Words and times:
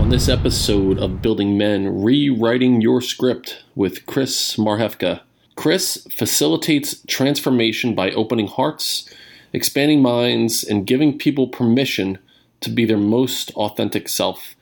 on 0.00 0.08
this 0.08 0.30
episode 0.30 0.98
of 0.98 1.20
Building 1.20 1.58
Men 1.58 2.02
Rewriting 2.02 2.80
Your 2.80 3.02
Script 3.02 3.62
with 3.74 4.06
Chris 4.06 4.56
Marhefka. 4.56 5.20
Chris 5.56 6.08
facilitates 6.10 7.02
transformation 7.06 7.94
by 7.94 8.10
opening 8.12 8.46
hearts, 8.46 9.06
expanding 9.52 10.00
minds, 10.00 10.64
and 10.64 10.86
giving 10.86 11.18
people 11.18 11.48
permission 11.48 12.18
to 12.62 12.70
be 12.70 12.86
their 12.86 12.96
most 12.96 13.50
authentic 13.56 14.08
self. 14.08 14.56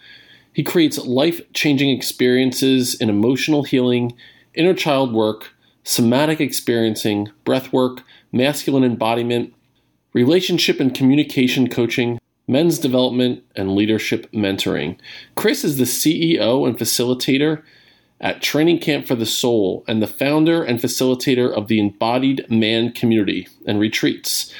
He 0.53 0.65
creates 0.65 0.99
life 1.07 1.41
changing 1.53 1.91
experiences 1.91 2.97
in 2.97 3.09
emotional 3.09 3.63
healing, 3.63 4.15
inner 4.55 4.75
child 4.75 5.13
work, 5.13 5.55
somatic 5.85 6.41
experiencing, 6.41 7.31
breath 7.45 7.73
work, 7.73 8.03
masculine 8.33 8.83
embodiment, 8.83 9.55
relationship 10.13 10.81
and 10.81 10.93
communication 10.93 11.71
coaching, 11.71 12.19
men's 12.49 12.79
development, 12.79 13.45
and 13.55 13.77
leadership 13.77 14.31
mentoring. 14.33 14.97
Chris 15.37 15.65
is 15.65 15.77
the 15.77 15.85
CEO 15.85 16.67
and 16.67 16.77
facilitator 16.77 17.63
at 18.21 18.43
Training 18.43 18.81
Camp 18.81 19.07
for 19.07 19.15
the 19.15 19.27
Soul 19.27 19.85
and 19.87 20.03
the 20.03 20.07
founder 20.09 20.65
and 20.65 20.81
facilitator 20.81 21.53
of 21.53 21.69
the 21.69 21.79
Embodied 21.79 22.51
Man 22.51 22.91
community 22.91 23.47
and 23.67 23.79
retreats. 23.79 24.53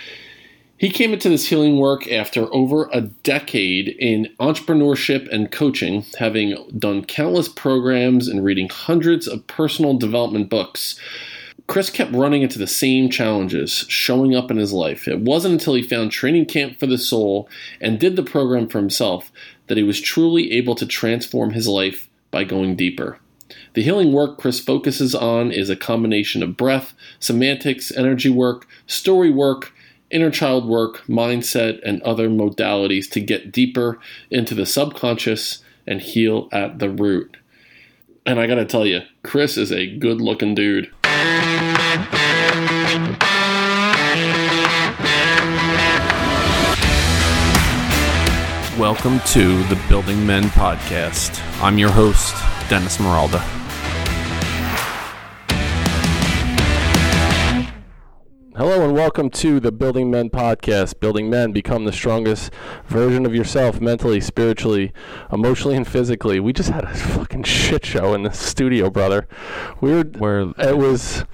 He 0.77 0.91
came 0.91 1.13
into 1.13 1.29
this 1.29 1.49
healing 1.49 1.79
work 1.79 2.07
after 2.07 2.55
over 2.55 2.89
a 2.93 3.01
decade 3.01 3.89
in 3.99 4.29
entrepreneurship 4.39 5.29
and 5.33 5.51
coaching, 5.51 6.05
having 6.21 6.57
done 6.79 7.05
countless 7.05 7.49
programs 7.49 8.29
and 8.29 8.45
reading 8.45 8.69
hundreds 8.69 9.27
of 9.27 9.45
personal 9.49 9.99
development 9.99 10.49
books. 10.49 11.01
Chris 11.69 11.91
kept 11.91 12.15
running 12.15 12.41
into 12.41 12.59
the 12.59 12.67
same 12.67 13.11
challenges 13.11 13.85
showing 13.89 14.35
up 14.35 14.51
in 14.51 14.57
his 14.57 14.73
life. 14.73 15.07
It 15.07 15.21
wasn't 15.21 15.53
until 15.53 15.75
he 15.75 15.83
found 15.83 16.11
Training 16.11 16.47
Camp 16.47 16.81
for 16.81 16.87
the 16.87 16.97
Soul 16.97 17.47
and 17.79 18.01
did 18.01 18.17
the 18.17 18.23
program 18.23 18.69
for 18.69 18.79
himself 18.79 19.31
that 19.67 19.77
he 19.77 19.83
was 19.83 20.01
truly 20.01 20.51
able 20.53 20.75
to 20.75 20.87
transform 20.87 21.51
his 21.51 21.69
life 21.69 22.09
by 22.31 22.43
going 22.43 22.75
deeper. 22.75 23.19
The 23.75 23.83
healing 23.83 24.13
work 24.13 24.39
Chris 24.39 24.59
focuses 24.59 25.15
on 25.15 25.53
is 25.53 25.69
a 25.69 25.77
combination 25.77 26.43
of 26.43 26.57
breath, 26.57 26.95
somatics, 27.21 27.95
energy 27.95 28.31
work, 28.31 28.67
story 28.87 29.31
work, 29.31 29.75
inner 30.11 30.31
child 30.31 30.67
work, 30.67 31.05
mindset, 31.07 31.81
and 31.85 32.01
other 32.03 32.31
modalities 32.31 33.11
to 33.11 33.21
get 33.21 33.53
deeper 33.53 33.99
into 34.31 34.55
the 34.55 34.65
subconscious 34.65 35.63
and 35.87 36.01
heal 36.01 36.49
at 36.51 36.79
the 36.79 36.89
root. 36.89 37.37
And 38.25 38.41
I 38.41 38.47
gotta 38.47 38.65
tell 38.65 38.87
you, 38.87 39.03
Chris 39.23 39.59
is 39.59 39.71
a 39.71 39.87
good 39.87 40.21
looking 40.23 40.55
dude. 40.55 40.91
Welcome 48.79 49.19
to 49.27 49.65
the 49.65 49.77
Building 49.89 50.25
Men 50.25 50.45
podcast. 50.45 51.43
I'm 51.61 51.79
your 51.79 51.91
host, 51.91 52.33
Dennis 52.71 52.99
Meralda. 52.99 53.41
Hello 58.57 58.85
and 58.85 58.95
welcome 58.95 59.31
to 59.31 59.59
the 59.59 59.73
Building 59.73 60.13
Men 60.13 60.31
podcast. 60.31 61.01
Building 61.01 61.29
Men, 61.29 61.51
become 61.51 61.87
the 61.87 61.93
strongest 61.93 62.53
version 62.87 63.27
of 63.27 63.35
yourself 63.35 63.81
mentally, 63.81 64.21
spiritually, 64.21 64.93
emotionally, 65.33 65.77
and 65.77 65.87
physically. 65.87 66.39
We 66.39 66.53
just 66.53 66.71
had 66.71 66.85
a 66.85 66.95
fucking 66.95 67.43
shit 67.43 67.85
show 67.85 68.15
in 68.15 68.23
the 68.23 68.33
studio, 68.33 68.91
brother. 68.91 69.27
We 69.81 69.93
were, 69.93 70.05
Where 70.05 70.53
it 70.57 70.79
was 70.79 71.25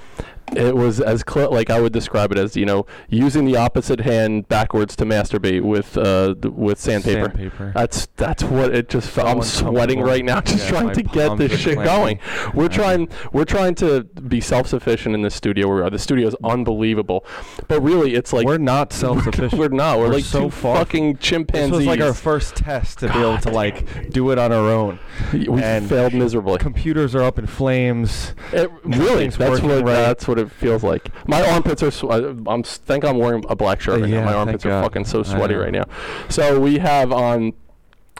it 0.57 0.77
was 0.77 1.01
as 1.01 1.25
cl- 1.29 1.51
like 1.51 1.71
I 1.71 1.81
would 1.81 1.93
describe 1.93 2.33
it 2.33 2.39
as 2.39 2.57
you 2.57 2.65
know 2.67 2.87
using 3.09 3.45
the 3.45 3.57
opposite 3.57 4.01
hand 4.01 4.49
backwards 4.49 4.97
to 4.97 5.05
masturbate 5.05 5.63
with 5.63 5.97
uh, 5.97 6.35
th- 6.41 6.55
with 6.55 6.79
sandpaper. 6.81 7.27
Sandpaper. 7.27 7.73
That's 7.75 8.07
that's 8.17 8.43
what 8.43 8.75
it 8.75 8.89
just 8.89 9.09
felt. 9.11 9.29
I'm 9.29 9.43
sweating 9.43 10.01
right 10.01 10.25
now 10.25 10.41
just 10.43 10.65
Yeah, 10.65 10.71
trying 10.71 10.93
to 10.95 11.03
get 11.03 11.37
this 11.39 11.59
shit 11.59 11.77
going. 11.77 12.19
We're 12.55 12.65
Yeah. 12.65 12.69
trying 12.69 13.09
we're 13.33 13.45
trying 13.45 13.75
to 13.77 14.05
be 14.05 14.41
self 14.41 14.67
sufficient 14.69 15.15
in 15.15 15.23
the 15.23 15.31
studio. 15.31 15.73
We 15.75 15.81
are. 15.83 15.91
the 15.91 15.99
studio 15.99 16.29
is 16.29 16.37
unbelievable, 16.45 17.25
but 17.69 17.81
really 17.83 18.15
it's 18.15 18.33
like 18.33 18.47
we're 18.47 18.59
not 18.59 18.93
self-sufficient. 19.05 19.55
we're 19.59 19.69
not. 19.69 19.99
We're, 19.99 20.07
We're 20.09 20.15
like 20.15 20.25
so 20.25 20.51
far- 20.51 20.79
fucking 20.79 21.15
This 21.15 21.71
was 21.71 21.87
like 21.87 22.01
our 22.01 22.15
first 22.15 22.57
test 22.57 22.99
to 23.01 23.13
be 23.13 23.19
able 23.19 23.39
to 23.39 23.51
like 23.51 24.11
do 24.11 24.31
it 24.31 24.39
on 24.39 24.53
our 24.53 24.71
own. 24.71 24.99
we 25.33 25.63
and 25.63 25.89
failed 25.89 26.15
miserably. 26.15 26.59
Computers 26.59 27.15
are 27.15 27.23
up 27.23 27.39
in 27.39 27.47
flames. 27.47 28.35
It, 28.53 28.71
really, 28.85 29.29
that's 29.29 29.61
what 29.63 29.71
right. 29.85 29.85
that's 29.85 30.27
what 30.29 30.39
it 30.39 30.44
feels 30.53 30.83
like. 30.83 31.11
My 31.29 31.47
armpits 31.49 31.83
are. 31.83 31.91
Sw- 31.91 32.05
I- 32.05 32.35
I'm 32.47 32.61
s- 32.61 32.79
think 32.79 33.05
I'm 33.05 33.19
wearing 33.19 33.45
a 33.49 33.57
black 33.57 33.81
shirt 33.81 34.01
right 34.01 34.11
Yeah, 34.11 34.21
now. 34.21 34.27
My 34.27 34.35
armpits 34.35 34.65
are 34.67 34.71
God. 34.71 34.83
fucking 34.85 35.05
so 35.07 35.23
sweaty 35.23 35.55
right 35.55 35.73
now. 35.73 35.85
So 36.29 36.59
we 36.61 36.79
have 36.79 37.13
on 37.13 37.53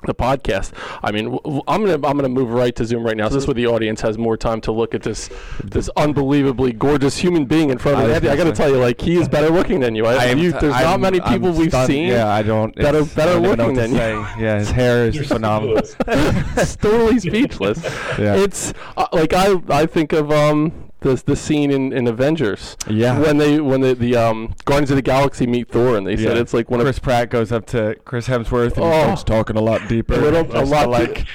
the 0.07 0.15
podcast. 0.15 0.73
I 1.03 1.13
mean, 1.13 1.25
w- 1.31 1.41
w- 1.45 1.63
I'm 1.67 1.81
gonna 1.83 1.95
I'm 2.07 2.17
gonna 2.19 2.29
move 2.29 2.51
right 2.51 2.77
to 2.77 2.85
Zoom 2.85 3.05
right 3.05 3.17
now. 3.17 3.31
So 3.31 3.37
this 3.37 3.47
way 3.49 3.55
the 3.55 3.69
audience 3.69 4.03
has 4.03 4.19
more 4.19 4.37
time 4.37 4.61
to 4.63 4.73
look 4.73 4.95
at 4.95 5.03
this 5.03 5.31
this 5.63 5.89
unbelievably 5.97 6.73
gorgeous 6.73 7.17
human 7.17 7.47
being 7.47 7.71
in 7.71 7.79
front 7.79 7.95
of 7.97 8.01
I 8.01 8.03
me. 8.03 8.09
was 8.09 8.17
Anthony, 8.17 8.33
I 8.33 8.37
gotta 8.37 8.53
tell 8.55 8.69
you, 8.69 8.77
like 8.77 9.01
he 9.01 9.17
is 9.19 9.31
better 9.31 9.49
looking 9.49 9.81
than 9.81 9.95
you. 9.95 10.05
I, 10.05 10.27
am 10.27 10.37
you 10.37 10.53
t- 10.53 10.59
there's 10.59 10.75
not 10.75 10.85
I'm- 10.85 11.01
many 11.01 11.21
people 11.21 11.49
I'm 11.49 11.57
we've 11.57 11.71
stunned. 11.71 11.87
seen. 11.87 12.09
Yeah, 12.09 12.29
I 12.29 12.43
don't. 12.43 12.77
that 12.77 12.95
are 12.95 13.05
better 13.07 13.33
don't 13.41 13.43
looking 13.45 13.67
what 13.67 13.75
to 13.77 13.81
than 13.81 13.93
you. 13.93 14.45
Yeah, 14.45 14.59
his 14.59 14.71
hair 14.71 15.07
is 15.07 15.27
phenomenal. 15.27 15.79
it's 15.79 16.77
totally 16.77 17.19
speechless. 17.21 17.83
Yeah. 18.19 18.35
It's 18.37 18.75
uh, 18.99 19.07
like 19.13 19.33
I 19.33 19.55
I 19.71 19.87
think 19.87 20.13
of 20.13 20.31
um 20.31 20.84
the 21.05 21.23
the 21.25 21.37
scene 21.37 21.71
in, 21.71 21.93
in 21.93 22.09
Avengers. 22.09 22.77
Yeah. 22.89 23.19
When 23.21 23.37
they 23.39 23.61
when 23.61 23.81
the, 23.81 23.95
the 23.95 24.17
um 24.17 24.55
Guardians 24.65 24.91
of 24.91 24.97
the 24.97 25.03
Galaxy 25.03 25.47
meet 25.47 25.69
Thor 25.71 25.97
and 25.97 26.05
they 26.07 26.17
said 26.17 26.37
it's 26.37 26.53
like 26.53 26.71
one 26.71 26.81
Chris 26.81 26.99
Pratt 26.99 27.31
goes 27.31 27.53
up 27.53 27.67
to 27.67 27.95
Chris 28.05 28.27
Hemsworth 28.27 28.75
and 28.75 28.85
Oh. 28.85 28.91
he 28.93 29.03
starts 29.03 29.23
talking 29.25 29.57
a 29.57 29.61
lot 29.61 29.87
deeper. 29.89 30.15
A 30.15 30.17
little- 30.19 30.57
a 30.57 30.65
lot 30.65 30.89
like. 30.89 31.27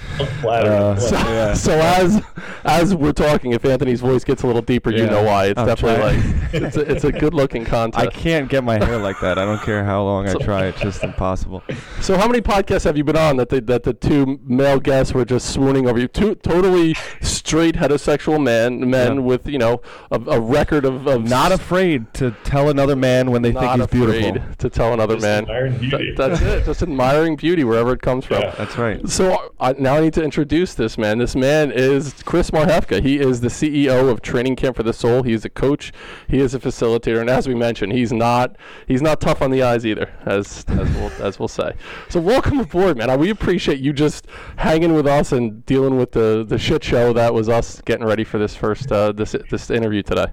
Uh, 0.45 0.95
so, 0.99 1.15
yeah. 1.15 1.53
so 1.53 1.71
as 1.79 2.21
as 2.65 2.93
we're 2.95 3.11
talking, 3.13 3.53
if 3.53 3.63
Anthony's 3.63 4.01
voice 4.01 4.23
gets 4.23 4.43
a 4.43 4.47
little 4.47 4.61
deeper, 4.61 4.91
you 4.91 5.05
know 5.05 5.23
why. 5.23 5.45
It's 5.45 5.59
I'm 5.59 5.67
definitely 5.67 6.19
trying. 6.19 6.41
like 6.41 6.53
it's 6.53 6.77
a, 6.77 6.81
it's 6.91 7.03
a 7.03 7.11
good 7.11 7.33
looking 7.33 7.63
contest. 7.63 8.05
I 8.07 8.09
can't 8.09 8.49
get 8.49 8.63
my 8.63 8.83
hair 8.83 8.97
like 8.97 9.19
that. 9.21 9.37
I 9.37 9.45
don't 9.45 9.61
care 9.61 9.85
how 9.85 10.03
long 10.03 10.27
I 10.27 10.33
try. 10.33 10.65
It's 10.65 10.81
just 10.81 11.03
impossible. 11.03 11.63
So 12.01 12.17
how 12.17 12.27
many 12.27 12.41
podcasts 12.41 12.83
have 12.85 12.97
you 12.97 13.03
been 13.03 13.15
on 13.17 13.37
that 13.37 13.49
the, 13.49 13.61
that 13.61 13.83
the 13.83 13.93
two 13.93 14.39
male 14.43 14.79
guests 14.79 15.13
were 15.13 15.25
just 15.25 15.53
swooning 15.53 15.87
over 15.87 15.99
you? 15.99 16.07
Two 16.07 16.33
totally 16.35 16.95
straight 17.21 17.75
heterosexual 17.75 18.41
men 18.43 18.89
men 18.89 19.15
Yeah. 19.15 19.19
with 19.21 19.47
you 19.47 19.57
know 19.59 19.81
a, 20.11 20.19
a 20.19 20.39
record 20.39 20.85
of, 20.85 21.07
of 21.07 21.23
Not 21.29 21.51
afraid 21.51 22.11
to 22.15 22.35
tell 22.43 22.69
another 22.69 22.95
man 22.95 23.29
when 23.29 23.41
they 23.43 23.51
think 23.51 23.71
he's 23.73 23.81
afraid 23.81 24.33
beautiful. 24.33 24.55
to 24.57 24.69
tell 24.69 24.93
another 24.93 25.15
Just 25.15 25.23
man. 25.25 25.77
beauty. 25.79 25.97
Th- 25.97 26.17
that's 26.17 26.41
it. 26.41 26.65
Just 26.65 26.81
admiring 26.81 27.35
beauty 27.35 27.63
wherever 27.63 27.93
it 27.93 28.01
comes 28.01 28.25
from. 28.25 28.41
Yeah. 28.41 28.55
That's 28.57 28.77
right. 28.77 29.07
So 29.07 29.51
uh, 29.59 29.73
now 29.77 29.95
I 29.97 30.01
need 30.01 30.13
to 30.13 30.23
introduce 30.23 30.73
this 30.73 30.97
man. 30.97 31.17
This 31.19 31.35
man 31.35 31.71
is 31.71 32.13
Chris 32.23 32.49
Marhefka. 32.51 33.01
He 33.03 33.19
is 33.19 33.41
the 33.41 33.49
CEO 33.49 34.09
of 34.09 34.21
Training 34.21 34.55
Camp 34.55 34.75
for 34.75 34.83
the 34.83 34.93
Soul. 34.93 35.23
He's 35.23 35.45
a 35.45 35.49
coach. 35.49 35.91
He 36.27 36.39
is 36.39 36.55
a 36.55 36.59
facilitator, 36.59 37.19
and 37.21 37.29
as 37.29 37.47
we 37.47 37.53
mentioned, 37.55 37.93
he's 37.93 38.11
not 38.13 38.55
he's 38.87 39.01
not 39.01 39.19
tough 39.21 39.41
on 39.41 39.51
the 39.51 39.61
eyes 39.63 39.85
either, 39.85 40.09
as 40.25 40.65
as 40.69 40.89
we'll 40.95 41.11
as 41.21 41.37
we'll 41.39 41.47
say. 41.47 41.73
So 42.09 42.19
welcome 42.19 42.59
aboard, 42.59 42.97
man. 42.97 43.19
We 43.19 43.29
appreciate 43.29 43.79
you 43.79 43.91
just 43.93 44.27
hanging 44.57 44.93
with 44.93 45.05
us 45.07 45.31
and 45.31 45.65
dealing 45.65 45.97
with 45.97 46.11
the 46.13 46.45
the 46.47 46.57
shit 46.57 46.83
show 46.83 47.11
that 47.13 47.33
was 47.33 47.49
us 47.49 47.81
getting 47.81 48.05
ready 48.05 48.23
for 48.23 48.37
this 48.37 48.55
first 48.55 48.91
uh, 48.91 49.11
this 49.11 49.35
this 49.49 49.69
interview 49.69 50.03
today. 50.03 50.27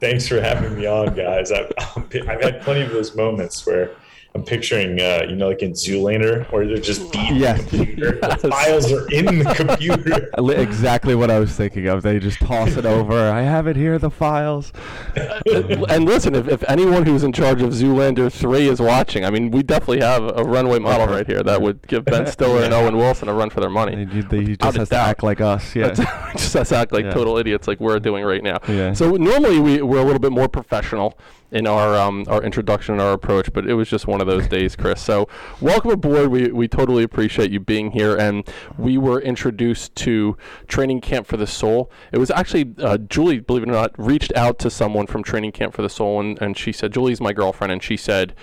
Thanks 0.00 0.26
for 0.26 0.40
having 0.40 0.76
me 0.76 0.86
on, 0.86 1.14
guys. 1.14 1.52
I've, 1.52 1.72
I've 1.96 2.42
had 2.42 2.60
plenty 2.62 2.82
of 2.82 2.90
those 2.90 3.14
moments 3.14 3.64
where 3.64 3.90
I'm 4.34 4.44
picturing, 4.44 4.98
uh, 4.98 5.26
you 5.28 5.36
know, 5.36 5.48
like 5.48 5.60
in 5.60 5.72
Zoolander, 5.72 6.50
where 6.50 6.66
they're 6.66 6.78
just 6.78 7.12
beating 7.12 7.36
Yes. 7.36 7.62
the 7.64 7.76
computer. 7.76 8.18
Yes. 8.22 8.40
The 8.40 8.48
files 8.48 8.90
are 8.90 9.06
in 9.10 9.26
the 9.40 9.54
computer. 9.54 10.30
Exactly 10.62 11.14
what 11.14 11.30
I 11.30 11.38
was 11.38 11.54
thinking 11.54 11.86
of. 11.88 12.02
They 12.02 12.18
just 12.18 12.38
toss 12.38 12.76
it 12.76 12.86
over. 12.86 13.30
I 13.30 13.42
have 13.42 13.66
it 13.66 13.76
here, 13.76 13.98
the 13.98 14.10
files. 14.10 14.72
and 15.14 16.04
listen, 16.06 16.34
if, 16.34 16.48
if 16.48 16.64
anyone 16.68 17.04
who's 17.04 17.24
in 17.24 17.32
charge 17.32 17.60
of 17.62 17.70
Zoolander 17.70 18.32
3 18.32 18.68
is 18.68 18.80
watching, 18.80 19.24
I 19.24 19.30
mean, 19.30 19.50
we 19.50 19.62
definitely 19.62 20.00
have 20.00 20.22
a 20.36 20.42
runway 20.44 20.78
model 20.78 21.06
right 21.08 21.26
here 21.26 21.42
that 21.42 21.60
would 21.60 21.86
give 21.86 22.04
Ben 22.06 22.26
Stiller 22.32 22.62
and 22.62 22.72
Owen 22.72 22.96
Wilson 22.96 23.28
a 23.28 23.34
run 23.34 23.50
for 23.50 23.60
their 23.60 23.70
money. 23.70 24.06
He, 24.06 24.22
he 24.22 24.56
just 24.56 24.76
has 24.76 24.88
to 24.88 24.94
doubt. 24.94 25.08
act 25.08 25.22
like 25.22 25.40
us. 25.40 25.74
Yeah. 25.76 25.88
That's- 25.90 26.32
just 26.42 26.56
us 26.56 26.72
act 26.72 26.92
like 26.92 27.04
Yeah. 27.04 27.12
total 27.14 27.36
idiots 27.38 27.68
like 27.68 27.80
we're 27.80 27.98
doing 28.00 28.24
right 28.24 28.42
now. 28.42 28.58
Yeah. 28.68 28.92
So 28.94 29.12
normally 29.16 29.58
we, 29.60 29.82
we're 29.82 30.00
a 30.00 30.04
little 30.04 30.20
bit 30.20 30.32
more 30.32 30.48
professional 30.48 31.18
in 31.52 31.66
our 31.66 31.94
um, 31.96 32.24
our 32.28 32.42
introduction 32.42 32.94
and 32.94 33.02
our 33.02 33.12
approach, 33.12 33.52
but 33.52 33.68
it 33.68 33.74
was 33.74 33.88
just 33.88 34.06
one 34.06 34.20
of 34.20 34.26
those 34.26 34.48
days, 34.48 34.74
Chris. 34.74 35.00
So 35.00 35.28
welcome 35.60 35.90
aboard. 35.90 36.30
We, 36.30 36.50
we 36.50 36.66
totally 36.66 37.04
appreciate 37.04 37.50
you 37.50 37.60
being 37.60 37.92
here. 37.92 38.16
And 38.16 38.48
we 38.78 38.98
were 38.98 39.20
introduced 39.20 39.94
to 39.96 40.36
Training 40.66 41.00
Camp 41.02 41.26
for 41.26 41.36
the 41.36 41.46
Soul. 41.46 41.90
It 42.10 42.18
was 42.18 42.30
actually 42.30 42.74
uh, 42.78 42.98
Julie, 42.98 43.40
believe 43.40 43.62
it 43.62 43.68
or 43.68 43.72
not, 43.72 43.92
reached 43.98 44.32
out 44.34 44.58
to 44.60 44.70
someone 44.70 45.06
from 45.06 45.22
Training 45.22 45.52
Camp 45.52 45.74
for 45.74 45.82
the 45.82 45.90
Soul, 45.90 46.20
and, 46.20 46.40
and 46.40 46.56
she 46.56 46.72
said, 46.72 46.92
Julie's 46.92 47.20
my 47.20 47.32
girlfriend, 47.32 47.72
and 47.72 47.82
she 47.82 47.96
said, 47.96 48.34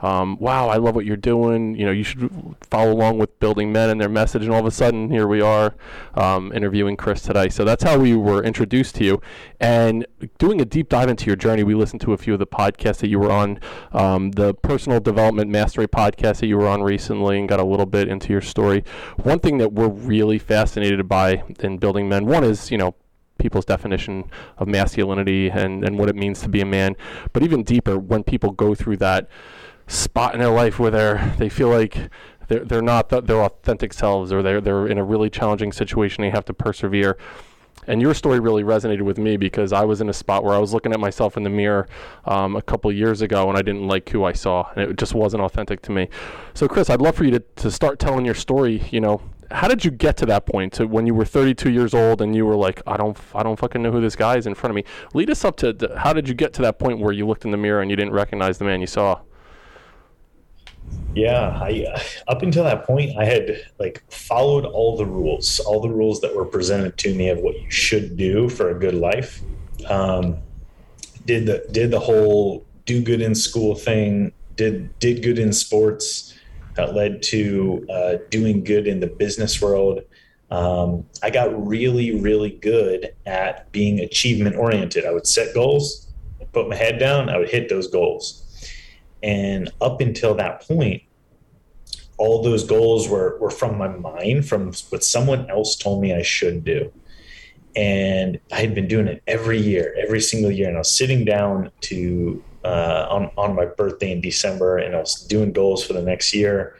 um, 0.00 0.36
wow, 0.38 0.68
I 0.68 0.76
love 0.76 0.94
what 0.94 1.06
you're 1.06 1.16
doing. 1.16 1.74
You 1.74 1.86
know, 1.86 1.92
you 1.92 2.04
should 2.04 2.30
follow 2.70 2.92
along 2.92 3.18
with 3.18 3.38
Building 3.40 3.72
Men 3.72 3.88
and 3.88 4.00
their 4.00 4.08
message. 4.08 4.42
And 4.42 4.52
all 4.52 4.60
of 4.60 4.66
a 4.66 4.70
sudden, 4.70 5.10
here 5.10 5.26
we 5.26 5.40
are 5.40 5.74
um, 6.14 6.52
interviewing 6.52 6.96
Chris 6.96 7.22
today. 7.22 7.48
So 7.48 7.64
that's 7.64 7.82
how 7.82 7.98
we 7.98 8.14
were 8.14 8.42
introduced 8.42 8.96
to 8.96 9.04
you. 9.04 9.20
And 9.58 10.06
doing 10.38 10.60
a 10.60 10.64
deep 10.64 10.90
dive 10.90 11.08
into 11.08 11.26
your 11.26 11.36
journey, 11.36 11.62
we 11.62 11.74
listened 11.74 12.02
to 12.02 12.12
a 12.12 12.18
few 12.18 12.34
of 12.34 12.38
the 12.38 12.46
podcasts 12.46 12.98
that 12.98 13.08
you 13.08 13.18
were 13.18 13.30
on, 13.30 13.58
um, 13.92 14.32
the 14.32 14.52
personal 14.54 15.00
development 15.00 15.50
mastery 15.50 15.88
podcast 15.88 16.40
that 16.40 16.46
you 16.46 16.58
were 16.58 16.68
on 16.68 16.82
recently, 16.82 17.38
and 17.38 17.48
got 17.48 17.60
a 17.60 17.64
little 17.64 17.86
bit 17.86 18.08
into 18.08 18.32
your 18.32 18.42
story. 18.42 18.84
One 19.22 19.38
thing 19.38 19.58
that 19.58 19.72
we're 19.72 19.88
really 19.88 20.38
fascinated 20.38 21.08
by 21.08 21.42
in 21.60 21.78
Building 21.78 22.08
Men, 22.08 22.26
one 22.26 22.44
is, 22.44 22.70
you 22.70 22.76
know, 22.76 22.94
people's 23.38 23.64
definition 23.64 24.24
of 24.58 24.68
masculinity 24.68 25.48
and, 25.50 25.84
and 25.84 25.98
what 25.98 26.08
it 26.08 26.16
means 26.16 26.40
to 26.40 26.48
be 26.48 26.60
a 26.60 26.66
man. 26.66 26.96
But 27.32 27.42
even 27.42 27.62
deeper, 27.62 27.98
when 27.98 28.24
people 28.24 28.50
go 28.50 28.74
through 28.74 28.96
that 28.98 29.28
spot 29.86 30.34
in 30.34 30.40
their 30.40 30.50
life 30.50 30.78
where 30.78 30.90
they're 30.90 31.34
they 31.38 31.48
feel 31.48 31.68
like 31.68 32.10
they're 32.48 32.64
they're 32.64 32.82
not 32.82 33.08
th- 33.08 33.24
their 33.24 33.42
authentic 33.42 33.92
selves 33.92 34.32
or 34.32 34.42
they're 34.42 34.60
they're 34.60 34.86
in 34.86 34.98
a 34.98 35.04
really 35.04 35.30
challenging 35.30 35.72
situation 35.72 36.22
they 36.22 36.30
have 36.30 36.44
to 36.44 36.54
persevere 36.54 37.16
and 37.86 38.02
your 38.02 38.14
story 38.14 38.40
really 38.40 38.64
resonated 38.64 39.02
with 39.02 39.18
me 39.18 39.36
because 39.36 39.72
I 39.72 39.84
was 39.84 40.00
in 40.00 40.08
a 40.08 40.12
spot 40.12 40.42
where 40.42 40.54
I 40.54 40.58
was 40.58 40.74
looking 40.74 40.92
at 40.92 41.00
myself 41.00 41.36
in 41.36 41.42
the 41.42 41.50
mirror 41.50 41.88
um, 42.24 42.56
a 42.56 42.62
couple 42.62 42.90
years 42.90 43.22
ago 43.22 43.48
and 43.48 43.56
I 43.56 43.62
didn't 43.62 43.86
like 43.86 44.08
who 44.08 44.24
I 44.24 44.32
saw 44.32 44.68
and 44.74 44.90
it 44.90 44.96
just 44.96 45.14
wasn't 45.14 45.42
authentic 45.42 45.82
to 45.82 45.92
me. 45.92 46.08
So 46.54 46.66
Chris, 46.66 46.90
I'd 46.90 47.00
love 47.00 47.14
for 47.16 47.24
you 47.24 47.30
to, 47.32 47.40
to 47.40 47.70
start 47.70 47.98
telling 47.98 48.24
your 48.24 48.34
story. 48.34 48.82
You 48.90 49.00
know, 49.00 49.22
how 49.50 49.68
did 49.68 49.84
you 49.84 49.90
get 49.90 50.16
to 50.18 50.26
that 50.26 50.46
point 50.46 50.72
to 50.74 50.86
when 50.86 51.06
you 51.06 51.14
were 51.14 51.24
32 51.24 51.70
years 51.70 51.94
old 51.94 52.20
and 52.22 52.34
you 52.34 52.44
were 52.44 52.56
like, 52.56 52.82
I 52.86 52.96
don't, 52.96 53.16
I 53.34 53.42
don't 53.42 53.58
fucking 53.58 53.82
know 53.82 53.92
who 53.92 54.00
this 54.00 54.16
guy 54.16 54.36
is 54.36 54.46
in 54.46 54.54
front 54.54 54.72
of 54.72 54.74
me. 54.74 54.84
Lead 55.14 55.30
us 55.30 55.44
up 55.44 55.56
to 55.58 55.72
the, 55.72 55.96
how 55.98 56.12
did 56.12 56.28
you 56.28 56.34
get 56.34 56.52
to 56.54 56.62
that 56.62 56.78
point 56.78 56.98
where 56.98 57.12
you 57.12 57.26
looked 57.26 57.44
in 57.44 57.52
the 57.52 57.56
mirror 57.56 57.82
and 57.82 57.90
you 57.90 57.96
didn't 57.96 58.14
recognize 58.14 58.58
the 58.58 58.64
man 58.64 58.80
you 58.80 58.86
saw? 58.86 59.20
Yeah, 61.14 61.58
I 61.62 61.86
uh, 61.94 62.00
up 62.28 62.42
until 62.42 62.64
that 62.64 62.84
point, 62.84 63.16
I 63.18 63.24
had 63.24 63.64
like 63.78 64.02
followed 64.10 64.66
all 64.66 64.96
the 64.96 65.06
rules, 65.06 65.60
all 65.60 65.80
the 65.80 65.88
rules 65.88 66.20
that 66.20 66.36
were 66.36 66.44
presented 66.44 66.98
to 66.98 67.14
me 67.14 67.30
of 67.30 67.38
what 67.38 67.58
you 67.60 67.70
should 67.70 68.16
do 68.16 68.48
for 68.48 68.70
a 68.70 68.78
good 68.78 68.94
life. 68.94 69.40
Um, 69.88 70.38
did 71.24 71.46
the 71.46 71.66
did 71.72 71.90
the 71.90 72.00
whole 72.00 72.66
do 72.86 73.02
good 73.02 73.20
in 73.20 73.34
school 73.34 73.74
thing. 73.74 74.32
Did 74.54 74.98
did 74.98 75.22
good 75.22 75.38
in 75.38 75.52
sports. 75.52 76.34
That 76.74 76.94
led 76.94 77.22
to 77.24 77.86
uh, 77.90 78.14
doing 78.30 78.62
good 78.62 78.86
in 78.86 79.00
the 79.00 79.06
business 79.06 79.60
world. 79.60 80.00
Um, 80.50 81.06
I 81.22 81.30
got 81.30 81.66
really, 81.66 82.20
really 82.20 82.50
good 82.50 83.14
at 83.24 83.72
being 83.72 84.00
achievement 84.00 84.56
oriented. 84.56 85.04
I 85.04 85.10
would 85.10 85.26
set 85.26 85.54
goals, 85.54 86.08
put 86.52 86.68
my 86.68 86.76
head 86.76 86.98
down, 86.98 87.28
I 87.28 87.38
would 87.38 87.48
hit 87.48 87.68
those 87.68 87.88
goals. 87.88 88.45
And 89.26 89.72
up 89.80 90.00
until 90.00 90.36
that 90.36 90.62
point, 90.62 91.02
all 92.16 92.42
those 92.42 92.62
goals 92.62 93.08
were, 93.08 93.36
were 93.40 93.50
from 93.50 93.76
my 93.76 93.88
mind, 93.88 94.48
from 94.48 94.72
what 94.90 95.02
someone 95.02 95.50
else 95.50 95.74
told 95.74 96.00
me 96.00 96.14
I 96.14 96.22
should 96.22 96.64
do. 96.64 96.92
And 97.74 98.38
I 98.52 98.60
had 98.60 98.74
been 98.74 98.86
doing 98.86 99.08
it 99.08 99.24
every 99.26 99.60
year, 99.60 99.94
every 99.98 100.20
single 100.20 100.52
year. 100.52 100.68
And 100.68 100.76
I 100.76 100.80
was 100.80 100.96
sitting 100.96 101.24
down 101.24 101.72
to 101.82 102.42
uh, 102.64 103.08
on, 103.10 103.30
on 103.36 103.56
my 103.56 103.66
birthday 103.66 104.12
in 104.12 104.20
December 104.20 104.78
and 104.78 104.94
I 104.94 105.00
was 105.00 105.14
doing 105.26 105.52
goals 105.52 105.84
for 105.84 105.92
the 105.92 106.02
next 106.02 106.32
year. 106.32 106.78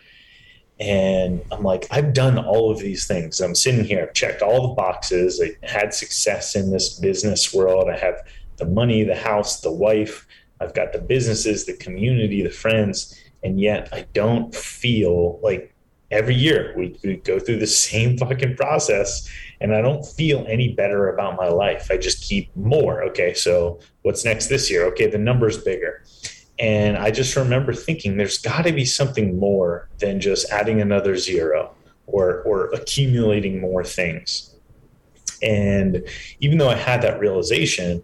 And 0.78 1.42
I'm 1.50 1.64
like, 1.64 1.86
I've 1.90 2.12
done 2.12 2.38
all 2.38 2.70
of 2.70 2.78
these 2.78 3.08
things. 3.08 3.40
I'm 3.40 3.54
sitting 3.56 3.84
here, 3.84 4.02
I've 4.02 4.14
checked 4.14 4.42
all 4.42 4.68
the 4.68 4.74
boxes. 4.74 5.42
I 5.42 5.56
had 5.66 5.92
success 5.92 6.54
in 6.54 6.70
this 6.70 6.98
business 6.98 7.52
world. 7.52 7.88
I 7.90 7.96
have 7.98 8.22
the 8.56 8.66
money, 8.66 9.02
the 9.02 9.16
house, 9.16 9.60
the 9.60 9.72
wife. 9.72 10.26
I've 10.60 10.74
got 10.74 10.92
the 10.92 11.00
businesses, 11.00 11.66
the 11.66 11.76
community, 11.76 12.42
the 12.42 12.50
friends 12.50 13.14
and 13.46 13.60
yet 13.60 13.88
I 13.92 14.06
don't 14.12 14.54
feel 14.54 15.38
like 15.42 15.72
every 16.10 16.34
year 16.34 16.74
we, 16.76 16.98
we 17.04 17.16
go 17.16 17.38
through 17.38 17.58
the 17.58 17.66
same 17.88 18.18
fucking 18.18 18.56
process 18.56 19.28
and 19.60 19.74
I 19.74 19.80
don't 19.80 20.04
feel 20.04 20.44
any 20.48 20.72
better 20.72 21.08
about 21.08 21.36
my 21.36 21.48
life. 21.48 21.88
I 21.90 21.96
just 21.96 22.22
keep 22.22 22.54
more. 22.56 23.02
Okay, 23.04 23.34
so 23.34 23.80
what's 24.02 24.24
next 24.24 24.48
this 24.48 24.70
year? 24.70 24.84
Okay, 24.86 25.06
the 25.06 25.18
number's 25.18 25.58
bigger. 25.58 26.04
And 26.58 26.96
I 26.96 27.10
just 27.10 27.36
remember 27.36 27.72
thinking 27.72 28.16
there's 28.16 28.38
got 28.38 28.64
to 28.64 28.72
be 28.72 28.84
something 28.84 29.38
more 29.38 29.88
than 29.98 30.20
just 30.20 30.50
adding 30.50 30.80
another 30.80 31.16
zero 31.16 31.74
or, 32.06 32.42
or 32.42 32.66
accumulating 32.70 33.60
more 33.60 33.84
things. 33.84 34.54
And 35.42 36.06
even 36.40 36.58
though 36.58 36.70
I 36.70 36.76
had 36.76 37.02
that 37.02 37.20
realization, 37.20 38.02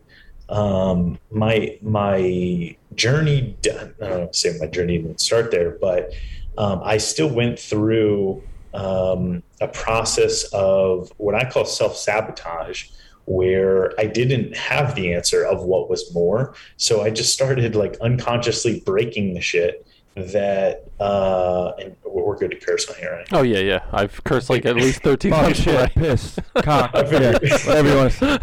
um, 0.52 1.18
my 1.30 1.78
my 1.80 2.76
journey 2.94 3.56
I 3.66 4.08
don't 4.08 4.36
say 4.36 4.56
my 4.60 4.66
journey 4.66 4.98
didn't 4.98 5.20
start 5.20 5.50
there, 5.50 5.78
but 5.80 6.12
um, 6.58 6.82
I 6.84 6.98
still 6.98 7.28
went 7.28 7.58
through 7.58 8.42
um, 8.74 9.42
a 9.62 9.68
process 9.68 10.44
of 10.52 11.10
what 11.16 11.34
I 11.34 11.50
call 11.50 11.64
self 11.64 11.96
sabotage, 11.96 12.88
where 13.24 13.98
I 13.98 14.04
didn't 14.04 14.54
have 14.54 14.94
the 14.94 15.14
answer 15.14 15.42
of 15.42 15.64
what 15.64 15.88
was 15.88 16.12
more. 16.12 16.54
So 16.76 17.02
I 17.02 17.08
just 17.08 17.32
started 17.32 17.74
like 17.74 17.96
unconsciously 18.00 18.80
breaking 18.80 19.32
the 19.32 19.40
shit 19.40 19.86
that 20.14 20.84
uh 21.00 21.72
and 21.78 21.96
we're 22.04 22.36
good 22.36 22.50
to 22.50 22.56
curse 22.58 22.88
on 22.88 22.96
here 22.96 23.12
right? 23.12 23.28
oh 23.32 23.42
yeah 23.42 23.60
yeah. 23.60 23.82
I've 23.92 24.22
cursed 24.24 24.50
like 24.50 24.66
at 24.66 24.76
least 24.76 25.02
13 25.02 25.32
times. 25.32 25.56
shit 25.56 25.90
piss 25.94 26.38
cock 26.56 26.90
yeah, 26.94 27.32
whatever 27.40 27.88
you 27.88 27.96
want 27.96 28.12
to 28.12 28.40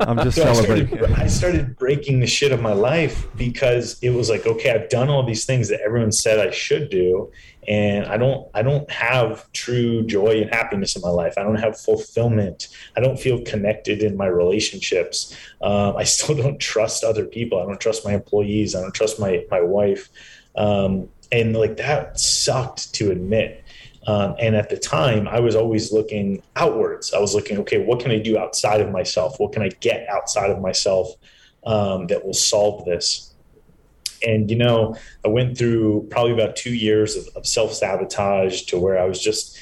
i'm 0.00 0.18
just 0.18 0.36
so 0.36 0.52
celebrating 0.52 0.92
I 0.92 0.96
started, 0.96 1.18
I 1.18 1.26
started 1.26 1.78
breaking 1.78 2.20
the 2.20 2.26
shit 2.26 2.52
of 2.52 2.60
my 2.60 2.74
life 2.74 3.26
because 3.36 3.98
it 4.02 4.10
was 4.10 4.28
like 4.28 4.46
okay 4.46 4.70
i've 4.70 4.90
done 4.90 5.08
all 5.08 5.24
these 5.24 5.46
things 5.46 5.68
that 5.70 5.80
everyone 5.80 6.12
said 6.12 6.38
i 6.38 6.50
should 6.50 6.90
do 6.90 7.32
and 7.66 8.06
i 8.06 8.16
don't 8.16 8.48
i 8.54 8.62
don't 8.62 8.90
have 8.90 9.50
true 9.52 10.02
joy 10.04 10.40
and 10.40 10.50
happiness 10.50 10.96
in 10.96 11.02
my 11.02 11.10
life. 11.10 11.34
I 11.36 11.42
don't 11.42 11.56
have 11.56 11.78
fulfillment. 11.78 12.68
I 12.96 13.00
don't 13.00 13.18
feel 13.18 13.42
connected 13.42 14.02
in 14.02 14.16
my 14.16 14.26
relationships. 14.26 15.36
Um, 15.62 15.96
i 15.96 16.04
still 16.04 16.34
don't 16.42 16.58
trust 16.58 17.04
other 17.04 17.24
people. 17.24 17.60
I 17.60 17.66
don't 17.66 17.80
trust 17.80 18.04
my 18.04 18.12
employees. 18.12 18.74
I 18.74 18.80
don't 18.80 18.94
trust 18.94 19.20
my 19.20 19.44
my 19.50 19.60
wife 19.60 20.08
um, 20.56 21.08
and 21.32 21.56
like 21.56 21.76
that 21.76 22.18
sucked 22.18 22.94
to 22.94 23.10
admit. 23.10 23.64
Um, 24.06 24.34
and 24.40 24.56
at 24.56 24.70
the 24.70 24.78
time, 24.78 25.28
I 25.28 25.40
was 25.40 25.54
always 25.54 25.92
looking 25.92 26.42
outwards. 26.56 27.12
I 27.12 27.18
was 27.18 27.34
looking, 27.34 27.58
okay, 27.58 27.84
what 27.84 28.00
can 28.00 28.10
I 28.10 28.18
do 28.18 28.38
outside 28.38 28.80
of 28.80 28.90
myself? 28.90 29.38
What 29.38 29.52
can 29.52 29.62
I 29.62 29.68
get 29.80 30.08
outside 30.08 30.50
of 30.50 30.60
myself 30.60 31.08
um, 31.64 32.06
that 32.06 32.24
will 32.24 32.34
solve 32.34 32.84
this? 32.86 33.34
And, 34.26 34.50
you 34.50 34.56
know, 34.56 34.96
I 35.24 35.28
went 35.28 35.56
through 35.56 36.08
probably 36.10 36.32
about 36.32 36.56
two 36.56 36.74
years 36.74 37.16
of, 37.16 37.28
of 37.36 37.46
self 37.46 37.72
sabotage 37.74 38.62
to 38.64 38.78
where 38.78 38.98
I 38.98 39.04
was 39.04 39.22
just, 39.22 39.58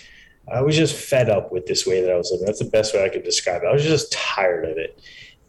I 0.52 0.62
was 0.62 0.76
just 0.76 0.96
fed 0.96 1.28
up 1.28 1.52
with 1.52 1.66
this 1.66 1.86
way 1.86 2.00
that 2.00 2.10
I 2.10 2.16
was 2.16 2.30
living. 2.30 2.46
That's 2.46 2.60
the 2.60 2.70
best 2.70 2.94
way 2.94 3.04
I 3.04 3.08
could 3.08 3.24
describe 3.24 3.62
it. 3.62 3.66
I 3.66 3.72
was 3.72 3.84
just 3.84 4.12
tired 4.12 4.64
of 4.64 4.78
it 4.78 5.00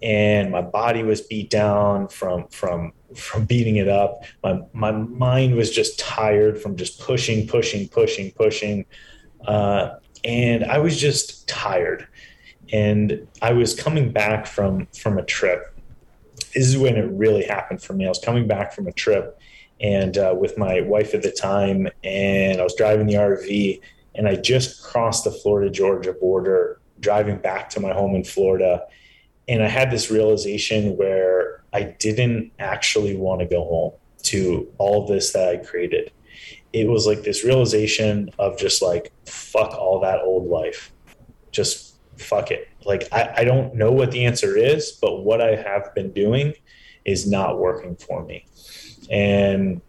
and 0.01 0.51
my 0.51 0.61
body 0.61 1.03
was 1.03 1.21
beat 1.21 1.49
down 1.49 2.07
from 2.07 2.47
from 2.47 2.93
from 3.15 3.45
beating 3.45 3.77
it 3.77 3.87
up. 3.87 4.23
My 4.43 4.61
my 4.73 4.91
mind 4.91 5.55
was 5.55 5.71
just 5.71 5.99
tired 5.99 6.61
from 6.61 6.75
just 6.75 6.99
pushing, 6.99 7.47
pushing, 7.47 7.87
pushing, 7.89 8.31
pushing, 8.31 8.85
uh, 9.45 9.95
and 10.23 10.63
I 10.65 10.77
was 10.79 10.99
just 10.99 11.47
tired. 11.47 12.07
And 12.71 13.27
I 13.41 13.53
was 13.53 13.73
coming 13.73 14.11
back 14.11 14.45
from 14.45 14.87
from 14.97 15.17
a 15.17 15.23
trip. 15.23 15.75
This 16.53 16.67
is 16.67 16.77
when 16.77 16.95
it 16.95 17.09
really 17.11 17.43
happened 17.43 17.81
for 17.81 17.93
me. 17.93 18.05
I 18.05 18.09
was 18.09 18.19
coming 18.19 18.47
back 18.47 18.73
from 18.73 18.87
a 18.87 18.91
trip, 18.91 19.39
and 19.81 20.17
uh, 20.17 20.35
with 20.37 20.57
my 20.57 20.81
wife 20.81 21.13
at 21.13 21.23
the 21.23 21.31
time, 21.31 21.87
and 22.03 22.61
I 22.61 22.63
was 22.63 22.75
driving 22.75 23.07
the 23.07 23.15
RV, 23.15 23.81
and 24.15 24.27
I 24.27 24.35
just 24.35 24.83
crossed 24.83 25.25
the 25.25 25.31
Florida 25.31 25.69
Georgia 25.69 26.13
border, 26.13 26.79
driving 26.99 27.37
back 27.37 27.69
to 27.71 27.79
my 27.79 27.91
home 27.91 28.15
in 28.15 28.23
Florida 28.23 28.83
and 29.49 29.63
I 29.63 29.67
had 29.67 29.89
this 29.89 30.11
realization 30.11 30.95
where 30.95 31.63
I 31.73 31.81
didn't 31.83 32.51
actually 32.59 33.17
want 33.17 33.41
to 33.41 33.47
go 33.47 33.63
home 33.63 33.93
to 34.25 34.71
all 34.77 35.07
this 35.07 35.33
that 35.33 35.49
I 35.49 35.57
created. 35.57 36.11
It 36.71 36.87
was 36.87 37.07
like 37.07 37.23
this 37.23 37.43
realization 37.43 38.29
of 38.37 38.59
just 38.59 38.83
like, 38.83 39.11
fuck 39.25 39.73
all 39.73 40.01
that 40.01 40.21
old 40.21 40.47
life. 40.47 40.91
Just 41.51 41.95
fuck 42.17 42.51
it. 42.51 42.69
Like, 42.85 43.07
I, 43.11 43.33
I 43.37 43.43
don't 43.43 43.73
know 43.73 43.91
what 43.91 44.11
the 44.11 44.23
answer 44.23 44.55
is, 44.55 44.91
but 44.91 45.23
what 45.23 45.41
I 45.41 45.55
have 45.55 45.95
been 45.95 46.11
doing 46.11 46.53
is 47.03 47.27
not 47.27 47.57
working 47.57 47.95
for 47.95 48.23
me. 48.23 48.45
And 49.09 49.81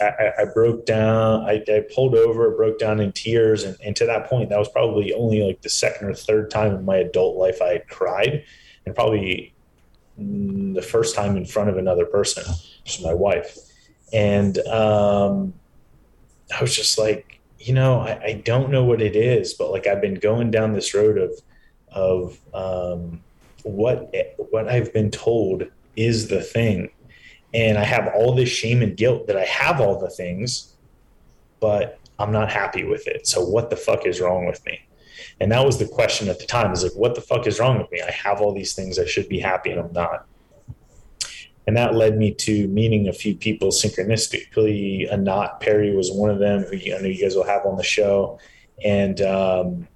I, 0.00 0.32
I, 0.38 0.44
broke 0.54 0.86
down. 0.86 1.42
I, 1.42 1.62
I, 1.68 1.84
pulled 1.94 2.14
over, 2.14 2.50
broke 2.52 2.78
down 2.78 3.00
in 3.00 3.12
tears, 3.12 3.64
and, 3.64 3.76
and, 3.84 3.94
to 3.96 4.06
that 4.06 4.30
point, 4.30 4.48
that 4.48 4.58
was 4.58 4.70
probably 4.70 5.12
only 5.12 5.42
like 5.42 5.60
the 5.60 5.68
second 5.68 6.08
or 6.08 6.14
third 6.14 6.50
time 6.50 6.74
in 6.74 6.86
my 6.86 6.96
adult 6.96 7.36
life 7.36 7.60
I 7.60 7.72
had 7.72 7.88
cried 7.88 8.44
and 8.86 8.94
probably 8.94 9.52
the 10.16 10.82
first 10.82 11.14
time 11.14 11.36
in 11.36 11.44
front 11.44 11.70
of 11.70 11.78
another 11.78 12.04
person, 12.04 12.44
just 12.84 13.02
my 13.02 13.14
wife. 13.14 13.56
And 14.12 14.58
um, 14.66 15.54
I 16.56 16.60
was 16.60 16.74
just 16.74 16.98
like, 16.98 17.40
you 17.58 17.74
know, 17.74 18.00
I, 18.00 18.20
I, 18.22 18.42
don't 18.44 18.70
know 18.70 18.84
what 18.84 19.02
it 19.02 19.14
is, 19.14 19.54
but 19.54 19.70
like 19.70 19.86
I've 19.86 20.00
been 20.00 20.14
going 20.14 20.50
down 20.50 20.72
this 20.72 20.94
road 20.94 21.18
of 21.18 21.32
of 21.92 22.38
um, 22.54 23.20
what 23.64 24.14
what 24.50 24.68
I've 24.68 24.92
been 24.92 25.10
told 25.10 25.64
is 25.94 26.28
the 26.28 26.40
thing, 26.40 26.90
and 27.52 27.76
I 27.76 27.84
have 27.84 28.12
all 28.14 28.34
this 28.34 28.48
shame 28.48 28.80
and 28.82 28.96
guilt 28.96 29.26
that 29.26 29.36
I 29.36 29.44
have 29.44 29.80
all 29.80 29.98
the 29.98 30.08
things, 30.08 30.74
but 31.60 31.98
I'm 32.18 32.32
not 32.32 32.50
happy 32.50 32.84
with 32.84 33.06
it. 33.06 33.26
So 33.26 33.44
what 33.44 33.70
the 33.70 33.76
fuck 33.76 34.06
is 34.06 34.20
wrong 34.20 34.46
with 34.46 34.64
me? 34.64 34.80
And 35.40 35.50
that 35.52 35.64
was 35.64 35.78
the 35.78 35.86
question 35.86 36.28
at 36.28 36.38
the 36.38 36.46
time 36.46 36.72
is 36.72 36.82
like, 36.82 36.92
what 36.92 37.14
the 37.14 37.20
fuck 37.22 37.46
is 37.46 37.58
wrong 37.58 37.78
with 37.78 37.90
me? 37.90 38.02
I 38.02 38.10
have 38.10 38.40
all 38.40 38.54
these 38.54 38.74
things. 38.74 38.98
I 38.98 39.06
should 39.06 39.28
be 39.28 39.40
happy 39.40 39.70
and 39.70 39.80
I'm 39.80 39.92
not. 39.92 40.26
And 41.66 41.76
that 41.76 41.94
led 41.94 42.18
me 42.18 42.32
to 42.34 42.68
meeting 42.68 43.08
a 43.08 43.12
few 43.12 43.34
people 43.34 43.68
synchronistically. 43.68 45.10
Anat 45.10 45.60
Perry 45.60 45.94
was 45.94 46.10
one 46.10 46.28
of 46.28 46.38
them 46.38 46.64
who 46.64 46.76
I 46.76 46.98
know 47.00 47.08
you 47.08 47.22
guys 47.22 47.36
will 47.36 47.44
have 47.44 47.64
on 47.64 47.76
the 47.76 47.82
show. 47.82 48.38
And, 48.84 49.20
um, 49.22 49.88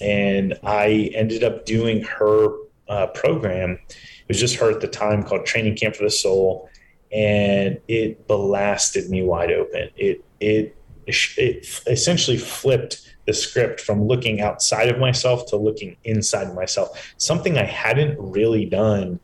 and 0.00 0.58
I 0.64 1.10
ended 1.14 1.44
up 1.44 1.64
doing 1.64 2.02
her 2.02 2.48
uh, 2.88 3.06
program. 3.08 3.78
It 3.90 4.28
was 4.28 4.40
just 4.40 4.56
her 4.56 4.70
at 4.70 4.80
the 4.80 4.88
time 4.88 5.22
called 5.22 5.46
Training 5.46 5.76
Camp 5.76 5.96
for 5.96 6.04
the 6.04 6.10
Soul. 6.10 6.68
And 7.12 7.80
it 7.88 8.26
blasted 8.26 9.08
me 9.08 9.22
wide 9.22 9.52
open. 9.52 9.90
It, 9.96 10.24
it, 10.40 10.76
it 11.06 11.82
essentially 11.86 12.36
flipped 12.38 13.09
the 13.30 13.34
script 13.34 13.80
from 13.80 14.08
looking 14.08 14.40
outside 14.40 14.88
of 14.88 14.98
myself 14.98 15.46
to 15.46 15.56
looking 15.56 15.96
inside 16.02 16.48
of 16.48 16.54
myself, 16.54 17.14
something 17.16 17.56
I 17.56 17.64
hadn't 17.64 18.18
really 18.18 18.66
done 18.66 19.20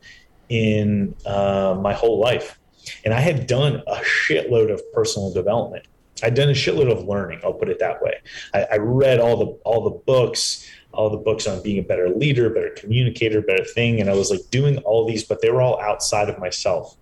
in 0.49 1.17
uh, 1.27 1.77
my 1.81 1.93
whole 1.93 2.21
life. 2.21 2.61
And 3.05 3.13
I 3.13 3.19
had 3.19 3.49
done 3.49 3.83
a 3.89 3.97
shitload 3.97 4.73
of 4.73 4.81
personal 4.93 5.33
development. 5.33 5.87
I'd 6.23 6.35
done 6.35 6.49
a 6.49 6.53
shitload 6.53 6.91
of 6.91 7.05
learning. 7.05 7.41
I'll 7.43 7.53
put 7.53 7.69
it 7.69 7.81
that 7.81 8.01
way. 8.01 8.15
I, 8.55 8.67
I 8.73 8.77
read 8.77 9.19
all 9.19 9.37
the 9.37 9.47
all 9.65 9.83
the 9.83 9.99
books, 10.13 10.65
all 10.93 11.11
the 11.11 11.17
books 11.17 11.49
on 11.49 11.63
being 11.65 11.81
a 11.81 11.83
better 11.83 12.09
leader, 12.09 12.49
better 12.49 12.71
communicator, 12.71 13.43
better 13.43 13.65
thing, 13.65 14.01
and 14.01 14.09
I 14.09 14.15
was 14.15 14.31
like 14.31 14.49
doing 14.51 14.79
all 14.79 15.05
these, 15.05 15.25
but 15.25 15.43
they 15.43 15.51
were 15.51 15.61
all 15.61 15.81
outside 15.81 16.29
of 16.29 16.39
myself. 16.39 16.97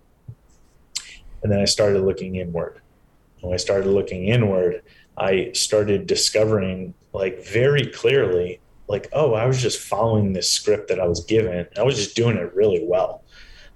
And 1.43 1.51
then 1.51 1.59
I 1.59 1.65
started 1.65 2.01
looking 2.01 2.35
inward. 2.37 2.81
When 3.41 3.53
I 3.53 3.57
started 3.57 3.89
looking 3.89 4.25
inward, 4.25 4.81
I 5.17 5.51
started 5.53 6.07
discovering 6.07 6.93
like 7.13 7.45
very 7.45 7.87
clearly, 7.87 8.59
like, 8.87 9.07
oh, 9.13 9.33
I 9.33 9.45
was 9.45 9.61
just 9.61 9.79
following 9.79 10.33
this 10.33 10.51
script 10.51 10.89
that 10.89 10.99
I 10.99 11.07
was 11.07 11.23
given. 11.23 11.67
I 11.77 11.83
was 11.83 11.95
just 11.95 12.15
doing 12.15 12.37
it 12.37 12.53
really 12.53 12.83
well. 12.83 13.23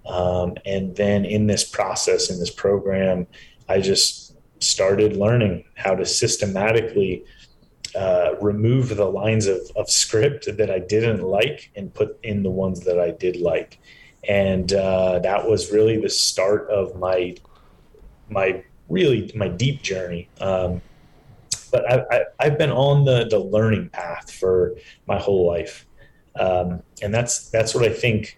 Um, 0.06 0.56
and 0.66 0.96
then 0.96 1.26
in 1.26 1.48
this 1.48 1.64
process, 1.64 2.30
in 2.30 2.40
this 2.40 2.52
program, 2.52 3.28
I 3.68 3.80
just 3.80 4.36
started 4.60 5.16
learning 5.16 5.66
how 5.76 5.96
to 5.96 6.06
systematically 6.06 7.24
uh, 7.96 8.36
remove 8.42 8.96
the 8.96 9.06
lines 9.06 9.48
of, 9.48 9.60
of 9.76 9.90
script 9.90 10.46
that 10.58 10.70
I 10.70 10.80
didn't 10.80 11.22
like 11.22 11.72
and 11.76 11.94
put 11.94 12.20
in 12.24 12.44
the 12.44 12.50
ones 12.50 12.82
that 12.82 13.00
I 13.00 13.12
did 13.12 13.38
like. 13.38 13.80
And 14.28 14.72
uh, 14.74 15.20
that 15.20 15.48
was 15.48 15.72
really 15.72 16.00
the 16.00 16.10
start 16.10 16.70
of 16.70 16.96
my 16.98 17.36
my 18.30 18.64
really 18.90 19.32
my 19.34 19.48
deep 19.48 19.82
journey. 19.82 20.30
Um, 20.40 20.82
but 21.72 21.84
I, 22.12 22.26
have 22.40 22.58
been 22.58 22.72
on 22.72 23.06
the, 23.06 23.28
the 23.30 23.40
learning 23.40 23.90
path 23.90 24.32
for 24.32 24.76
my 25.08 25.20
whole 25.20 25.48
life. 25.48 25.86
Um, 26.40 26.84
and 27.02 27.14
that's, 27.14 27.50
that's 27.50 27.76
what 27.76 27.84
I 27.84 27.90
think 27.90 28.38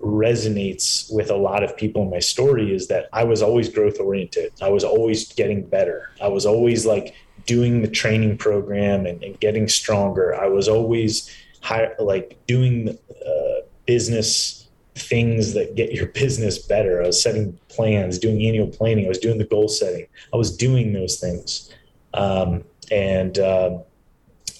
resonates 0.00 1.12
with 1.12 1.30
a 1.30 1.36
lot 1.36 1.62
of 1.62 1.76
people 1.76 2.02
in 2.02 2.10
my 2.10 2.18
story 2.18 2.74
is 2.74 2.88
that 2.88 3.08
I 3.12 3.24
was 3.24 3.42
always 3.42 3.68
growth 3.68 4.00
oriented. 4.00 4.52
I 4.62 4.70
was 4.70 4.84
always 4.84 5.32
getting 5.32 5.62
better. 5.62 6.10
I 6.20 6.28
was 6.28 6.46
always 6.46 6.86
like 6.86 7.14
doing 7.46 7.82
the 7.82 7.88
training 7.88 8.38
program 8.38 9.06
and, 9.06 9.22
and 9.22 9.38
getting 9.40 9.68
stronger. 9.68 10.34
I 10.34 10.46
was 10.46 10.68
always 10.68 11.30
high, 11.62 11.90
like 11.98 12.38
doing 12.46 12.98
uh, 13.26 13.60
business 13.86 14.68
things 14.94 15.54
that 15.54 15.74
get 15.74 15.92
your 15.92 16.06
business 16.22 16.58
better. 16.58 17.02
I 17.02 17.06
was 17.06 17.22
setting 17.22 17.58
plans, 17.68 18.18
doing 18.18 18.44
annual 18.46 18.68
planning. 18.68 19.06
I 19.06 19.08
was 19.08 19.18
doing 19.18 19.38
the 19.38 19.44
goal 19.44 19.68
setting. 19.68 20.06
I 20.32 20.36
was 20.36 20.56
doing 20.56 20.92
those 20.92 21.18
things. 21.18 21.72
Um, 22.14 22.64
and 22.90 23.38
uh, 23.38 23.78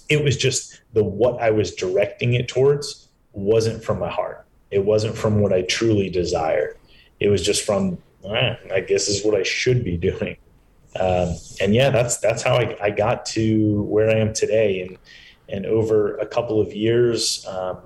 it 0.08 0.22
was 0.22 0.36
just 0.36 0.80
the 0.92 1.04
what 1.04 1.40
I 1.40 1.50
was 1.50 1.74
directing 1.74 2.34
it 2.34 2.48
towards 2.48 3.08
wasn't 3.32 3.82
from 3.82 3.98
my 3.98 4.10
heart. 4.10 4.46
It 4.70 4.84
wasn't 4.84 5.16
from 5.16 5.40
what 5.40 5.52
I 5.52 5.62
truly 5.62 6.10
desired. 6.10 6.76
It 7.18 7.28
was 7.28 7.42
just 7.42 7.64
from, 7.64 7.98
eh, 8.24 8.56
I 8.72 8.80
guess 8.80 9.08
is 9.08 9.24
what 9.24 9.34
I 9.34 9.42
should 9.42 9.84
be 9.84 9.96
doing. 9.96 10.36
Um, 10.98 11.36
and 11.60 11.74
yeah, 11.74 11.90
that's 11.90 12.18
that's 12.18 12.42
how 12.42 12.56
I, 12.56 12.76
I, 12.82 12.90
got 12.90 13.24
to 13.26 13.82
where 13.82 14.10
I 14.10 14.18
am 14.18 14.32
today. 14.32 14.80
And 14.82 14.98
and 15.48 15.66
over 15.66 16.16
a 16.18 16.26
couple 16.26 16.60
of 16.60 16.72
years, 16.72 17.46
um, 17.46 17.78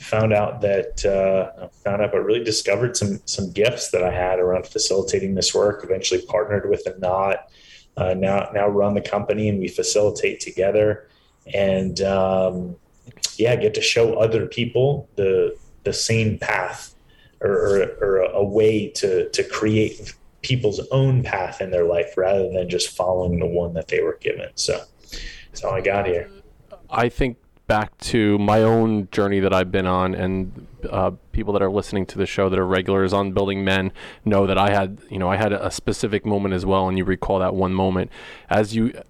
found 0.00 0.32
out 0.32 0.60
that 0.62 1.04
uh, 1.04 1.68
found 1.84 2.02
out, 2.02 2.10
but 2.10 2.24
really 2.24 2.42
discovered 2.42 2.96
some 2.96 3.20
some 3.26 3.52
gifts 3.52 3.90
that 3.90 4.02
I 4.02 4.10
had 4.10 4.40
around 4.40 4.66
facilitating 4.66 5.34
this 5.36 5.54
work. 5.54 5.84
Eventually, 5.84 6.22
partnered 6.22 6.68
with 6.68 6.84
Anat 6.86 7.48
uh, 7.96 8.14
now 8.14 8.50
now 8.52 8.68
run 8.68 8.94
the 8.94 9.00
company 9.00 9.48
and 9.48 9.58
we 9.58 9.68
facilitate 9.68 10.40
together. 10.40 11.08
And 11.54 12.00
um, 12.02 12.76
yeah 13.38 13.56
get 13.56 13.74
to 13.74 13.80
show 13.80 14.14
other 14.14 14.46
people 14.46 15.08
the 15.16 15.56
the 15.84 15.92
same 15.92 16.38
path 16.38 16.94
or, 17.40 17.50
or, 17.50 17.82
or 18.00 18.16
a 18.18 18.44
way 18.44 18.88
to 18.88 19.28
to 19.30 19.44
create 19.44 20.14
people's 20.42 20.80
own 20.90 21.22
path 21.22 21.60
in 21.60 21.70
their 21.70 21.84
life 21.84 22.16
rather 22.16 22.50
than 22.50 22.68
just 22.68 22.96
following 22.96 23.38
the 23.38 23.46
one 23.46 23.72
that 23.74 23.88
they 23.88 24.00
were 24.00 24.18
given. 24.20 24.48
So 24.54 24.80
that's 25.46 25.62
how 25.62 25.70
i 25.70 25.80
got 25.80 26.06
here. 26.06 26.30
I 26.90 27.08
think 27.08 27.36
back 27.68 27.96
to 27.98 28.38
my 28.38 28.62
own 28.62 29.08
journey 29.12 29.38
that 29.40 29.52
I've 29.52 29.70
been 29.70 29.86
on, 29.86 30.14
and 30.14 30.66
uh, 30.90 31.12
people 31.32 31.52
that 31.52 31.62
are 31.62 31.70
listening 31.70 32.06
to 32.06 32.18
the 32.18 32.26
show 32.26 32.48
that 32.48 32.58
are 32.58 32.66
regulars 32.66 33.12
on 33.12 33.32
Building 33.32 33.62
Men 33.62 33.92
know 34.24 34.46
that 34.46 34.58
I 34.58 34.70
had, 34.70 34.98
you 35.08 35.18
know, 35.18 35.28
I 35.28 35.36
had 35.36 35.52
a 35.52 35.70
specific 35.70 36.26
moment 36.26 36.54
as 36.54 36.66
well, 36.66 36.88
and 36.88 36.98
you 36.98 37.04
recall 37.04 37.38
that 37.38 37.54
one 37.54 37.72
moment 37.72 38.10
as 38.50 38.74
you, 38.74 39.00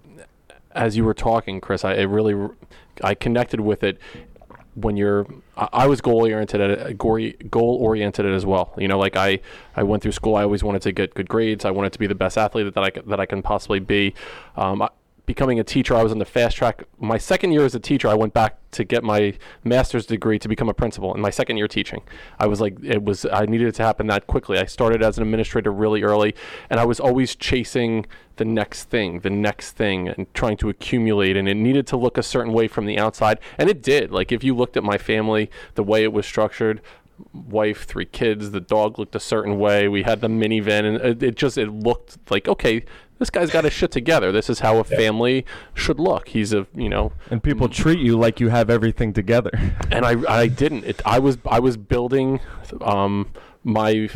as 0.73 0.95
you 0.95 1.05
were 1.05 1.15
talking, 1.15 1.59
Chris. 1.59 1.83
I 1.83 2.01
really, 2.01 2.49
I 3.03 3.15
connected 3.15 3.61
with 3.61 3.83
it 3.83 3.97
when 4.75 4.97
you're 4.97 5.25
I 5.57 5.87
was 5.87 5.99
goal 5.99 6.21
oriented 6.21 6.61
at 6.61 6.97
goal 6.97 7.77
oriented 7.81 8.25
as 8.25 8.45
well. 8.45 8.73
You 8.77 8.87
know, 8.87 8.99
like 8.99 9.15
I, 9.17 9.39
I 9.75 9.83
went 9.83 10.03
through 10.03 10.13
school. 10.13 10.35
I 10.35 10.43
always 10.43 10.63
wanted 10.63 10.81
to 10.83 10.91
get 10.91 11.13
good 11.13 11.27
grades. 11.27 11.65
I 11.65 11.71
wanted 11.71 11.93
to 11.93 11.99
be 11.99 12.07
the 12.07 12.15
best 12.15 12.37
athlete 12.37 12.73
that 12.73 12.83
I 12.83 12.91
that 13.07 13.19
I 13.19 13.25
can 13.25 13.41
possibly 13.41 13.79
be. 13.79 14.13
Um, 14.55 14.87
becoming 15.29 15.59
a 15.59 15.63
teacher, 15.63 15.95
I 15.95 16.01
was 16.01 16.11
on 16.11 16.17
the 16.17 16.25
fast 16.25 16.57
track. 16.57 16.85
My 16.97 17.19
second 17.19 17.51
year 17.51 17.63
as 17.63 17.75
a 17.75 17.79
teacher, 17.79 18.07
I 18.07 18.15
went 18.15 18.33
back 18.33 18.57
to 18.71 18.83
get 18.83 19.03
my 19.03 19.37
master's 19.63 20.07
degree 20.07 20.39
to 20.39 20.47
become 20.47 20.69
a 20.69 20.73
principal. 20.73 21.13
In 21.13 21.21
my 21.21 21.29
second 21.29 21.57
year 21.57 21.67
teaching, 21.67 22.01
I 22.39 22.47
was 22.47 22.59
like, 22.59 22.83
it 22.83 23.03
was, 23.03 23.27
I 23.31 23.45
needed 23.45 23.67
it 23.67 23.75
to 23.75 23.83
happen 23.83 24.07
that 24.07 24.25
quickly. 24.25 24.57
I 24.57 24.65
started 24.65 25.03
as 25.03 25.17
an 25.17 25.23
administrator 25.23 25.71
really 25.71 26.01
early, 26.01 26.33
and 26.71 26.79
I 26.79 26.85
was 26.85 26.99
always 26.99 27.35
chasing 27.35 28.07
the 28.37 28.45
next 28.45 28.85
thing, 28.85 29.19
the 29.19 29.29
next 29.29 29.73
thing, 29.73 30.07
and 30.07 30.33
trying 30.33 30.57
to 30.57 30.69
accumulate. 30.69 31.37
And 31.37 31.47
it 31.47 31.57
needed 31.57 31.85
to 31.87 31.97
look 31.97 32.17
a 32.17 32.23
certain 32.23 32.51
way 32.51 32.67
from 32.67 32.87
the 32.87 32.97
outside, 32.97 33.39
and 33.59 33.69
it 33.69 33.83
did. 33.83 34.11
Like 34.11 34.31
if 34.31 34.43
you 34.43 34.55
looked 34.55 34.77
at 34.77 34.83
my 34.83 34.97
family, 34.97 35.51
the 35.75 35.83
way 35.83 36.01
it 36.03 36.11
was 36.11 36.25
structured, 36.25 36.81
wife, 37.33 37.85
three 37.85 38.05
kids. 38.05 38.51
The 38.51 38.59
dog 38.59 38.99
looked 38.99 39.15
a 39.15 39.19
certain 39.19 39.59
way. 39.59 39.87
We 39.87 40.03
had 40.03 40.21
the 40.21 40.27
minivan, 40.27 40.85
and 40.85 40.97
it, 40.97 41.23
it 41.23 41.35
just 41.35 41.57
it 41.57 41.69
looked 41.69 42.17
like 42.31 42.47
okay 42.47 42.83
this 43.19 43.29
guy's 43.29 43.51
got 43.51 43.65
his 43.65 43.73
shit 43.73 43.91
together. 43.91 44.31
This 44.31 44.49
is 44.49 44.59
how 44.59 44.77
a 44.77 44.83
family 44.83 45.45
should 45.73 45.99
look. 45.99 46.29
He's 46.29 46.53
a 46.53 46.65
you 46.73 46.89
know, 46.89 47.11
and 47.29 47.43
people 47.43 47.69
treat 47.69 47.99
you 47.99 48.17
like 48.17 48.39
you 48.39 48.49
have 48.49 48.69
everything 48.69 49.13
together. 49.13 49.51
And 49.91 50.05
I 50.05 50.15
I 50.31 50.47
didn't. 50.47 50.85
It, 50.85 51.01
I 51.05 51.19
was 51.19 51.39
I 51.45 51.59
was 51.59 51.75
building 51.75 52.39
um 52.81 53.31
my 53.63 54.07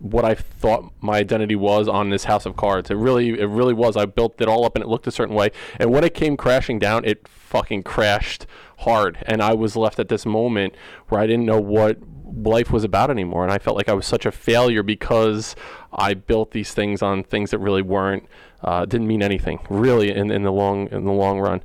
what 0.00 0.24
I 0.24 0.34
thought 0.34 0.92
my 1.00 1.18
identity 1.18 1.54
was 1.54 1.88
on 1.88 2.10
this 2.10 2.24
house 2.24 2.46
of 2.46 2.56
cards. 2.56 2.90
It 2.90 2.96
really 2.96 3.28
it 3.40 3.46
really 3.46 3.74
was. 3.74 3.96
I 3.96 4.06
built 4.06 4.40
it 4.40 4.48
all 4.48 4.64
up 4.64 4.74
and 4.74 4.82
it 4.82 4.88
looked 4.88 5.06
a 5.06 5.12
certain 5.12 5.34
way. 5.34 5.50
And 5.78 5.90
when 5.90 6.04
it 6.04 6.14
came 6.14 6.36
crashing 6.36 6.78
down, 6.78 7.04
it 7.04 7.26
fucking 7.28 7.84
crashed 7.84 8.46
hard. 8.78 9.18
And 9.24 9.40
I 9.40 9.54
was 9.54 9.76
left 9.76 9.98
at 9.98 10.08
this 10.08 10.26
moment 10.26 10.74
where 11.08 11.20
I 11.20 11.26
didn't 11.26 11.46
know 11.46 11.60
what 11.60 11.98
life 12.34 12.70
was 12.70 12.84
about 12.84 13.10
anymore. 13.10 13.44
And 13.44 13.52
I 13.52 13.58
felt 13.58 13.76
like 13.76 13.88
I 13.88 13.92
was 13.92 14.06
such 14.06 14.26
a 14.26 14.32
failure 14.32 14.82
because 14.82 15.56
I 15.92 16.14
built 16.14 16.52
these 16.52 16.72
things 16.72 17.02
on 17.02 17.22
things 17.22 17.50
that 17.50 17.58
really 17.58 17.82
weren't 17.82 18.26
uh, 18.62 18.84
didn't 18.84 19.06
mean 19.06 19.22
anything 19.22 19.58
really 19.70 20.10
in, 20.10 20.30
in 20.30 20.42
the 20.42 20.52
long 20.52 20.88
in 20.88 21.04
the 21.04 21.12
long 21.12 21.40
run. 21.40 21.62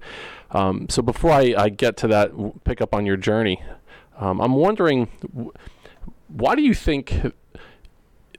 Um, 0.52 0.88
so 0.90 1.02
before 1.02 1.32
I, 1.32 1.54
I, 1.58 1.70
get 1.70 1.98
to 1.98 2.08
that, 2.08 2.32
pick 2.64 2.80
up 2.80 2.94
on 2.94 3.06
your 3.06 3.18
journey, 3.18 3.62
um, 4.18 4.40
I'm 4.40 4.54
wondering 4.54 5.10
why 6.30 6.56
do 6.56 6.62
you 6.62 6.74
think 6.74 7.34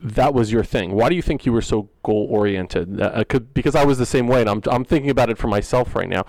that 0.01 0.33
was 0.33 0.53
your 0.53 0.65
thing? 0.65 0.93
Why 0.93 1.09
do 1.09 1.15
you 1.17 1.23
think 1.23 1.45
you 1.45 1.53
were 1.53 1.63
so 1.63 1.89
goal 2.03 2.27
oriented? 2.31 3.01
Uh, 3.01 3.25
because 3.53 3.75
I 3.75 3.85
was 3.85 3.99
the 3.99 4.07
same 4.07 4.29
way, 4.29 4.41
and 4.41 4.49
I'm 4.49 4.63
I'm 4.71 4.85
thinking 4.85 5.11
about 5.11 5.31
it 5.31 5.37
for 5.37 5.49
myself 5.49 5.95
right 5.95 6.09
now 6.09 6.25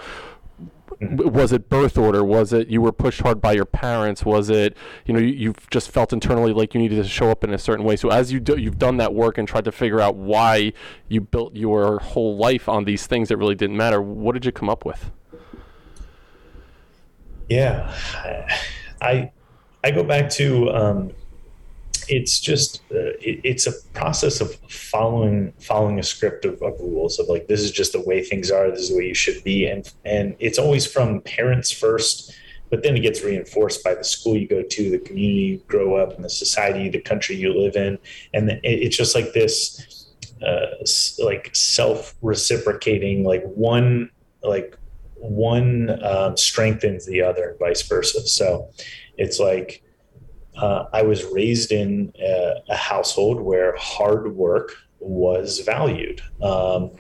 was 1.00 1.52
it 1.52 1.70
birth 1.70 1.98
order? 1.98 2.24
Was 2.24 2.54
it 2.54 2.68
you 2.68 2.82
were 2.82 2.92
pushed 2.92 3.22
hard 3.22 3.42
by 3.42 3.54
your 3.54 3.66
parents? 3.66 4.26
Was 4.26 4.50
it 4.50 4.76
you 5.06 5.14
know 5.14 5.20
you, 5.20 5.34
you've 5.34 5.70
just 5.70 5.92
felt 5.92 6.14
internally 6.14 6.54
like 6.54 6.74
you 6.74 6.82
needed 6.82 7.02
to 7.04 7.10
show 7.10 7.30
up 7.30 7.44
in 7.44 7.54
a 7.54 7.58
certain 7.58 7.86
way? 7.86 7.96
So 7.96 8.10
as 8.10 8.32
you 8.32 8.40
do 8.40 8.58
you've 8.58 8.80
done 8.80 8.98
that 8.98 9.14
work 9.14 9.38
and 9.38 9.48
tried 9.48 9.66
to 9.66 9.72
figure 9.72 10.00
out 10.00 10.16
why 10.16 10.74
you 11.08 11.22
built 11.22 11.56
your 11.56 12.00
whole 12.00 12.38
life 12.38 12.68
on 12.68 12.86
these 12.86 13.08
things 13.08 13.30
that 13.30 13.38
really 13.38 13.56
didn't 13.56 13.78
matter 13.78 14.02
what 14.02 14.34
did 14.34 14.46
you 14.46 14.52
come 14.52 14.70
up 14.70 14.86
with? 14.86 15.12
Yeah. 17.50 17.94
I 19.02 19.32
i 19.84 19.92
go 19.92 20.04
back 20.04 20.30
to 20.32 20.70
um, 20.72 21.12
it's 22.10 22.40
just 22.40 22.82
uh, 22.92 23.14
it, 23.22 23.42
it's 23.44 23.68
a 23.68 23.74
process 23.94 24.42
of 24.42 24.54
following 24.70 25.54
following 25.60 26.00
a 26.00 26.04
script 26.04 26.46
of, 26.46 26.62
of, 26.62 26.80
rules 26.80 27.20
of 27.20 27.28
like 27.28 27.48
this 27.48 27.62
is 27.62 27.72
just 27.72 27.92
the 27.92 28.02
way 28.02 28.24
things 28.24 28.52
are 28.52 28.70
this 28.70 28.82
is 28.82 28.90
the 28.90 28.98
way 28.98 29.08
you 29.08 29.14
should 29.14 29.44
be 29.44 29.68
and 29.68 29.94
and 30.06 30.36
it's 30.40 30.58
always 30.58 30.86
from 30.86 31.22
parents 31.22 31.72
first 31.72 32.34
but 32.70 32.84
then 32.84 32.98
it 32.98 33.00
gets 33.00 33.24
reinforced 33.24 33.84
by 33.84 33.96
the 33.96 34.04
school 34.04 34.36
you 34.36 34.48
go 34.48 34.62
to 34.62 34.92
the 34.92 35.00
community 35.00 35.42
you 35.42 35.58
grow 35.68 35.96
up 35.96 36.14
in 36.14 36.22
the 36.22 36.30
society 36.30 36.90
the 36.90 37.00
country 37.00 37.36
you 37.36 37.54
live 37.54 37.76
in 37.76 37.98
and 38.34 38.50
it, 38.50 38.62
it's 38.64 38.98
just 38.98 39.16
like 39.16 39.34
this 39.34 40.08
uh, 40.46 40.68
like 41.20 41.50
self 41.56 42.16
reciprocating 42.22 43.24
like 43.24 43.44
one 43.44 44.10
like 44.44 44.78
one 45.20 46.04
um, 46.04 46.38
strengthens 46.38 47.06
the 47.06 47.22
other 47.22 47.50
and 47.50 47.60
vice 47.60 47.82
versa. 47.82 48.26
So 48.28 48.70
it's 49.18 49.40
like 49.40 49.84
uh, 50.58 50.86
I 50.94 51.04
was 51.04 51.24
raised 51.26 51.72
in 51.72 52.14
a, 52.20 52.54
a, 52.70 52.76
household 52.76 53.40
where 53.40 53.76
hard 53.78 54.36
work 54.36 54.76
was 55.00 55.60
valued. 55.60 56.22
Um, 56.42 56.92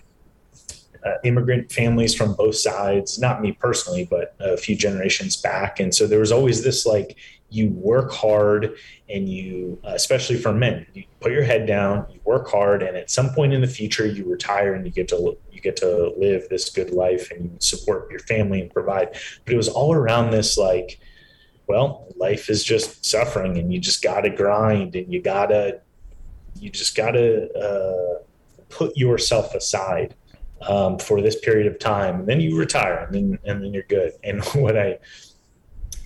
uh, 1.05 1.13
immigrant 1.23 1.71
families 1.71 2.13
from 2.13 2.33
both 2.33 2.55
sides, 2.55 3.19
not 3.19 3.41
me 3.41 3.51
personally, 3.53 4.05
but 4.09 4.35
a 4.39 4.57
few 4.57 4.75
generations 4.75 5.37
back. 5.37 5.79
And 5.79 5.93
so 5.93 6.07
there 6.07 6.19
was 6.19 6.31
always 6.31 6.63
this 6.63 6.85
like, 6.85 7.17
you 7.49 7.69
work 7.69 8.11
hard 8.11 8.75
and 9.09 9.29
you, 9.29 9.79
uh, 9.85 9.91
especially 9.93 10.37
for 10.37 10.51
men, 10.51 10.85
you 10.93 11.05
put 11.21 11.31
your 11.31 11.43
head 11.43 11.65
down, 11.65 12.05
you 12.11 12.19
work 12.25 12.49
hard, 12.49 12.83
and 12.83 12.97
at 12.97 13.09
some 13.09 13.29
point 13.29 13.53
in 13.53 13.61
the 13.61 13.67
future, 13.67 14.05
you 14.05 14.29
retire 14.29 14.73
and 14.73 14.85
you 14.85 14.91
get 14.91 15.07
to 15.09 15.37
you 15.49 15.61
get 15.61 15.77
to 15.77 16.13
live 16.17 16.47
this 16.49 16.69
good 16.69 16.91
life 16.91 17.31
and 17.31 17.61
support 17.63 18.11
your 18.11 18.19
family 18.19 18.61
and 18.61 18.71
provide. 18.71 19.17
But 19.45 19.53
it 19.53 19.57
was 19.57 19.69
all 19.69 19.93
around 19.93 20.31
this 20.31 20.57
like, 20.57 20.99
well, 21.67 22.07
life 22.15 22.50
is 22.50 22.63
just 22.63 23.05
suffering 23.05 23.57
and 23.57 23.71
you 23.74 23.79
just 23.79 24.01
got 24.01 24.21
to 24.21 24.29
grind 24.29 24.95
and 24.95 25.12
you 25.12 25.21
got 25.21 25.47
to, 25.47 25.81
you 26.59 26.69
just 26.69 26.95
got 26.95 27.12
to 27.12 27.51
uh, 27.53 28.24
put 28.69 28.95
yourself 28.97 29.53
aside 29.53 30.15
um, 30.62 30.97
for 30.97 31.21
this 31.21 31.39
period 31.39 31.67
of 31.67 31.77
time. 31.77 32.21
And 32.21 32.27
then 32.27 32.39
you 32.39 32.57
retire 32.57 33.05
and 33.05 33.13
then, 33.13 33.39
and 33.43 33.63
then 33.63 33.74
you're 33.74 33.83
good. 33.83 34.13
And 34.24 34.43
what 34.55 34.77
I, 34.77 34.97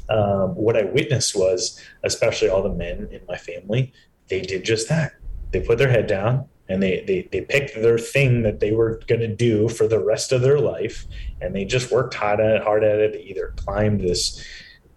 um, 0.10 0.56
what 0.56 0.76
I 0.76 0.84
witnessed 0.84 1.36
was, 1.36 1.80
especially 2.04 2.50
all 2.50 2.64
the 2.64 2.74
men 2.74 3.08
in 3.12 3.22
my 3.28 3.38
family, 3.38 3.94
they 4.28 4.42
did 4.42 4.66
just 4.66 4.90
that. 4.90 5.14
They 5.52 5.62
put 5.62 5.78
their 5.78 5.90
head 5.90 6.08
down 6.08 6.48
and 6.70 6.82
they, 6.82 7.04
they, 7.06 7.28
they 7.32 7.42
picked 7.42 7.76
their 7.76 7.98
thing 7.98 8.44
that 8.44 8.60
they 8.60 8.72
were 8.72 9.02
going 9.08 9.22
to 9.22 9.28
do 9.28 9.70
for 9.70 9.88
the 9.88 10.00
rest 10.00 10.32
of 10.32 10.42
their 10.42 10.60
life. 10.60 11.06
And 11.40 11.56
they 11.56 11.66
just 11.66 11.92
worked 11.92 12.14
hard 12.14 12.40
at, 12.40 12.56
it 12.56 12.64
hard 12.64 12.84
at 12.84 13.00
it, 13.00 13.22
either 13.22 13.54
climbed 13.58 14.02
this, 14.02 14.44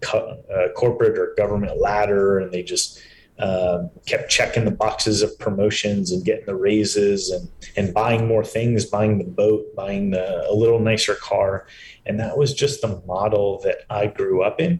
co- 0.05 0.43
uh, 0.53 0.71
corporate 0.73 1.17
or 1.17 1.33
government 1.37 1.79
ladder, 1.79 2.39
and 2.39 2.51
they 2.51 2.63
just 2.63 3.01
um, 3.39 3.89
kept 4.05 4.29
checking 4.29 4.63
the 4.63 4.71
boxes 4.71 5.21
of 5.21 5.37
promotions 5.39 6.11
and 6.11 6.23
getting 6.23 6.45
the 6.45 6.55
raises 6.55 7.31
and 7.31 7.49
and 7.75 7.93
buying 7.93 8.27
more 8.27 8.45
things, 8.45 8.85
buying 8.85 9.17
the 9.17 9.25
boat, 9.25 9.75
buying 9.75 10.11
the, 10.11 10.49
a 10.49 10.53
little 10.53 10.79
nicer 10.79 11.15
car, 11.15 11.67
and 12.05 12.19
that 12.19 12.37
was 12.37 12.53
just 12.53 12.81
the 12.81 13.01
model 13.05 13.59
that 13.63 13.79
I 13.89 14.07
grew 14.07 14.41
up 14.41 14.61
in. 14.61 14.79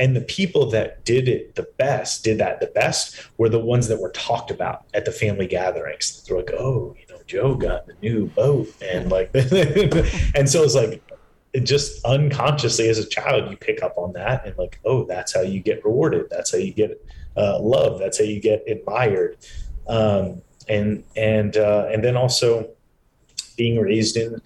And 0.00 0.16
the 0.16 0.22
people 0.22 0.68
that 0.70 1.04
did 1.04 1.28
it 1.28 1.54
the 1.54 1.68
best, 1.78 2.24
did 2.24 2.38
that 2.38 2.58
the 2.58 2.66
best, 2.66 3.28
were 3.38 3.48
the 3.48 3.60
ones 3.60 3.86
that 3.88 4.00
were 4.00 4.10
talked 4.10 4.50
about 4.50 4.84
at 4.92 5.04
the 5.04 5.12
family 5.12 5.46
gatherings. 5.46 6.24
They're 6.26 6.36
like, 6.36 6.52
"Oh, 6.52 6.94
you 6.98 7.14
know, 7.14 7.22
Joe 7.26 7.54
got 7.54 7.86
the 7.86 7.94
new 8.02 8.26
boat," 8.26 8.68
and 8.82 9.10
like, 9.10 9.30
and 9.34 10.50
so 10.50 10.62
it's 10.64 10.74
like 10.74 11.00
just 11.62 12.04
unconsciously 12.04 12.88
as 12.88 12.98
a 12.98 13.06
child 13.06 13.50
you 13.50 13.56
pick 13.56 13.82
up 13.82 13.94
on 13.96 14.12
that 14.12 14.44
and 14.44 14.56
like 14.58 14.80
oh 14.84 15.04
that's 15.04 15.34
how 15.34 15.40
you 15.40 15.60
get 15.60 15.84
rewarded. 15.84 16.26
That's 16.30 16.52
how 16.52 16.58
you 16.58 16.72
get 16.72 17.04
uh, 17.36 17.58
love 17.60 17.98
that's 17.98 18.18
how 18.18 18.24
you 18.24 18.40
get 18.40 18.64
admired. 18.68 19.36
Um, 19.86 20.42
and 20.68 21.04
and 21.16 21.56
uh, 21.56 21.88
and 21.92 22.02
then 22.02 22.16
also 22.16 22.70
being 23.56 23.78
raised 23.78 24.16
in 24.16 24.40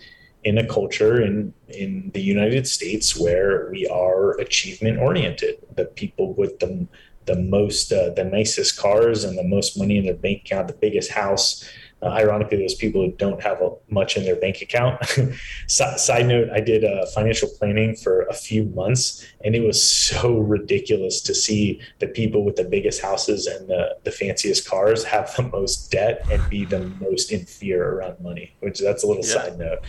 in 0.44 0.58
a 0.58 0.66
culture 0.66 1.20
in 1.22 1.52
in 1.68 2.10
the 2.14 2.20
United 2.20 2.66
States 2.66 3.18
where 3.18 3.68
we 3.70 3.86
are 3.88 4.32
achievement 4.40 4.98
oriented. 4.98 5.56
The 5.76 5.86
people 5.86 6.34
with 6.34 6.58
the 6.58 6.86
the 7.26 7.36
most 7.36 7.92
uh, 7.92 8.10
the 8.10 8.24
nicest 8.24 8.78
cars 8.78 9.24
and 9.24 9.36
the 9.36 9.44
most 9.44 9.78
money 9.78 9.98
in 9.98 10.04
their 10.04 10.14
bank 10.14 10.42
account 10.44 10.68
the 10.68 10.74
biggest 10.74 11.10
house 11.10 11.68
uh, 12.00 12.06
ironically, 12.06 12.58
those 12.58 12.76
people 12.76 13.02
who 13.02 13.12
don't 13.12 13.42
have 13.42 13.60
a, 13.60 13.70
much 13.88 14.16
in 14.16 14.24
their 14.24 14.36
bank 14.36 14.62
account. 14.62 15.02
Side 15.66 16.26
note: 16.26 16.48
I 16.50 16.60
did 16.60 16.84
uh, 16.84 17.06
financial 17.06 17.48
planning 17.48 17.96
for 17.96 18.22
a 18.22 18.34
few 18.34 18.64
months, 18.66 19.26
and 19.44 19.56
it 19.56 19.60
was 19.60 19.82
so 19.82 20.38
ridiculous 20.38 21.20
to 21.22 21.34
see 21.34 21.80
the 21.98 22.06
people 22.06 22.44
with 22.44 22.54
the 22.54 22.64
biggest 22.64 23.02
houses 23.02 23.46
and 23.46 23.68
the, 23.68 23.96
the 24.04 24.12
fanciest 24.12 24.68
cars 24.68 25.02
have 25.04 25.34
the 25.34 25.42
most 25.42 25.90
debt 25.90 26.24
and 26.30 26.48
be 26.48 26.64
the 26.64 26.80
most 27.00 27.32
in 27.32 27.44
fear 27.44 27.94
around 27.94 28.20
money. 28.20 28.54
Which 28.60 28.78
that's 28.78 29.02
a 29.02 29.06
little 29.06 29.24
yeah. 29.24 29.32
side 29.32 29.58
note, 29.58 29.80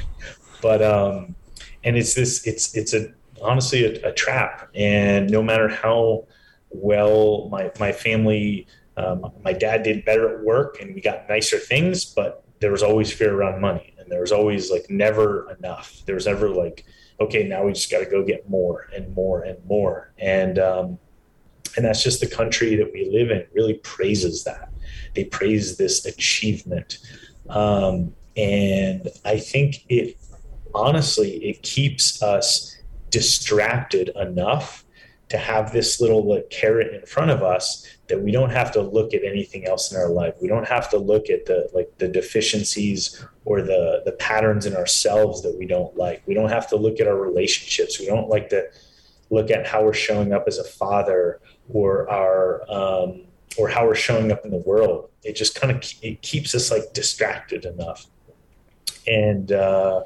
but 0.64 0.82
um, 0.82 1.36
and 1.84 1.96
it's 1.96 2.16
this 2.16 2.46
it's 2.48 2.76
it's 2.76 2.96
a 2.96 3.14
honestly 3.40 3.86
a, 3.86 4.10
a 4.10 4.12
trap, 4.14 4.68
and 4.74 5.30
no 5.30 5.44
matter 5.44 5.70
how 5.70 6.26
well 6.72 7.50
my 7.50 7.72
my 7.80 7.92
family 7.92 8.66
um, 9.00 9.32
my 9.44 9.54
dad 9.54 9.84
did 9.84 10.04
better 10.04 10.38
at 10.38 10.44
work 10.44 10.82
and 10.82 10.94
we 10.94 11.02
got 11.02 11.30
nicer 11.30 11.58
things, 11.58 12.04
but 12.06 12.44
there 12.60 12.72
was 12.72 12.84
always 12.84 13.12
fear 13.12 13.34
around 13.34 13.62
money 13.62 13.94
and 13.98 14.12
there 14.12 14.20
was 14.20 14.34
always 14.34 14.70
like 14.70 14.90
never 14.90 15.50
enough. 15.58 16.02
There 16.06 16.16
was 16.16 16.26
never 16.26 16.50
like, 16.50 16.86
okay, 17.22 17.48
now 17.48 17.66
we 17.66 17.74
just 17.74 17.90
got 17.90 18.00
to 18.00 18.06
go 18.06 18.26
get 18.26 18.50
more 18.50 18.88
and 18.94 19.14
more 19.16 19.44
and 19.44 19.58
more. 19.66 20.12
And, 20.18 20.60
um, 20.60 21.00
and 21.78 21.86
that's 21.86 22.04
just 22.04 22.20
the 22.20 22.28
country 22.28 22.76
that 22.76 22.92
we 22.92 23.10
live 23.10 23.32
in 23.32 23.46
really 23.54 23.76
praises 23.76 24.44
that. 24.44 24.70
They 25.16 25.24
praise 25.26 25.78
this 25.78 26.06
achievement. 26.06 26.98
Um, 27.50 28.14
and 28.36 29.08
I 29.24 29.38
think 29.38 29.86
it 29.88 30.18
honestly, 30.74 31.38
it 31.38 31.64
keeps 31.64 32.22
us 32.22 32.78
distracted 33.10 34.10
enough 34.16 34.84
to 35.30 35.38
have 35.38 35.72
this 35.72 36.02
little 36.02 36.28
like 36.28 36.50
carrot 36.50 36.94
in 36.94 37.06
front 37.06 37.30
of 37.32 37.44
us 37.44 37.86
that 38.08 38.20
we 38.20 38.32
don't 38.32 38.50
have 38.50 38.72
to 38.72 38.82
look 38.82 39.14
at 39.14 39.24
anything 39.24 39.68
else 39.68 39.92
in 39.92 39.98
our 39.98 40.10
life. 40.10 40.34
We 40.42 40.48
don't 40.48 40.68
have 40.68 40.90
to 40.90 40.98
look 40.98 41.30
at 41.30 41.46
the 41.46 41.70
like 41.74 41.96
the 42.00 42.08
deficiencies 42.08 43.24
or 43.46 43.62
the 43.62 44.02
the 44.06 44.14
patterns 44.14 44.66
in 44.66 44.76
ourselves 44.76 45.42
that 45.44 45.56
we 45.58 45.68
don't 45.68 45.96
like. 45.96 46.24
We 46.26 46.34
don't 46.34 46.50
have 46.50 46.68
to 46.70 46.76
look 46.76 47.00
at 47.00 47.08
our 47.08 47.18
relationships. 47.18 48.00
We 48.00 48.08
don't 48.08 48.28
like 48.28 48.50
to 48.50 48.68
look 49.30 49.52
at 49.52 49.68
how 49.68 49.84
we're 49.84 49.94
showing 49.94 50.34
up 50.34 50.46
as 50.48 50.58
a 50.58 50.64
father 50.64 51.40
or 51.72 52.10
our 52.10 52.64
um, 52.70 53.22
or 53.58 53.70
how 53.70 53.86
we're 53.86 53.96
showing 53.96 54.32
up 54.32 54.46
in 54.46 54.52
the 54.52 54.58
world. 54.58 55.10
It 55.24 55.36
just 55.36 55.54
kind 55.54 55.72
of 55.72 55.84
it 56.02 56.24
keeps 56.24 56.56
us 56.56 56.72
like 56.72 56.94
distracted 56.94 57.66
enough, 57.66 58.08
and 59.06 59.52
uh, 59.52 60.06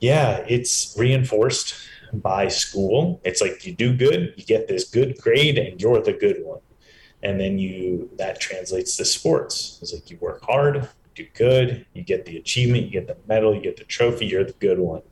yeah, 0.00 0.44
it's 0.48 0.94
reinforced 0.98 1.74
by 2.12 2.48
school. 2.48 3.20
It's 3.24 3.40
like 3.40 3.64
you 3.66 3.74
do 3.74 3.96
good, 3.96 4.34
you 4.36 4.44
get 4.44 4.68
this 4.68 4.84
good 4.84 5.18
grade, 5.20 5.58
and 5.58 5.80
you're 5.80 6.00
the 6.00 6.12
good 6.12 6.44
one. 6.44 6.60
And 7.22 7.40
then 7.40 7.58
you 7.58 8.10
that 8.18 8.40
translates 8.40 8.96
to 8.96 9.04
sports. 9.04 9.78
It's 9.82 9.92
like 9.92 10.10
you 10.10 10.18
work 10.20 10.44
hard, 10.44 10.88
do 11.14 11.26
good, 11.34 11.86
you 11.94 12.02
get 12.02 12.26
the 12.26 12.36
achievement, 12.36 12.84
you 12.84 12.90
get 12.90 13.06
the 13.06 13.16
medal, 13.26 13.54
you 13.54 13.60
get 13.60 13.76
the 13.76 13.84
trophy, 13.84 14.26
you're 14.26 14.44
the 14.44 14.52
good 14.54 14.78
one. 14.78 15.02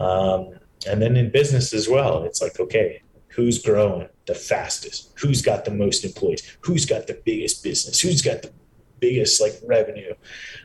Um, 0.00 0.58
and 0.86 1.02
then 1.02 1.16
in 1.16 1.30
business 1.30 1.72
as 1.72 1.88
well, 1.88 2.22
it's 2.24 2.40
like 2.40 2.58
okay, 2.60 3.02
who's 3.28 3.62
growing 3.62 4.08
the 4.26 4.34
fastest? 4.34 5.12
Who's 5.18 5.42
got 5.42 5.64
the 5.64 5.72
most 5.72 6.04
employees? 6.04 6.56
Who's 6.60 6.86
got 6.86 7.06
the 7.06 7.20
biggest 7.24 7.62
business? 7.64 8.00
Who's 8.00 8.22
got 8.22 8.42
the 8.42 8.52
biggest 9.00 9.40
like 9.40 9.54
revenue? 9.66 10.14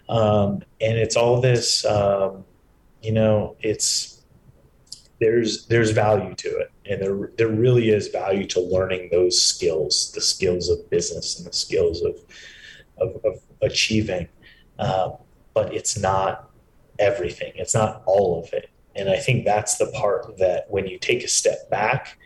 Um, 0.09 0.63
and 0.79 0.97
it's 0.97 1.15
all 1.15 1.41
this. 1.41 1.85
Um, 1.85 2.45
you 3.01 3.11
know, 3.11 3.55
it's 3.59 4.12
there's 5.23 5.65
there's 5.67 5.91
value 5.91 6.35
to 6.35 6.49
it. 6.57 6.71
And 6.85 7.01
there 7.01 7.31
there 7.37 7.47
really 7.47 7.89
is 7.89 8.09
value 8.09 8.45
to 8.47 8.59
learning 8.59 9.09
those 9.11 9.41
skills 9.41 10.11
the 10.13 10.21
skills 10.21 10.69
of 10.69 10.89
business 10.89 11.37
and 11.37 11.47
the 11.47 11.53
skills 11.53 12.01
of 12.01 12.15
of, 12.97 13.23
of 13.23 13.41
achieving. 13.61 14.27
Um, 14.79 15.13
but 15.53 15.73
it's 15.73 15.97
not 15.97 16.49
everything. 16.99 17.53
It's 17.55 17.73
not 17.73 18.03
all 18.05 18.43
of 18.43 18.51
it. 18.53 18.69
And 18.95 19.09
i 19.09 19.17
think 19.17 19.45
that's 19.45 19.77
the 19.77 19.87
part 19.87 20.37
that 20.37 20.65
when 20.69 20.85
you 20.87 20.99
take 20.99 21.23
a 21.23 21.27
step 21.27 21.69
back 21.69 22.19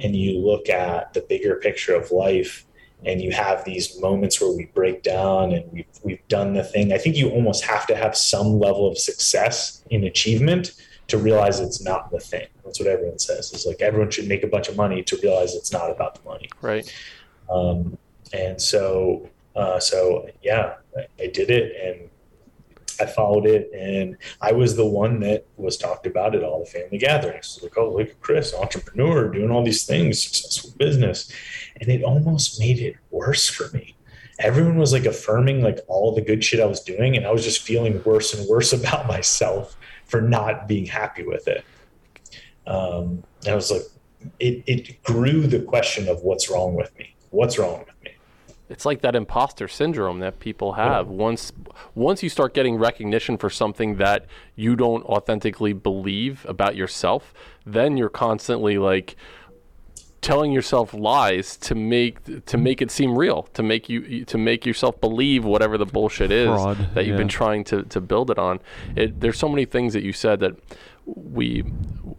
and 0.00 0.16
you 0.16 0.38
look 0.38 0.68
at 0.68 1.12
the 1.12 1.24
bigger 1.28 1.56
picture 1.56 1.94
of 1.94 2.10
life 2.10 2.64
and 3.04 3.20
you 3.20 3.32
have 3.32 3.64
these 3.64 4.00
moments 4.00 4.40
where 4.40 4.50
we 4.50 4.66
break 4.74 5.02
down 5.02 5.52
and 5.52 5.70
we've, 5.70 5.86
we've 6.02 6.28
done 6.28 6.54
the 6.54 6.64
thing 6.64 6.92
i 6.92 6.98
think 6.98 7.16
you 7.16 7.28
almost 7.30 7.64
have 7.64 7.86
to 7.86 7.94
have 7.94 8.16
some 8.16 8.58
level 8.58 8.88
of 8.90 8.96
success 8.96 9.84
in 9.90 10.04
achievement 10.04 10.72
to 11.08 11.18
realize 11.18 11.60
it's 11.60 11.82
not 11.82 12.10
the 12.10 12.20
thing. 12.20 12.46
That's 12.64 12.80
what 12.80 12.88
everyone 12.88 13.18
says. 13.18 13.52
Is 13.52 13.66
like 13.66 13.80
everyone 13.80 14.10
should 14.10 14.28
make 14.28 14.42
a 14.42 14.46
bunch 14.46 14.68
of 14.68 14.76
money 14.76 15.02
to 15.02 15.16
realize 15.22 15.54
it's 15.54 15.72
not 15.72 15.90
about 15.90 16.14
the 16.14 16.28
money. 16.28 16.48
Right. 16.62 16.92
Um, 17.50 17.98
and 18.32 18.60
so, 18.60 19.28
uh, 19.54 19.78
so 19.78 20.28
yeah, 20.42 20.74
I, 20.96 21.06
I, 21.22 21.26
did 21.26 21.50
it, 21.50 21.76
and 21.84 22.08
I 23.00 23.06
followed 23.06 23.46
it, 23.46 23.70
and 23.72 24.16
I 24.40 24.52
was 24.52 24.76
the 24.76 24.86
one 24.86 25.20
that 25.20 25.46
was 25.56 25.76
talked 25.76 26.06
about 26.06 26.34
at 26.34 26.42
all 26.42 26.60
the 26.60 26.70
family 26.70 26.98
gatherings. 26.98 27.60
Like, 27.62 27.76
oh, 27.76 27.92
look 27.92 28.08
at 28.08 28.20
Chris, 28.20 28.54
entrepreneur, 28.54 29.28
doing 29.28 29.50
all 29.50 29.62
these 29.62 29.84
things, 29.84 30.22
successful 30.22 30.70
business, 30.78 31.30
and 31.80 31.90
it 31.90 32.02
almost 32.02 32.58
made 32.58 32.78
it 32.78 32.96
worse 33.10 33.48
for 33.48 33.68
me. 33.76 33.94
Everyone 34.40 34.78
was 34.78 34.92
like 34.92 35.04
affirming 35.04 35.62
like 35.62 35.78
all 35.86 36.12
the 36.12 36.22
good 36.22 36.42
shit 36.42 36.60
I 36.60 36.66
was 36.66 36.80
doing, 36.80 37.16
and 37.16 37.26
I 37.26 37.30
was 37.30 37.44
just 37.44 37.62
feeling 37.62 38.02
worse 38.04 38.32
and 38.32 38.48
worse 38.48 38.72
about 38.80 39.06
myself 39.06 39.76
for 40.14 40.20
not 40.20 40.68
being 40.68 40.86
happy 40.86 41.24
with 41.24 41.48
it. 41.48 41.64
Um, 42.68 43.24
I 43.48 43.54
was 43.56 43.72
like, 43.72 43.82
it, 44.38 44.62
it 44.64 45.02
grew 45.02 45.48
the 45.48 45.58
question 45.58 46.06
of 46.06 46.22
what's 46.22 46.48
wrong 46.48 46.76
with 46.76 46.96
me. 46.96 47.16
What's 47.30 47.58
wrong 47.58 47.80
with 47.80 47.96
me? 48.04 48.12
It's 48.68 48.86
like 48.86 49.00
that 49.00 49.16
imposter 49.16 49.66
syndrome 49.66 50.20
that 50.20 50.38
people 50.38 50.74
have. 50.74 51.08
Yeah. 51.08 51.12
Once 51.12 51.52
once 51.96 52.22
you 52.22 52.28
start 52.28 52.54
getting 52.54 52.76
recognition 52.76 53.36
for 53.36 53.50
something 53.50 53.96
that 53.96 54.26
you 54.54 54.76
don't 54.76 55.04
authentically 55.04 55.72
believe 55.72 56.46
about 56.48 56.76
yourself, 56.76 57.34
then 57.66 57.96
you're 57.96 58.08
constantly 58.08 58.78
like 58.78 59.16
telling 60.24 60.52
yourself 60.52 60.94
lies 60.94 61.56
to 61.58 61.74
make 61.74 62.46
to 62.46 62.56
make 62.56 62.80
it 62.80 62.90
seem 62.90 63.16
real, 63.16 63.42
to 63.52 63.62
make 63.62 63.88
you 63.88 64.24
to 64.24 64.38
make 64.38 64.64
yourself 64.64 64.98
believe 65.00 65.44
whatever 65.44 65.76
the 65.76 65.84
bullshit 65.84 66.32
is 66.32 66.48
Fraud, 66.48 66.94
that 66.94 67.04
you've 67.04 67.12
yeah. 67.12 67.18
been 67.18 67.28
trying 67.28 67.62
to 67.64 67.82
to 67.84 68.00
build 68.00 68.30
it 68.30 68.38
on. 68.38 68.60
It, 68.96 69.20
there's 69.20 69.38
so 69.38 69.48
many 69.48 69.66
things 69.66 69.92
that 69.92 70.02
you 70.02 70.14
said 70.14 70.40
that 70.40 70.56
we 71.04 71.62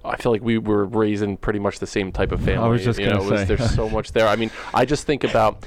I 0.05 0.17
feel 0.17 0.31
like 0.31 0.43
we 0.43 0.59
were 0.59 0.85
raised 0.85 1.23
in 1.23 1.37
pretty 1.37 1.59
much 1.59 1.79
the 1.79 1.87
same 1.87 2.11
type 2.11 2.31
of 2.31 2.39
family. 2.41 2.63
I 2.63 2.67
was 2.67 2.83
just 2.83 2.99
you 2.99 3.07
know, 3.07 3.21
say. 3.21 3.31
Was, 3.31 3.47
there's 3.47 3.73
so 3.73 3.89
much 3.97 4.11
there. 4.11 4.27
I 4.27 4.35
mean, 4.35 4.51
I 4.73 4.85
just 4.85 5.07
think 5.07 5.23
about 5.23 5.65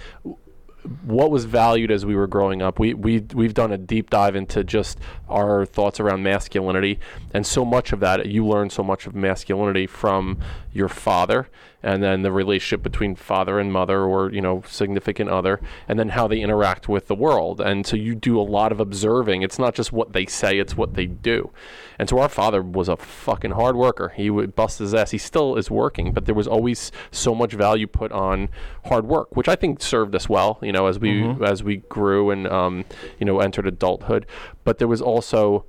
what 1.02 1.30
was 1.30 1.44
valued 1.44 1.90
as 1.90 2.06
we 2.06 2.14
were 2.14 2.28
growing 2.28 2.62
up. 2.62 2.78
We 2.78 2.94
we 2.94 3.26
we've 3.34 3.54
done 3.54 3.72
a 3.72 3.78
deep 3.78 4.10
dive 4.10 4.36
into 4.36 4.62
just 4.62 5.00
our 5.28 5.66
thoughts 5.66 5.98
around 5.98 6.22
masculinity, 6.22 7.00
and 7.34 7.44
so 7.44 7.64
much 7.64 7.92
of 7.92 7.98
that 7.98 8.26
you 8.26 8.46
learn 8.46 8.70
so 8.70 8.84
much 8.84 9.08
of 9.08 9.14
masculinity 9.16 9.88
from 9.88 10.38
your 10.72 10.88
father 10.88 11.48
and 11.82 12.02
then 12.02 12.22
the 12.22 12.32
relationship 12.32 12.82
between 12.82 13.14
father 13.14 13.58
and 13.58 13.72
mother 13.72 14.02
or 14.02 14.32
you 14.32 14.40
know 14.40 14.62
significant 14.66 15.30
other 15.30 15.60
and 15.86 15.98
then 15.98 16.10
how 16.10 16.26
they 16.28 16.40
interact 16.40 16.88
with 16.88 17.06
the 17.06 17.14
world. 17.14 17.60
And 17.60 17.86
so 17.86 17.96
you 17.96 18.14
do 18.14 18.38
a 18.38 18.42
lot 18.42 18.72
of 18.72 18.80
observing. 18.80 19.42
It's 19.42 19.58
not 19.58 19.74
just 19.74 19.92
what 19.92 20.12
they 20.12 20.26
say 20.26 20.58
it's 20.58 20.76
what 20.76 20.94
they 20.94 21.06
do. 21.06 21.50
And 21.98 22.08
so 22.08 22.18
our 22.18 22.28
father 22.28 22.62
was 22.62 22.88
a 22.88 22.96
fucking 22.96 23.52
hard 23.52 23.74
worker. 23.76 24.10
He 24.10 24.30
would 24.30 24.54
bust 24.54 24.78
his 24.78 24.94
ass. 24.94 25.10
He 25.10 25.18
still 25.18 25.56
is 25.56 25.70
working 25.70 26.12
but 26.12 26.26
there 26.26 26.34
was 26.34 26.48
always 26.48 26.90
so 27.10 27.34
much 27.34 27.52
value 27.52 27.86
put 27.86 28.12
on 28.12 28.48
hard 28.86 29.06
work 29.06 29.36
which 29.36 29.48
i 29.48 29.54
think 29.54 29.82
served 29.82 30.14
us 30.14 30.28
well 30.28 30.58
you 30.62 30.72
know 30.72 30.86
as 30.86 30.98
we 30.98 31.20
mm-hmm. 31.20 31.44
as 31.44 31.62
we 31.62 31.78
grew 31.88 32.30
and 32.30 32.46
um, 32.46 32.84
you 33.18 33.26
know 33.26 33.40
entered 33.40 33.66
adulthood. 33.66 34.26
But 34.64 34.78
there 34.78 34.88
was 34.88 35.00
also 35.00 35.64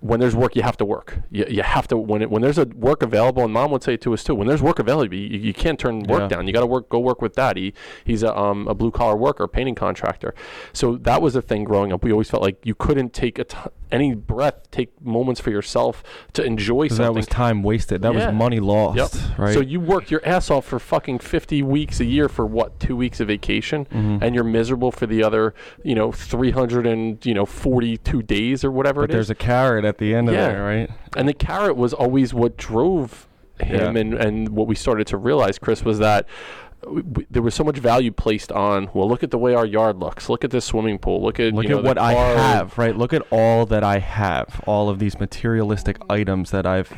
when 0.00 0.20
there's 0.20 0.36
work, 0.36 0.56
you 0.56 0.62
have 0.62 0.76
to 0.78 0.84
work. 0.84 1.18
You, 1.30 1.46
you 1.48 1.62
have 1.62 1.88
to 1.88 1.96
when 1.96 2.22
it, 2.22 2.30
when 2.30 2.42
there's 2.42 2.58
a 2.58 2.64
work 2.64 3.02
available, 3.02 3.44
and 3.44 3.52
mom 3.52 3.70
would 3.70 3.82
say 3.82 3.96
to 3.98 4.12
us 4.14 4.24
too. 4.24 4.34
When 4.34 4.46
there's 4.46 4.62
work 4.62 4.78
available, 4.78 5.14
you, 5.14 5.38
you 5.38 5.54
can't 5.54 5.78
turn 5.78 6.02
work 6.04 6.22
yeah. 6.22 6.28
down. 6.28 6.46
You 6.46 6.52
got 6.52 6.60
to 6.60 6.66
work. 6.66 6.88
Go 6.88 6.98
work 6.98 7.22
with 7.22 7.34
dad. 7.34 7.56
He, 7.56 7.72
he's 8.04 8.22
a, 8.22 8.36
um, 8.36 8.68
a 8.68 8.74
blue 8.74 8.90
collar 8.90 9.16
worker, 9.16 9.46
painting 9.48 9.74
contractor. 9.74 10.34
So 10.72 10.96
that 10.96 11.22
was 11.22 11.36
a 11.36 11.42
thing 11.42 11.64
growing 11.64 11.92
up. 11.92 12.04
We 12.04 12.12
always 12.12 12.30
felt 12.30 12.42
like 12.42 12.64
you 12.64 12.74
couldn't 12.74 13.12
take 13.12 13.38
a 13.38 13.44
t- 13.44 13.58
any 13.92 14.14
breath, 14.14 14.70
take 14.70 15.00
moments 15.00 15.40
for 15.40 15.50
yourself 15.50 16.02
to 16.34 16.44
enjoy 16.44 16.88
something. 16.88 17.06
That 17.06 17.14
was 17.14 17.26
time 17.26 17.62
wasted. 17.62 18.02
That 18.02 18.14
yeah. 18.14 18.26
was 18.26 18.34
money 18.34 18.60
lost. 18.60 18.96
Yep. 18.96 19.38
Right. 19.38 19.54
So 19.54 19.60
you 19.60 19.80
work 19.80 20.10
your 20.10 20.24
ass 20.26 20.50
off 20.50 20.66
for 20.66 20.78
fucking 20.78 21.18
fifty 21.20 21.62
weeks 21.62 22.00
a 22.00 22.04
year 22.04 22.28
for 22.28 22.46
what 22.46 22.78
two 22.78 22.96
weeks 22.96 23.20
of 23.20 23.28
vacation, 23.28 23.86
mm-hmm. 23.86 24.22
and 24.22 24.34
you're 24.34 24.44
miserable 24.44 24.92
for 24.92 25.06
the 25.06 25.22
other, 25.22 25.54
you 25.82 25.94
know, 25.94 26.12
three 26.12 26.50
hundred 26.50 26.86
and 26.86 27.24
you 27.24 27.34
know 27.34 27.46
forty 27.46 27.96
two 27.96 28.22
days 28.22 28.64
or 28.64 28.70
whatever. 28.70 29.02
But 29.02 29.10
there's 29.10 29.30
a 29.30 29.34
carrot 29.34 29.69
at 29.78 29.98
the 29.98 30.14
end 30.14 30.28
yeah. 30.28 30.48
of 30.48 30.56
it, 30.56 30.60
right? 30.60 30.90
And 31.16 31.28
the 31.28 31.34
carrot 31.34 31.76
was 31.76 31.92
always 31.92 32.34
what 32.34 32.56
drove 32.56 33.26
him, 33.60 33.96
yeah. 33.96 34.00
and 34.00 34.14
and 34.14 34.48
what 34.50 34.66
we 34.66 34.74
started 34.74 35.06
to 35.08 35.16
realize, 35.16 35.58
Chris, 35.58 35.84
was 35.84 35.98
that 35.98 36.26
there 37.30 37.42
was 37.42 37.54
so 37.54 37.62
much 37.62 37.76
value 37.76 38.10
placed 38.10 38.50
on 38.52 38.88
well 38.94 39.06
look 39.06 39.22
at 39.22 39.30
the 39.30 39.36
way 39.36 39.54
our 39.54 39.66
yard 39.66 39.98
looks 39.98 40.30
look 40.30 40.44
at 40.44 40.50
this 40.50 40.64
swimming 40.64 40.98
pool 40.98 41.22
look 41.22 41.38
at 41.38 41.52
look 41.52 41.64
you 41.64 41.68
know, 41.68 41.78
at 41.78 41.84
what 41.84 41.98
i 41.98 42.14
have 42.14 42.78
right 42.78 42.96
look 42.96 43.12
at 43.12 43.20
all 43.30 43.66
that 43.66 43.84
i 43.84 43.98
have 43.98 44.62
all 44.66 44.88
of 44.88 44.98
these 44.98 45.20
materialistic 45.20 45.98
items 46.08 46.50
that 46.50 46.64
i've 46.64 46.90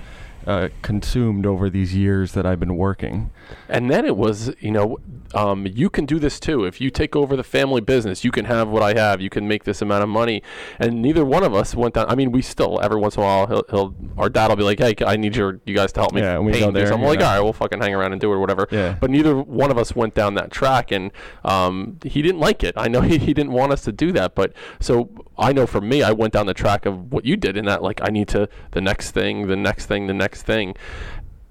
uh, 0.46 0.68
consumed 0.82 1.46
over 1.46 1.70
these 1.70 1.94
years 1.94 2.32
that 2.32 2.46
I've 2.46 2.60
been 2.60 2.76
working. 2.76 3.30
And 3.68 3.90
then 3.90 4.04
it 4.04 4.16
was, 4.16 4.52
you 4.60 4.70
know, 4.70 4.98
um, 5.34 5.66
you 5.66 5.88
can 5.88 6.04
do 6.04 6.18
this 6.18 6.38
too. 6.38 6.64
If 6.64 6.80
you 6.80 6.90
take 6.90 7.16
over 7.16 7.36
the 7.36 7.44
family 7.44 7.80
business, 7.80 8.24
you 8.24 8.30
can 8.30 8.44
have 8.46 8.68
what 8.68 8.82
I 8.82 8.94
have. 8.98 9.20
You 9.20 9.30
can 9.30 9.48
make 9.48 9.64
this 9.64 9.80
amount 9.80 10.02
of 10.02 10.08
money. 10.08 10.42
And 10.78 11.00
neither 11.00 11.24
one 11.24 11.42
of 11.42 11.54
us 11.54 11.74
went 11.74 11.94
down. 11.94 12.06
I 12.08 12.14
mean, 12.14 12.32
we 12.32 12.42
still 12.42 12.80
every 12.82 12.98
once 12.98 13.16
in 13.16 13.22
a 13.22 13.26
while, 13.26 13.46
he'll, 13.46 13.64
he'll 13.70 13.94
our 14.18 14.28
dad 14.28 14.48
will 14.48 14.56
be 14.56 14.62
like, 14.62 14.78
"Hey, 14.78 14.94
I 15.04 15.16
need 15.16 15.36
your 15.36 15.60
you 15.64 15.74
guys 15.74 15.92
to 15.92 16.00
help 16.00 16.12
me 16.12 16.20
yeah, 16.20 16.38
paint 16.38 16.74
this." 16.74 16.90
I'm 16.90 17.02
like, 17.02 17.20
"All 17.20 17.26
right, 17.26 17.40
we'll 17.40 17.52
fucking 17.52 17.80
hang 17.80 17.94
around 17.94 18.12
and 18.12 18.20
do 18.20 18.30
it 18.30 18.34
or 18.34 18.40
whatever." 18.40 18.68
Yeah. 18.70 18.96
But 19.00 19.10
neither 19.10 19.36
one 19.36 19.70
of 19.70 19.78
us 19.78 19.94
went 19.96 20.14
down 20.14 20.34
that 20.34 20.50
track, 20.50 20.90
and 20.90 21.12
um, 21.44 21.98
he 22.04 22.22
didn't 22.22 22.40
like 22.40 22.62
it. 22.62 22.74
I 22.76 22.88
know 22.88 23.00
he, 23.12 23.18
he 23.18 23.34
didn't 23.34 23.52
want 23.52 23.72
us 23.72 23.82
to 23.82 23.92
do 23.92 24.12
that, 24.12 24.34
but 24.34 24.52
so 24.80 25.08
I 25.38 25.52
know 25.52 25.66
for 25.66 25.80
me, 25.80 26.02
I 26.02 26.12
went 26.12 26.32
down 26.32 26.46
the 26.46 26.54
track 26.54 26.86
of 26.86 27.12
what 27.12 27.24
you 27.24 27.36
did 27.36 27.56
in 27.56 27.64
that, 27.64 27.82
like 27.82 28.00
I 28.02 28.10
need 28.10 28.28
to 28.28 28.48
the 28.72 28.80
next 28.80 29.12
thing, 29.12 29.46
the 29.46 29.56
next 29.56 29.86
thing, 29.86 30.06
the 30.06 30.14
next 30.14 30.42
thing 30.42 30.74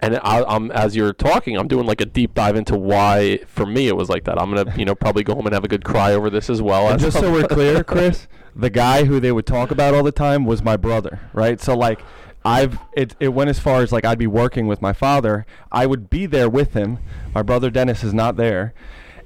and 0.01 0.19
I, 0.23 0.55
am 0.55 0.71
as 0.71 0.95
you're 0.95 1.13
talking, 1.13 1.55
I'm 1.55 1.67
doing 1.67 1.85
like 1.85 2.01
a 2.01 2.05
deep 2.05 2.33
dive 2.33 2.55
into 2.55 2.75
why, 2.75 3.39
for 3.45 3.67
me, 3.67 3.87
it 3.87 3.95
was 3.95 4.09
like 4.09 4.23
that. 4.23 4.41
I'm 4.41 4.53
gonna, 4.53 4.75
you 4.75 4.83
know, 4.83 4.95
probably 4.95 5.23
go 5.23 5.35
home 5.35 5.45
and 5.45 5.53
have 5.53 5.63
a 5.63 5.67
good 5.67 5.85
cry 5.85 6.13
over 6.13 6.29
this 6.29 6.49
as 6.49 6.61
well. 6.61 6.89
And 6.89 6.99
just 6.99 7.19
so 7.19 7.31
we're 7.31 7.47
clear, 7.47 7.83
Chris, 7.85 8.27
the 8.55 8.71
guy 8.71 9.05
who 9.05 9.19
they 9.19 9.31
would 9.31 9.45
talk 9.45 9.69
about 9.69 9.93
all 9.93 10.01
the 10.01 10.11
time 10.11 10.45
was 10.45 10.63
my 10.63 10.75
brother, 10.75 11.19
right? 11.33 11.61
So 11.61 11.77
like, 11.77 12.01
I've 12.43 12.79
it 12.93 13.15
it 13.19 13.29
went 13.29 13.51
as 13.51 13.59
far 13.59 13.83
as 13.83 13.91
like 13.91 14.03
I'd 14.03 14.17
be 14.17 14.25
working 14.25 14.65
with 14.65 14.81
my 14.81 14.93
father. 14.93 15.45
I 15.71 15.85
would 15.85 16.09
be 16.09 16.25
there 16.25 16.49
with 16.49 16.73
him. 16.73 16.97
My 17.35 17.43
brother 17.43 17.69
Dennis 17.69 18.03
is 18.03 18.15
not 18.15 18.35
there, 18.35 18.73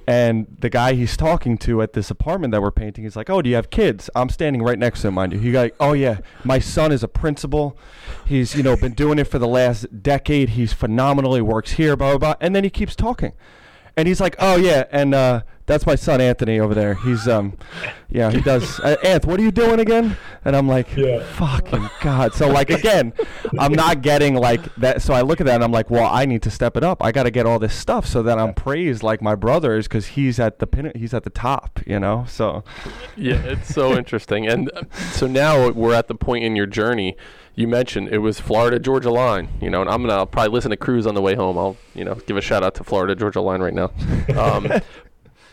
and 0.08 0.48
the 0.60 0.70
guy 0.70 0.94
he's 0.94 1.18
talking 1.18 1.58
to 1.60 1.82
at 1.82 1.94
this 1.94 2.12
apartment 2.12 2.52
that 2.52 2.62
we're 2.62 2.72
painting 2.72 3.06
is 3.06 3.16
like, 3.16 3.30
"Oh, 3.30 3.42
do 3.42 3.50
you 3.50 3.56
have 3.56 3.70
kids?" 3.70 4.10
I'm 4.16 4.30
standing 4.30 4.62
right 4.62 4.78
next 4.78 5.02
to 5.02 5.08
him, 5.08 5.16
mind 5.16 5.34
you. 5.34 5.40
He 5.40 5.52
like, 5.52 5.76
"Oh 5.80 5.94
yeah, 5.94 6.20
my 6.44 6.60
son 6.60 6.92
is 6.92 7.04
a 7.04 7.08
principal. 7.08 7.78
He's 8.26 8.56
you 8.56 8.64
know 8.64 8.76
been 8.76 8.94
doing 8.94 9.20
it 9.20 9.26
for 9.26 9.40
the 9.40 9.48
last 9.48 10.04
decade. 10.04 10.50
He's 10.50 10.74
phenomenal. 10.74 11.36
He 11.36 11.42
works 11.42 11.72
here, 11.72 11.96
blah 11.96 12.12
blah 12.12 12.18
blah." 12.18 12.36
And 12.40 12.56
then 12.56 12.64
he 12.64 12.70
keeps 12.70 12.96
talking, 12.96 13.34
and 13.98 14.08
he's 14.08 14.22
like, 14.22 14.36
"Oh 14.40 14.56
yeah, 14.58 14.86
and 14.92 15.14
uh, 15.14 15.42
that's 15.68 15.86
my 15.88 15.96
son 15.96 16.22
Anthony 16.22 16.60
over 16.60 16.76
there. 16.76 16.94
He's 16.94 17.28
um, 17.28 17.58
yeah, 18.10 18.32
he 18.32 18.42
does. 18.42 18.80
Uh, 18.86 18.96
Anth, 19.04 19.26
what 19.26 19.40
are 19.40 19.44
you 19.44 19.52
doing 19.52 19.80
again? 19.80 20.16
And 20.44 20.56
I'm 20.56 20.68
like, 20.68 20.96
yeah. 20.96 21.24
fucking 21.24 21.90
god. 22.02 22.34
So 22.34 22.48
like 22.48 22.70
again, 22.70 23.14
I'm 23.58 23.74
not 23.74 24.02
getting 24.02 24.36
like 24.36 24.64
that. 24.76 25.02
So 25.02 25.14
I 25.14 25.22
look 25.22 25.40
at 25.40 25.48
that 25.48 25.56
and 25.56 25.64
I'm 25.64 25.72
like, 25.72 25.90
well, 25.90 26.08
I 26.12 26.26
need 26.26 26.44
to 26.44 26.52
step 26.52 26.78
it 26.78 26.84
up. 26.84 27.04
I 27.04 27.12
got 27.12 27.24
to 27.24 27.32
get 27.32 27.48
all 27.48 27.58
this 27.58 27.74
stuff 27.74 28.06
so 28.06 28.22
that 28.24 28.38
I'm 28.38 28.54
praised 28.54 29.02
like 29.02 29.22
my 29.22 29.34
brother 29.34 29.76
is 29.76 29.88
because 29.88 30.08
he's 30.08 30.40
at 30.40 30.60
the 30.60 30.68
pin. 30.68 30.92
He's 30.94 31.14
at 31.14 31.24
the 31.24 31.30
top. 31.32 31.80
You 31.88 32.00
know. 32.00 32.26
So 32.28 32.64
yeah, 33.16 33.42
it's 33.44 33.74
so 33.74 33.98
interesting. 33.98 34.48
And 34.48 34.70
uh, 34.76 34.84
so 35.14 35.26
now 35.26 35.72
we're 35.72 35.94
at 35.96 36.08
the 36.08 36.16
point 36.16 36.44
in 36.44 36.56
your 36.56 36.68
journey 36.68 37.16
you 37.56 37.68
mentioned 37.68 38.10
it 38.10 38.18
was 38.18 38.40
Florida 38.40 38.80
Georgia 38.80 39.10
line, 39.10 39.48
you 39.62 39.70
know, 39.70 39.82
and 39.82 39.90
I'm 39.90 40.02
gonna 40.02 40.16
I'll 40.16 40.26
probably 40.26 40.52
listen 40.52 40.72
to 40.72 40.78
Cruise 40.78 41.08
on 41.08 41.16
the 41.16 41.22
way 41.22 41.36
home. 41.36 41.58
I'll 41.58 41.78
you 41.94 42.04
know 42.04 42.16
give 42.16 42.38
a 42.38 42.42
shout 42.42 42.64
out 42.64 42.76
to 42.76 42.84
Florida 42.84 43.16
Georgia 43.16 43.42
line 43.42 43.62
right 43.62 43.74
now. 43.74 43.92
Um, 44.36 44.68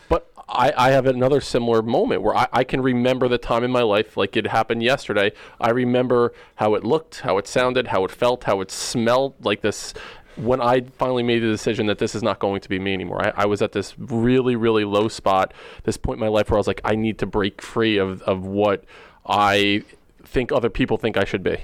but 0.09 0.29
I, 0.49 0.73
I 0.75 0.91
have 0.91 1.05
another 1.05 1.39
similar 1.39 1.81
moment 1.81 2.21
where 2.21 2.35
I, 2.35 2.47
I 2.51 2.63
can 2.63 2.81
remember 2.81 3.27
the 3.27 3.37
time 3.37 3.63
in 3.63 3.71
my 3.71 3.81
life 3.81 4.17
like 4.17 4.35
it 4.35 4.47
happened 4.47 4.83
yesterday. 4.83 5.31
I 5.59 5.69
remember 5.69 6.33
how 6.55 6.75
it 6.75 6.83
looked, 6.83 7.21
how 7.21 7.37
it 7.37 7.47
sounded, 7.47 7.87
how 7.87 8.03
it 8.03 8.11
felt, 8.11 8.43
how 8.43 8.61
it 8.61 8.71
smelled 8.71 9.35
like 9.45 9.61
this 9.61 9.93
when 10.35 10.59
I 10.59 10.81
finally 10.81 11.23
made 11.23 11.39
the 11.39 11.47
decision 11.47 11.85
that 11.87 11.99
this 11.99 12.15
is 12.15 12.23
not 12.23 12.39
going 12.39 12.61
to 12.61 12.69
be 12.69 12.79
me 12.79 12.93
anymore, 12.93 13.23
I, 13.23 13.43
I, 13.43 13.45
was 13.45 13.61
at 13.61 13.71
this 13.71 13.93
really, 13.99 14.55
really 14.55 14.83
low 14.83 15.07
spot, 15.07 15.53
this 15.83 15.95
point 15.95 16.17
in 16.17 16.21
my 16.21 16.27
life 16.27 16.49
where 16.49 16.57
I 16.57 16.59
was 16.59 16.67
like, 16.67 16.81
I 16.83 16.95
need 16.95 17.19
to 17.19 17.27
break 17.27 17.61
free 17.61 17.97
of, 17.97 18.23
of 18.23 18.43
what 18.43 18.83
I 19.27 19.83
think 20.23 20.51
other 20.51 20.71
people 20.71 20.97
think 20.97 21.17
I 21.17 21.23
should 21.23 21.43
be. 21.43 21.57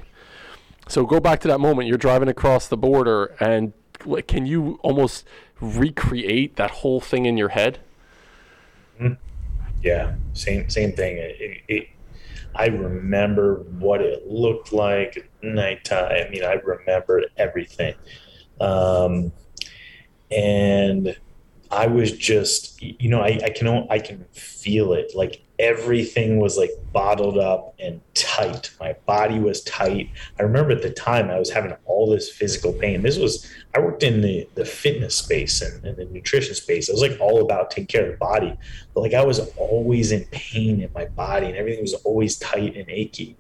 So 0.90 1.06
go 1.06 1.20
back 1.20 1.40
to 1.42 1.48
that 1.48 1.60
moment. 1.60 1.88
You're 1.88 2.00
driving 2.00 2.30
across 2.30 2.68
the 2.68 2.76
border, 2.76 3.36
and 3.40 3.74
can 4.28 4.48
you 4.48 4.80
almost 4.82 5.24
recreate 5.62 6.56
that 6.56 6.72
whole 6.72 7.00
thing 7.00 7.28
in 7.28 7.38
your 7.38 7.50
head? 7.50 7.80
Mm-hmm. 9.00 9.14
Yeah, 9.84 10.16
same 10.34 10.68
same 10.68 10.94
thing. 10.94 11.18
It, 11.18 11.62
it, 11.68 11.90
I 12.56 12.66
remember 12.66 13.66
what 13.78 14.02
it 14.02 14.28
looked 14.28 14.74
like 14.74 15.18
at 15.18 15.44
nighttime. 15.44 16.26
I 16.26 16.30
mean, 16.30 16.44
I 16.44 16.54
remember 16.54 17.24
everything, 17.38 17.94
um, 18.60 19.32
and 20.32 21.16
I 21.70 21.86
was 21.86 22.12
just, 22.14 22.82
you 22.82 23.10
know, 23.10 23.22
I, 23.22 23.40
I 23.44 23.50
can 23.52 23.88
I 23.92 24.00
can 24.00 24.26
feel 24.32 24.94
it 24.94 25.12
like 25.14 25.44
everything 25.60 26.40
was 26.40 26.58
like 26.58 26.72
bottled 26.94 27.38
up 27.38 27.76
and 27.80 28.00
tight. 28.14 28.72
My 28.80 28.94
body 29.06 29.40
was 29.40 29.62
tight. 29.64 30.10
I 30.40 30.44
remember 30.44 30.72
at 30.72 30.82
the 30.82 30.90
time 30.90 31.30
I 31.30 31.38
was 31.38 31.52
having 31.52 31.76
all 31.86 32.10
this 32.10 32.32
physical 32.32 32.72
pain. 32.72 33.02
This 33.02 33.18
was 33.18 33.46
I 33.76 33.80
worked 33.82 34.04
in 34.04 34.22
the 34.22 34.48
the 34.56 34.66
fitness 34.66 35.16
space 35.16 35.62
and, 35.62 35.84
and 35.86 35.98
the 35.98 36.06
nutrition 36.06 36.56
space. 36.56 36.90
I 36.90 36.94
was 36.94 37.02
like 37.02 37.20
all 37.20 37.42
about 37.42 37.72
taking 37.72 37.88
care 37.88 38.06
of 38.06 38.12
the 38.12 38.18
body, 38.18 38.58
but 38.94 39.02
like 39.02 39.14
I 39.14 39.24
was 39.24 39.40
always 39.58 40.12
in 40.14 40.24
pain 40.32 40.82
in 40.82 40.90
my 40.96 41.06
body 41.06 41.48
and 41.48 41.58
everything 41.58 41.82
was 41.82 41.94
always 41.94 42.40
tight 42.40 42.78
and 42.78 42.90
achy. 42.90 43.38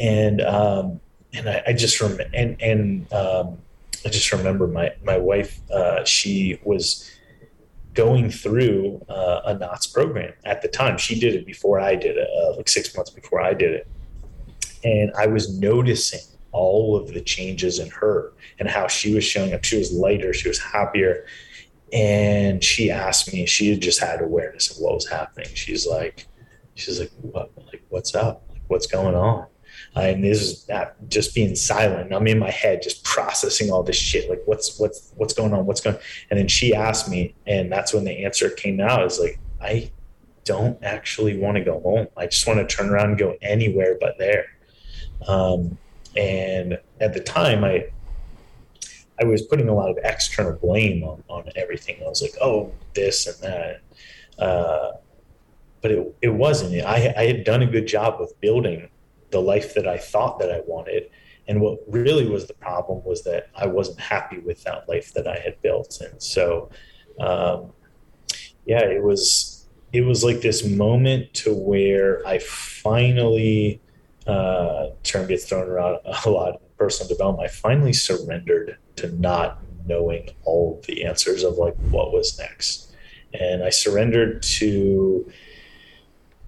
And 0.00 0.40
um, 0.40 1.00
and 1.32 1.48
I, 1.48 1.62
I 1.68 1.72
just 1.74 2.00
remember 2.00 2.24
and 2.34 2.60
and 2.60 3.12
um, 3.12 3.58
I 4.04 4.08
just 4.08 4.32
remember 4.32 4.66
my 4.66 4.92
my 5.04 5.16
wife. 5.16 5.60
Uh, 5.70 6.04
she 6.04 6.58
was 6.64 7.08
going 7.94 8.30
through 8.30 9.04
uh, 9.08 9.40
Anat's 9.46 9.86
program 9.86 10.32
at 10.44 10.62
the 10.62 10.68
time. 10.68 10.96
She 10.98 11.18
did 11.18 11.34
it 11.34 11.46
before 11.46 11.78
I 11.78 11.94
did 11.94 12.16
it, 12.16 12.28
uh, 12.42 12.56
like 12.56 12.68
six 12.68 12.94
months 12.96 13.10
before 13.10 13.40
I 13.40 13.54
did 13.54 13.72
it. 13.72 13.88
And 14.84 15.12
I 15.16 15.26
was 15.26 15.58
noticing 15.58 16.20
all 16.52 16.96
of 16.96 17.12
the 17.12 17.20
changes 17.20 17.78
in 17.78 17.90
her 17.90 18.32
and 18.58 18.68
how 18.68 18.86
she 18.86 19.14
was 19.14 19.24
showing 19.24 19.54
up. 19.54 19.64
She 19.64 19.78
was 19.78 19.92
lighter, 19.92 20.32
she 20.32 20.48
was 20.48 20.58
happier. 20.58 21.26
And 21.92 22.64
she 22.64 22.90
asked 22.90 23.32
me, 23.32 23.44
she 23.44 23.70
had 23.70 23.82
just 23.82 24.00
had 24.00 24.22
awareness 24.22 24.70
of 24.70 24.82
what 24.82 24.94
was 24.94 25.08
happening. 25.08 25.48
She's 25.54 25.86
like, 25.86 26.26
she's 26.74 26.98
like, 26.98 27.10
what, 27.20 27.50
like, 27.66 27.84
what's 27.90 28.14
up? 28.14 28.44
Like, 28.50 28.62
what's 28.68 28.86
going 28.86 29.14
on? 29.14 29.46
And 29.94 30.24
this 30.24 30.40
is 30.40 30.70
just 31.08 31.34
being 31.34 31.54
silent. 31.54 32.12
I'm 32.12 32.26
in 32.26 32.38
my 32.38 32.50
head 32.50 32.82
just 32.82 33.04
processing 33.04 33.70
all 33.70 33.82
this 33.82 33.96
shit. 33.96 34.28
Like 34.30 34.42
what's 34.46 34.78
what's 34.78 35.12
what's 35.16 35.34
going 35.34 35.52
on? 35.52 35.66
What's 35.66 35.80
going? 35.80 35.98
And 36.30 36.38
then 36.38 36.48
she 36.48 36.74
asked 36.74 37.10
me, 37.10 37.34
and 37.46 37.70
that's 37.70 37.92
when 37.92 38.04
the 38.04 38.24
answer 38.24 38.48
came 38.48 38.80
out. 38.80 39.04
Is 39.04 39.18
like 39.18 39.38
I 39.60 39.90
don't 40.44 40.82
actually 40.82 41.38
want 41.38 41.56
to 41.56 41.64
go 41.64 41.80
home. 41.80 42.06
I 42.16 42.26
just 42.26 42.46
want 42.46 42.66
to 42.66 42.76
turn 42.76 42.88
around 42.88 43.10
and 43.10 43.18
go 43.18 43.36
anywhere 43.42 43.98
but 44.00 44.18
there. 44.18 44.46
Um, 45.28 45.78
and 46.16 46.78
at 47.00 47.12
the 47.12 47.20
time, 47.20 47.62
I 47.62 47.86
I 49.20 49.24
was 49.24 49.42
putting 49.42 49.68
a 49.68 49.74
lot 49.74 49.90
of 49.90 49.98
external 50.02 50.54
blame 50.54 51.04
on, 51.04 51.22
on 51.28 51.44
everything. 51.54 51.96
I 52.04 52.08
was 52.08 52.22
like, 52.22 52.34
oh, 52.40 52.72
this 52.94 53.26
and 53.26 53.36
that. 53.42 54.42
Uh, 54.42 54.92
but 55.82 55.90
it, 55.90 56.16
it 56.22 56.28
wasn't. 56.28 56.84
I, 56.84 57.12
I 57.16 57.26
had 57.26 57.44
done 57.44 57.62
a 57.62 57.66
good 57.66 57.86
job 57.86 58.20
of 58.20 58.28
building 58.40 58.88
the 59.32 59.40
life 59.40 59.74
that 59.74 59.88
I 59.88 59.98
thought 59.98 60.38
that 60.38 60.52
I 60.52 60.60
wanted. 60.66 61.10
And 61.48 61.60
what 61.60 61.80
really 61.88 62.28
was 62.28 62.46
the 62.46 62.54
problem 62.54 63.02
was 63.04 63.24
that 63.24 63.48
I 63.56 63.66
wasn't 63.66 63.98
happy 63.98 64.38
with 64.38 64.62
that 64.64 64.88
life 64.88 65.12
that 65.14 65.26
I 65.26 65.38
had 65.38 65.60
built. 65.60 66.00
And 66.00 66.22
so, 66.22 66.70
um, 67.18 67.72
yeah, 68.64 68.84
it 68.84 69.02
was 69.02 69.66
it 69.92 70.02
was 70.02 70.24
like 70.24 70.40
this 70.40 70.64
moment 70.64 71.34
to 71.34 71.52
where 71.52 72.26
I 72.26 72.38
finally 72.38 73.80
uh, 74.26 74.86
term 75.02 75.26
gets 75.26 75.44
thrown 75.44 75.68
around 75.68 75.98
a 76.24 76.30
lot 76.30 76.54
in 76.54 76.60
personal 76.78 77.08
development. 77.08 77.50
I 77.50 77.52
finally 77.52 77.92
surrendered 77.92 78.78
to 78.96 79.10
not 79.20 79.58
knowing 79.86 80.30
all 80.44 80.80
the 80.86 81.04
answers 81.04 81.42
of 81.42 81.54
like 81.54 81.76
what 81.90 82.12
was 82.12 82.38
next, 82.38 82.94
and 83.34 83.64
I 83.64 83.70
surrendered 83.70 84.42
to 84.42 85.30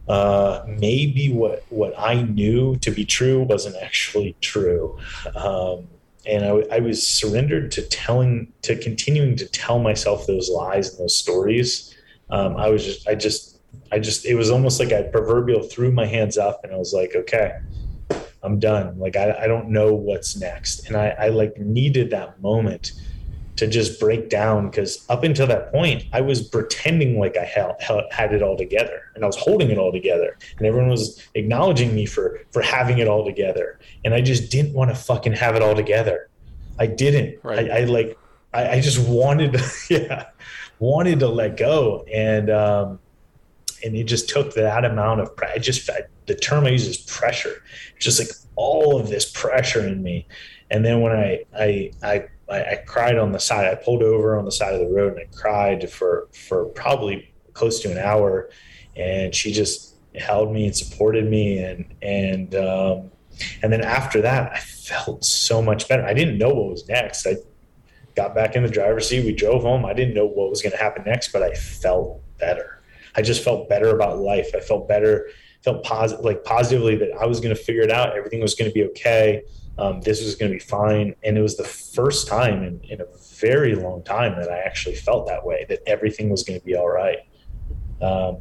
uh, 0.08 0.64
maybe 0.66 1.32
what 1.32 1.64
what 1.70 1.94
I 1.98 2.22
knew 2.22 2.76
to 2.76 2.90
be 2.90 3.04
true 3.04 3.42
wasn't 3.42 3.76
actually 3.76 4.36
true. 4.40 4.98
Um, 5.34 5.88
and 6.26 6.44
I, 6.44 6.76
I, 6.76 6.80
was 6.80 7.06
surrendered 7.06 7.70
to 7.72 7.82
telling 7.82 8.52
to 8.62 8.76
continuing 8.76 9.36
to 9.36 9.46
tell 9.46 9.78
myself 9.78 10.26
those 10.26 10.48
lies 10.48 10.90
and 10.90 10.98
those 10.98 11.16
stories. 11.16 11.94
Um, 12.30 12.56
I 12.56 12.68
was 12.68 12.84
just 12.84 13.08
I 13.08 13.14
just 13.14 13.60
I 13.92 13.98
just 13.98 14.26
it 14.26 14.34
was 14.34 14.50
almost 14.50 14.78
like 14.78 14.92
I 14.92 15.02
proverbial 15.02 15.62
threw 15.62 15.90
my 15.90 16.06
hands 16.06 16.36
up 16.36 16.60
and 16.64 16.72
I 16.72 16.76
was 16.76 16.92
like, 16.92 17.14
okay, 17.14 17.58
I'm 18.42 18.58
done. 18.58 18.98
Like 18.98 19.16
I, 19.16 19.32
I 19.42 19.46
don't 19.46 19.70
know 19.70 19.94
what's 19.94 20.36
next. 20.36 20.86
And 20.86 20.96
I, 20.96 21.08
I 21.18 21.28
like 21.28 21.56
needed 21.56 22.10
that 22.10 22.40
moment 22.42 22.92
to 23.56 23.66
just 23.66 24.00
break 24.00 24.28
down 24.28 24.68
because 24.68 25.04
up 25.08 25.22
until 25.22 25.46
that 25.46 25.70
point 25.72 26.04
i 26.12 26.20
was 26.20 26.42
pretending 26.42 27.18
like 27.18 27.36
i 27.36 27.44
had, 27.44 27.74
had 28.10 28.32
it 28.32 28.42
all 28.42 28.56
together 28.56 29.10
and 29.14 29.24
i 29.24 29.26
was 29.26 29.36
holding 29.36 29.70
it 29.70 29.78
all 29.78 29.92
together 29.92 30.36
and 30.58 30.66
everyone 30.66 30.90
was 30.90 31.22
acknowledging 31.34 31.94
me 31.94 32.06
for 32.06 32.40
for 32.50 32.62
having 32.62 32.98
it 32.98 33.08
all 33.08 33.24
together 33.24 33.78
and 34.04 34.14
i 34.14 34.20
just 34.20 34.50
didn't 34.50 34.72
want 34.72 34.90
to 34.90 34.96
fucking 34.96 35.32
have 35.32 35.54
it 35.54 35.62
all 35.62 35.74
together 35.74 36.28
i 36.78 36.86
didn't 36.86 37.38
right. 37.42 37.70
I, 37.70 37.80
I, 37.80 37.84
like 37.84 38.18
I, 38.52 38.68
I, 38.76 38.80
just 38.80 39.08
wanted 39.08 39.52
to 39.52 39.64
yeah 39.90 40.26
wanted 40.78 41.20
to 41.20 41.28
let 41.28 41.56
go 41.56 42.04
and 42.12 42.50
um 42.50 42.98
and 43.84 43.94
it 43.94 44.04
just 44.04 44.28
took 44.28 44.54
that 44.54 44.84
amount 44.84 45.20
of 45.20 45.30
i 45.54 45.58
just 45.58 45.88
the 46.26 46.34
term 46.34 46.64
i 46.64 46.70
use 46.70 46.86
is 46.86 46.96
pressure 46.96 47.62
just 47.98 48.18
like 48.18 48.28
all 48.56 48.98
of 48.98 49.08
this 49.08 49.30
pressure 49.30 49.86
in 49.86 50.02
me 50.02 50.26
and 50.70 50.84
then 50.84 51.00
when 51.00 51.12
i 51.12 51.44
i 51.56 51.90
i 52.02 52.24
I, 52.48 52.64
I, 52.64 52.76
cried 52.86 53.16
on 53.16 53.32
the 53.32 53.40
side. 53.40 53.66
I 53.66 53.74
pulled 53.74 54.02
over 54.02 54.38
on 54.38 54.44
the 54.44 54.52
side 54.52 54.74
of 54.74 54.80
the 54.80 54.94
road 54.94 55.12
and 55.12 55.20
I 55.20 55.36
cried 55.36 55.90
for 55.90 56.28
for 56.32 56.66
probably 56.66 57.32
close 57.54 57.80
to 57.80 57.90
an 57.90 57.98
hour, 57.98 58.50
and 58.96 59.34
she 59.34 59.52
just 59.52 59.94
held 60.14 60.52
me 60.52 60.66
and 60.66 60.76
supported 60.76 61.28
me, 61.28 61.58
and 61.58 61.86
and 62.02 62.54
um, 62.54 63.10
and 63.62 63.72
then 63.72 63.80
after 63.80 64.20
that, 64.22 64.52
I 64.52 64.58
felt 64.58 65.24
so 65.24 65.62
much 65.62 65.88
better. 65.88 66.04
I 66.04 66.14
didn't 66.14 66.38
know 66.38 66.50
what 66.50 66.70
was 66.70 66.88
next. 66.88 67.26
I 67.26 67.36
got 68.14 68.34
back 68.34 68.56
in 68.56 68.62
the 68.62 68.68
driver's 68.68 69.08
seat. 69.08 69.24
We 69.24 69.34
drove 69.34 69.62
home. 69.62 69.84
I 69.84 69.92
didn't 69.92 70.14
know 70.14 70.26
what 70.26 70.50
was 70.50 70.62
going 70.62 70.72
to 70.72 70.78
happen 70.78 71.04
next, 71.04 71.32
but 71.32 71.42
I 71.42 71.52
felt 71.54 72.20
better. 72.38 72.82
I 73.16 73.22
just 73.22 73.42
felt 73.44 73.68
better 73.68 73.94
about 73.94 74.18
life. 74.18 74.50
I 74.54 74.60
felt 74.60 74.88
better, 74.88 75.28
felt 75.64 75.82
positive, 75.82 76.24
like 76.24 76.44
positively 76.44 76.96
that 76.96 77.10
I 77.20 77.26
was 77.26 77.40
going 77.40 77.54
to 77.54 77.60
figure 77.60 77.82
it 77.82 77.90
out. 77.90 78.16
Everything 78.16 78.40
was 78.40 78.54
going 78.54 78.70
to 78.70 78.74
be 78.74 78.84
okay 78.90 79.42
um, 79.78 80.00
this 80.02 80.22
was 80.22 80.36
going 80.36 80.52
to 80.52 80.56
be 80.56 80.64
fine. 80.64 81.14
And 81.22 81.36
it 81.36 81.40
was 81.40 81.56
the 81.56 81.64
first 81.64 82.28
time 82.28 82.62
in, 82.62 82.80
in 82.84 83.00
a 83.00 83.06
very 83.38 83.74
long 83.74 84.02
time 84.02 84.38
that 84.38 84.50
I 84.50 84.58
actually 84.58 84.94
felt 84.94 85.26
that 85.26 85.44
way, 85.44 85.66
that 85.68 85.80
everything 85.86 86.30
was 86.30 86.42
going 86.42 86.58
to 86.58 86.64
be 86.64 86.76
all 86.76 86.88
right. 86.88 87.18
Um, 88.00 88.38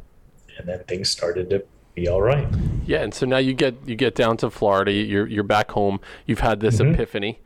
and 0.58 0.68
then 0.68 0.84
things 0.84 1.10
started 1.10 1.50
to 1.50 1.64
be 1.94 2.08
all 2.08 2.22
right. 2.22 2.46
Yeah, 2.86 3.02
and 3.02 3.12
so 3.12 3.26
now 3.26 3.38
you 3.38 3.54
get 3.54 3.74
you 3.86 3.96
get 3.96 4.14
down 4.14 4.36
to 4.38 4.50
Florida. 4.50 4.92
You're 4.92 5.26
you're 5.26 5.42
back 5.42 5.70
home. 5.70 6.00
You've 6.26 6.40
had 6.40 6.60
this 6.60 6.76
mm-hmm. 6.76 6.94
epiphany, 6.94 7.40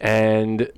and 0.00 0.70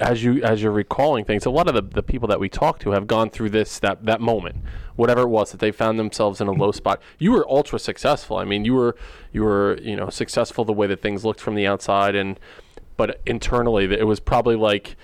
as 0.00 0.22
you 0.22 0.42
as 0.42 0.62
you're 0.62 0.72
recalling 0.72 1.24
things, 1.24 1.46
a 1.46 1.50
lot 1.50 1.68
of 1.68 1.74
the, 1.74 1.82
the 1.82 2.02
people 2.02 2.28
that 2.28 2.40
we 2.40 2.48
talk 2.48 2.78
to 2.80 2.90
have 2.90 3.06
gone 3.06 3.30
through 3.30 3.50
this 3.50 3.78
that 3.80 4.04
that 4.06 4.20
moment, 4.20 4.56
whatever 4.96 5.22
it 5.22 5.28
was 5.28 5.50
that 5.50 5.60
they 5.60 5.72
found 5.72 5.98
themselves 5.98 6.40
in 6.40 6.48
a 6.48 6.52
low 6.52 6.72
spot. 6.72 7.00
You 7.18 7.32
were 7.32 7.48
ultra 7.48 7.78
successful. 7.78 8.36
I 8.36 8.44
mean, 8.44 8.64
you 8.64 8.74
were 8.74 8.96
you 9.32 9.42
were 9.42 9.78
you 9.82 9.96
know 9.96 10.08
successful 10.08 10.64
the 10.64 10.72
way 10.72 10.86
that 10.86 11.02
things 11.02 11.24
looked 11.24 11.40
from 11.40 11.54
the 11.54 11.66
outside, 11.66 12.14
and 12.14 12.38
but 12.96 13.20
internally 13.26 13.84
it 13.84 14.06
was 14.06 14.20
probably 14.20 14.56
like 14.56 14.96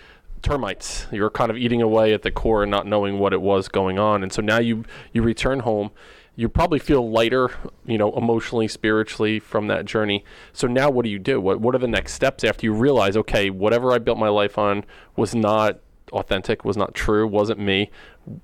termites. 0.43 1.07
You 1.11 1.23
were 1.23 1.31
kind 1.31 1.51
of 1.51 1.57
eating 1.57 1.83
away 1.83 2.13
at 2.15 2.23
the 2.23 2.31
core 2.31 2.63
and 2.63 2.71
not 2.71 2.87
knowing 2.87 3.19
what 3.19 3.33
it 3.33 3.41
was 3.41 3.69
going 3.69 3.99
on. 3.99 4.23
And 4.23 4.33
so 4.33 4.43
now 4.43 4.59
you 4.59 4.85
you 5.13 5.23
return 5.23 5.61
home 5.61 5.91
you 6.39 6.49
probably 6.49 6.79
feel 6.79 7.11
lighter, 7.11 7.51
you 7.85 7.99
know, 7.99 8.17
emotionally, 8.17 8.69
spiritually 8.69 9.41
from 9.41 9.67
that 9.67 9.85
journey. 9.85 10.25
So 10.53 10.69
now 10.69 10.89
what 10.89 11.03
do 11.03 11.11
you 11.11 11.19
do? 11.19 11.41
What 11.41 11.61
what 11.61 11.75
are 11.75 11.79
the 11.79 11.89
next 11.89 12.13
steps 12.13 12.45
after 12.45 12.65
you 12.65 12.73
realize, 12.73 13.17
okay, 13.17 13.51
whatever 13.51 13.93
I 13.93 13.99
built 13.99 14.19
my 14.19 14.29
life 14.29 14.57
on 14.57 14.85
was 15.17 15.35
not 15.35 15.81
authentic, 16.13 16.65
was 16.65 16.77
not 16.77 16.95
true, 16.95 17.27
wasn't 17.27 17.59
me. 17.59 17.91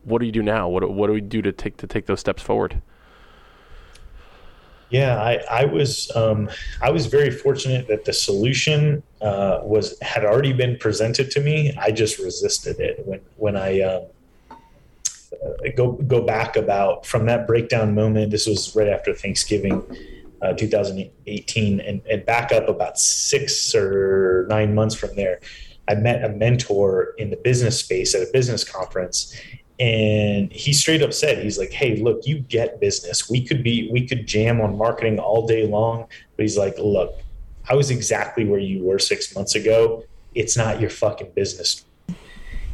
What 0.03 0.19
do 0.19 0.27
you 0.27 0.33
do 0.33 0.43
now? 0.43 0.69
What 0.69 0.91
what 0.91 1.07
do 1.07 1.13
we 1.13 1.21
do 1.21 1.41
to 1.43 1.53
take 1.53 1.77
to 1.77 1.87
take 1.87 2.07
those 2.07 2.19
steps 2.19 2.43
forward? 2.43 2.83
Yeah, 4.91 5.23
I, 5.23 5.35
I 5.49 5.65
was 5.65 6.11
um, 6.17 6.51
I 6.83 6.91
was 6.91 7.07
very 7.07 7.31
fortunate 7.31 7.87
that 7.87 8.05
the 8.05 8.13
solution 8.13 9.05
uh, 9.23 9.61
was 9.63 9.97
had 10.01 10.25
already 10.25 10.53
been 10.53 10.79
presented 10.79 11.31
to 11.31 11.41
me. 11.41 11.73
I 11.81 11.93
just 11.93 12.19
resisted 12.19 12.81
it 12.81 13.07
when 13.07 13.21
when 13.37 13.57
I 13.57 13.83
um, 13.83 14.07
go 15.77 15.93
go 15.93 16.23
back 16.23 16.57
about 16.57 17.07
from 17.07 17.27
that 17.27 17.47
breakdown 17.47 17.95
moment. 17.95 18.31
This 18.31 18.47
was 18.47 18.75
right 18.75 18.89
after 18.89 19.15
Thanksgiving, 19.15 19.83
uh, 20.43 20.53
2018, 20.53 21.81
and, 21.81 22.03
and 22.11 22.25
back 22.27 22.53
up 22.53 22.69
about 22.69 22.99
six 22.99 23.75
or 23.75 24.47
nine 24.49 24.75
months 24.75 24.95
from 24.95 25.15
there. 25.17 25.41
I 25.89 25.95
met 25.95 26.25
a 26.25 26.31
mentor 26.31 27.15
in 27.19 27.31
the 27.31 27.37
business 27.37 27.79
space 27.79 28.15
at 28.15 28.23
a 28.23 28.31
business 28.33 28.65
conference, 28.65 29.39
and 29.79 30.51
he 30.53 30.73
straight 30.73 31.03
up 31.03 31.13
said, 31.13 31.43
"He's 31.43 31.59
like, 31.59 31.73
hey, 31.73 31.97
look, 31.97 32.27
you 32.27 32.41
get 32.41 32.81
business. 32.81 33.29
We 33.29 33.45
could 33.45 33.63
be, 33.63 33.91
we 33.93 34.07
could 34.07 34.27
jam 34.27 34.61
on 34.61 34.79
marketing 34.79 35.19
all 35.19 35.47
day 35.47 35.67
long, 35.67 36.07
but 36.37 36.43
he's 36.43 36.57
like, 36.59 36.77
look, 36.79 37.19
I 37.69 37.75
was 37.75 37.91
exactly 37.91 38.45
where 38.45 38.61
you 38.61 38.85
were 38.85 38.99
six 38.99 39.35
months 39.35 39.55
ago. 39.55 40.05
It's 40.35 40.57
not 40.57 40.81
your 40.81 40.91
fucking 40.91 41.33
business." 41.35 41.85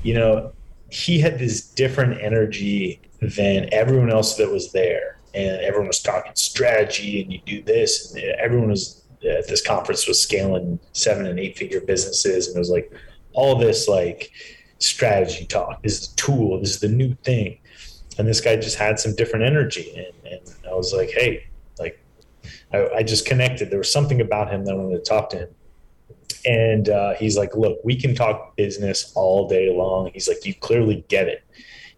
You 0.02 0.14
know, 0.14 0.52
he 0.90 1.20
had 1.20 1.38
this 1.38 1.62
different 1.62 2.20
energy 2.20 3.00
than 3.20 3.68
everyone 3.72 4.10
else 4.10 4.36
that 4.36 4.50
was 4.50 4.72
there. 4.72 5.18
And 5.32 5.60
everyone 5.62 5.86
was 5.86 6.02
talking 6.02 6.32
strategy 6.34 7.22
and 7.22 7.32
you 7.32 7.40
do 7.46 7.62
this. 7.62 8.12
And 8.14 8.24
everyone 8.24 8.70
was 8.70 9.04
at 9.22 9.46
this 9.46 9.64
conference 9.64 10.08
was 10.08 10.20
scaling 10.20 10.80
seven 10.92 11.26
and 11.26 11.38
eight 11.38 11.56
figure 11.56 11.80
businesses. 11.80 12.48
And 12.48 12.56
it 12.56 12.58
was 12.58 12.70
like 12.70 12.92
all 13.32 13.56
this 13.56 13.86
like 13.86 14.32
strategy 14.78 15.44
talk. 15.46 15.82
This 15.82 16.00
is 16.00 16.08
the 16.08 16.16
tool. 16.16 16.58
This 16.60 16.70
is 16.70 16.80
the 16.80 16.88
new 16.88 17.14
thing. 17.22 17.58
and 18.18 18.26
this 18.26 18.40
guy 18.40 18.56
just 18.56 18.76
had 18.76 18.98
some 18.98 19.14
different 19.14 19.44
energy. 19.44 19.94
And, 19.96 20.32
and 20.32 20.54
I 20.68 20.74
was 20.74 20.92
like, 20.92 21.10
hey, 21.10 21.46
like, 21.78 22.02
I, 22.72 22.88
I, 22.96 23.02
just 23.02 23.26
connected. 23.26 23.70
There 23.70 23.78
was 23.78 23.92
something 23.92 24.20
about 24.20 24.50
him 24.52 24.64
that 24.64 24.72
I 24.72 24.76
wanted 24.76 25.04
to 25.04 25.08
talk 25.08 25.30
to 25.30 25.38
him. 25.38 25.48
And 26.44 26.88
uh, 26.88 27.14
he's 27.14 27.36
like, 27.36 27.54
look, 27.56 27.78
we 27.84 27.96
can 27.96 28.14
talk 28.14 28.56
business 28.56 29.12
all 29.14 29.48
day 29.48 29.74
long. 29.74 30.10
He's 30.12 30.28
like, 30.28 30.44
you 30.44 30.54
clearly 30.54 31.04
get 31.08 31.28
it. 31.28 31.44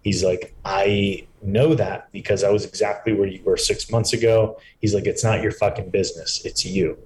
He's 0.02 0.24
like, 0.24 0.54
I 0.64 1.26
know 1.42 1.74
that 1.74 2.10
because 2.12 2.44
I 2.44 2.50
was 2.50 2.64
exactly 2.64 3.12
where 3.12 3.28
you 3.28 3.42
were 3.44 3.56
six 3.56 3.90
months 3.90 4.12
ago. 4.12 4.58
He's 4.80 4.94
like, 4.94 5.06
it's 5.06 5.22
not 5.22 5.42
your 5.42 5.52
fucking 5.52 5.90
business, 5.90 6.44
it's 6.44 6.64
you. 6.64 6.98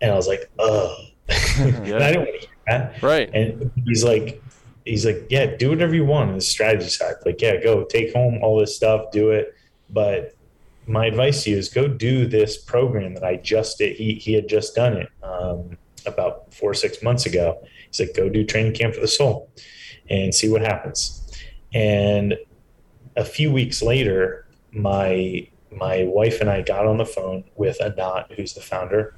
And 0.00 0.10
I 0.10 0.14
was 0.14 0.26
like, 0.26 0.50
oh. 0.58 0.96
yeah. 1.28 1.36
I 1.58 1.68
didn't 1.68 1.86
want 1.86 2.06
to 2.06 2.38
hear 2.40 2.48
that. 2.66 3.02
Right. 3.02 3.30
And 3.32 3.70
he's 3.86 4.04
like, 4.04 4.42
he's 4.84 5.06
like, 5.06 5.26
yeah, 5.30 5.56
do 5.56 5.70
whatever 5.70 5.94
you 5.94 6.04
want 6.04 6.30
on 6.30 6.36
the 6.36 6.42
strategy 6.42 6.88
side. 6.88 7.14
Like, 7.24 7.40
yeah, 7.40 7.62
go 7.62 7.84
take 7.84 8.12
home 8.12 8.40
all 8.42 8.58
this 8.58 8.76
stuff, 8.76 9.10
do 9.12 9.30
it. 9.30 9.54
But 9.90 10.34
my 10.86 11.06
advice 11.06 11.44
to 11.44 11.50
you 11.50 11.58
is 11.58 11.68
go 11.68 11.88
do 11.88 12.26
this 12.26 12.58
program 12.58 13.14
that 13.14 13.24
I 13.24 13.36
just 13.36 13.78
did. 13.78 13.96
He, 13.96 14.14
he 14.14 14.34
had 14.34 14.48
just 14.48 14.74
done 14.74 14.94
it 14.96 15.08
um, 15.22 15.78
about 16.06 16.52
four 16.52 16.70
or 16.70 16.74
six 16.74 17.02
months 17.02 17.26
ago. 17.26 17.58
He 17.62 17.92
said, 17.92 18.08
go 18.14 18.28
do 18.28 18.44
training 18.44 18.74
camp 18.74 18.94
for 18.94 19.00
the 19.00 19.08
soul 19.08 19.50
and 20.10 20.34
see 20.34 20.48
what 20.48 20.62
happens. 20.62 21.20
And 21.72 22.36
a 23.16 23.24
few 23.24 23.52
weeks 23.52 23.82
later, 23.82 24.46
my 24.72 25.48
my 25.70 26.04
wife 26.04 26.40
and 26.40 26.48
I 26.48 26.62
got 26.62 26.86
on 26.86 26.98
the 26.98 27.04
phone 27.04 27.44
with 27.56 27.80
Anat, 27.80 28.32
who's 28.32 28.54
the 28.54 28.60
founder. 28.60 29.16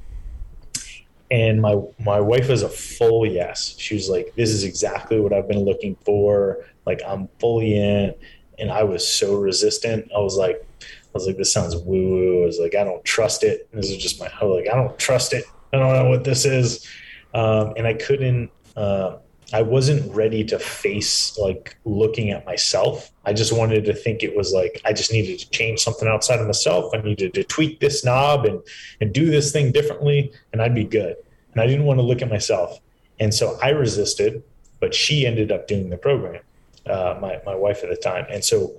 And 1.31 1.61
my 1.61 1.81
my 1.99 2.21
wife 2.21 2.49
was 2.49 2.63
a 2.63 2.69
full 2.69 3.27
yes. 3.27 3.75
She 3.79 3.95
was 3.95 4.09
like, 4.09 4.35
"This 4.37 4.51
is 4.51 4.65
exactly 4.65 5.21
what 5.21 5.33
I've 5.33 5.49
been 5.49 5.65
looking 5.65 5.97
for. 6.05 6.65
Like, 6.87 7.01
I'm 7.07 7.29
fully 7.41 7.77
in." 7.77 8.15
And 8.59 8.71
I 8.71 8.85
was 8.85 9.07
so 9.07 9.37
resistant. 9.37 10.11
I 10.17 10.21
was 10.21 10.37
like, 10.37 10.65
I 10.81 11.11
was 11.13 11.27
like, 11.27 11.37
"This 11.37 11.53
sounds 11.53 11.77
woo 11.77 12.11
woo." 12.11 12.43
I 12.45 12.47
was 12.47 12.59
like, 12.59 12.75
"I 12.75 12.85
don't 12.85 13.05
trust 13.05 13.43
it." 13.43 13.69
This 13.73 13.91
is 13.91 13.99
just 13.99 14.21
my. 14.21 14.31
I 14.41 14.45
was 14.45 14.63
like, 14.63 14.73
"I 14.73 14.77
don't 14.77 14.97
trust 14.99 15.33
it. 15.33 15.45
I 15.83 15.93
don't 15.93 16.05
know 16.05 16.11
what 16.11 16.25
this 16.25 16.45
is," 16.45 16.87
um, 17.35 17.75
and 17.77 17.87
I 17.87 17.95
couldn't. 17.95 18.51
Uh, 18.77 19.19
I 19.53 19.63
wasn't 19.63 20.13
ready 20.13 20.45
to 20.45 20.59
face 20.59 21.39
like 21.39 21.77
looking 21.85 22.31
at 22.31 22.45
myself. 22.45 23.13
I 23.25 23.33
just 23.33 23.53
wanted 23.53 23.85
to 23.85 23.95
think 23.95 24.25
it 24.25 24.37
was 24.37 24.53
like 24.53 24.81
I 24.85 24.93
just 24.93 25.13
needed 25.13 25.39
to 25.39 25.51
change 25.51 25.81
something 25.81 26.09
outside 26.09 26.41
of 26.41 26.47
myself. 26.47 26.93
I 26.93 27.01
needed 27.01 27.33
to 27.35 27.45
tweak 27.45 27.79
this 27.79 28.05
knob 28.05 28.45
and 28.45 28.61
and 29.01 29.13
do 29.13 29.27
this 29.27 29.53
thing 29.53 29.71
differently, 29.71 30.33
and 30.53 30.61
I'd 30.61 30.75
be 30.75 30.85
good. 30.85 31.17
And 31.53 31.61
I 31.61 31.67
didn't 31.67 31.85
want 31.85 31.99
to 31.99 32.03
look 32.03 32.23
at 32.23 32.29
myself, 32.29 32.81
and 33.21 33.33
so 33.33 33.57
I 33.63 33.71
resisted. 33.71 34.43
But 34.79 34.95
she 34.95 35.27
ended 35.27 35.51
up 35.51 35.69
doing 35.69 35.89
the 35.89 35.97
program, 35.97 36.43
uh, 36.87 37.17
my 37.21 37.41
my 37.47 37.55
wife 37.55 37.83
at 37.85 37.91
the 37.91 37.97
time, 37.97 38.27
and 38.29 38.45
so 38.45 38.75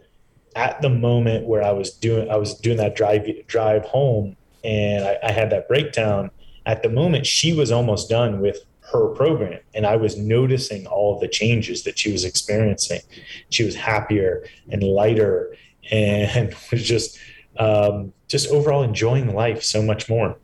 at 0.55 0.81
the 0.81 0.89
moment 0.89 1.45
where 1.45 1.63
I 1.63 1.71
was 1.71 1.91
doing 1.91 2.29
I 2.29 2.35
was 2.35 2.55
doing 2.55 2.77
that 2.77 2.95
drive 2.95 3.25
drive 3.47 3.85
home, 3.85 4.35
and 4.63 5.05
I, 5.05 5.17
I 5.23 5.31
had 5.31 5.49
that 5.51 5.67
breakdown. 5.67 6.29
At 6.67 6.83
the 6.83 6.89
moment, 6.89 7.25
she 7.25 7.53
was 7.53 7.71
almost 7.71 8.09
done 8.09 8.41
with 8.41 8.59
her 8.91 9.07
program 9.09 9.59
and 9.73 9.85
i 9.85 9.97
was 9.97 10.17
noticing 10.17 10.87
all 10.87 11.19
the 11.19 11.27
changes 11.27 11.83
that 11.83 11.99
she 11.99 12.11
was 12.11 12.23
experiencing. 12.23 13.01
She 13.49 13.63
was 13.65 13.75
happier 13.75 14.45
and 14.69 14.81
lighter 14.81 15.55
and 15.91 16.55
was 16.71 16.83
just 16.83 17.17
um, 17.59 18.13
just 18.27 18.49
overall 18.49 18.83
enjoying 18.83 19.33
life 19.33 19.63
so 19.63 19.81
much 19.81 20.09
more. 20.09 20.37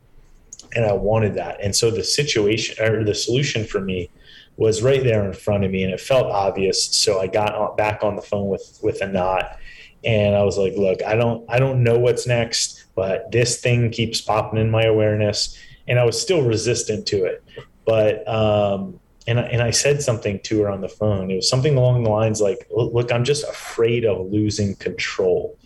And 0.74 0.84
i 0.84 0.92
wanted 0.92 1.34
that. 1.34 1.60
And 1.62 1.74
so 1.76 1.90
the 1.90 2.04
situation 2.04 2.84
or 2.84 3.04
the 3.04 3.14
solution 3.14 3.64
for 3.64 3.80
me 3.80 4.10
was 4.56 4.82
right 4.82 5.02
there 5.02 5.24
in 5.24 5.32
front 5.32 5.64
of 5.64 5.70
me 5.70 5.84
and 5.84 5.92
it 5.92 6.00
felt 6.00 6.26
obvious. 6.26 6.84
So 6.84 7.20
i 7.20 7.26
got 7.26 7.76
back 7.76 8.02
on 8.02 8.16
the 8.16 8.22
phone 8.22 8.48
with 8.48 8.78
with 8.82 9.00
Anat 9.02 9.58
and 10.04 10.36
i 10.36 10.42
was 10.42 10.58
like 10.58 10.74
look 10.76 11.02
i 11.02 11.14
don't 11.14 11.44
i 11.48 11.58
don't 11.58 11.82
know 11.82 11.98
what's 11.98 12.26
next 12.26 12.84
but 12.94 13.32
this 13.32 13.60
thing 13.62 13.90
keeps 13.90 14.20
popping 14.20 14.60
in 14.60 14.70
my 14.70 14.84
awareness 14.84 15.58
and 15.88 15.98
i 15.98 16.04
was 16.04 16.20
still 16.20 16.42
resistant 16.42 17.06
to 17.06 17.24
it 17.24 17.44
but 17.84 18.26
um, 18.26 18.98
and 19.26 19.38
and 19.38 19.62
I 19.62 19.70
said 19.70 20.02
something 20.02 20.40
to 20.40 20.62
her 20.62 20.70
on 20.70 20.80
the 20.80 20.88
phone. 20.88 21.30
It 21.30 21.36
was 21.36 21.48
something 21.48 21.76
along 21.76 22.02
the 22.02 22.10
lines 22.10 22.40
like, 22.40 22.66
"Look, 22.70 23.12
I'm 23.12 23.24
just 23.24 23.44
afraid 23.44 24.04
of 24.04 24.30
losing 24.30 24.74
control." 24.76 25.58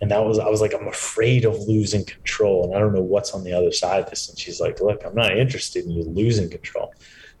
And 0.00 0.10
that 0.10 0.24
was 0.24 0.38
I 0.38 0.48
was 0.48 0.60
like, 0.60 0.74
"I'm 0.74 0.88
afraid 0.88 1.44
of 1.44 1.56
losing 1.68 2.04
control, 2.04 2.64
and 2.64 2.74
I 2.74 2.78
don't 2.78 2.94
know 2.94 3.02
what's 3.02 3.32
on 3.32 3.44
the 3.44 3.52
other 3.52 3.72
side 3.72 4.04
of 4.04 4.10
this." 4.10 4.28
And 4.28 4.38
she's 4.38 4.60
like, 4.60 4.80
"Look, 4.80 5.04
I'm 5.04 5.14
not 5.14 5.36
interested 5.36 5.84
in 5.84 5.90
you 5.90 6.04
losing 6.04 6.50
control. 6.50 6.92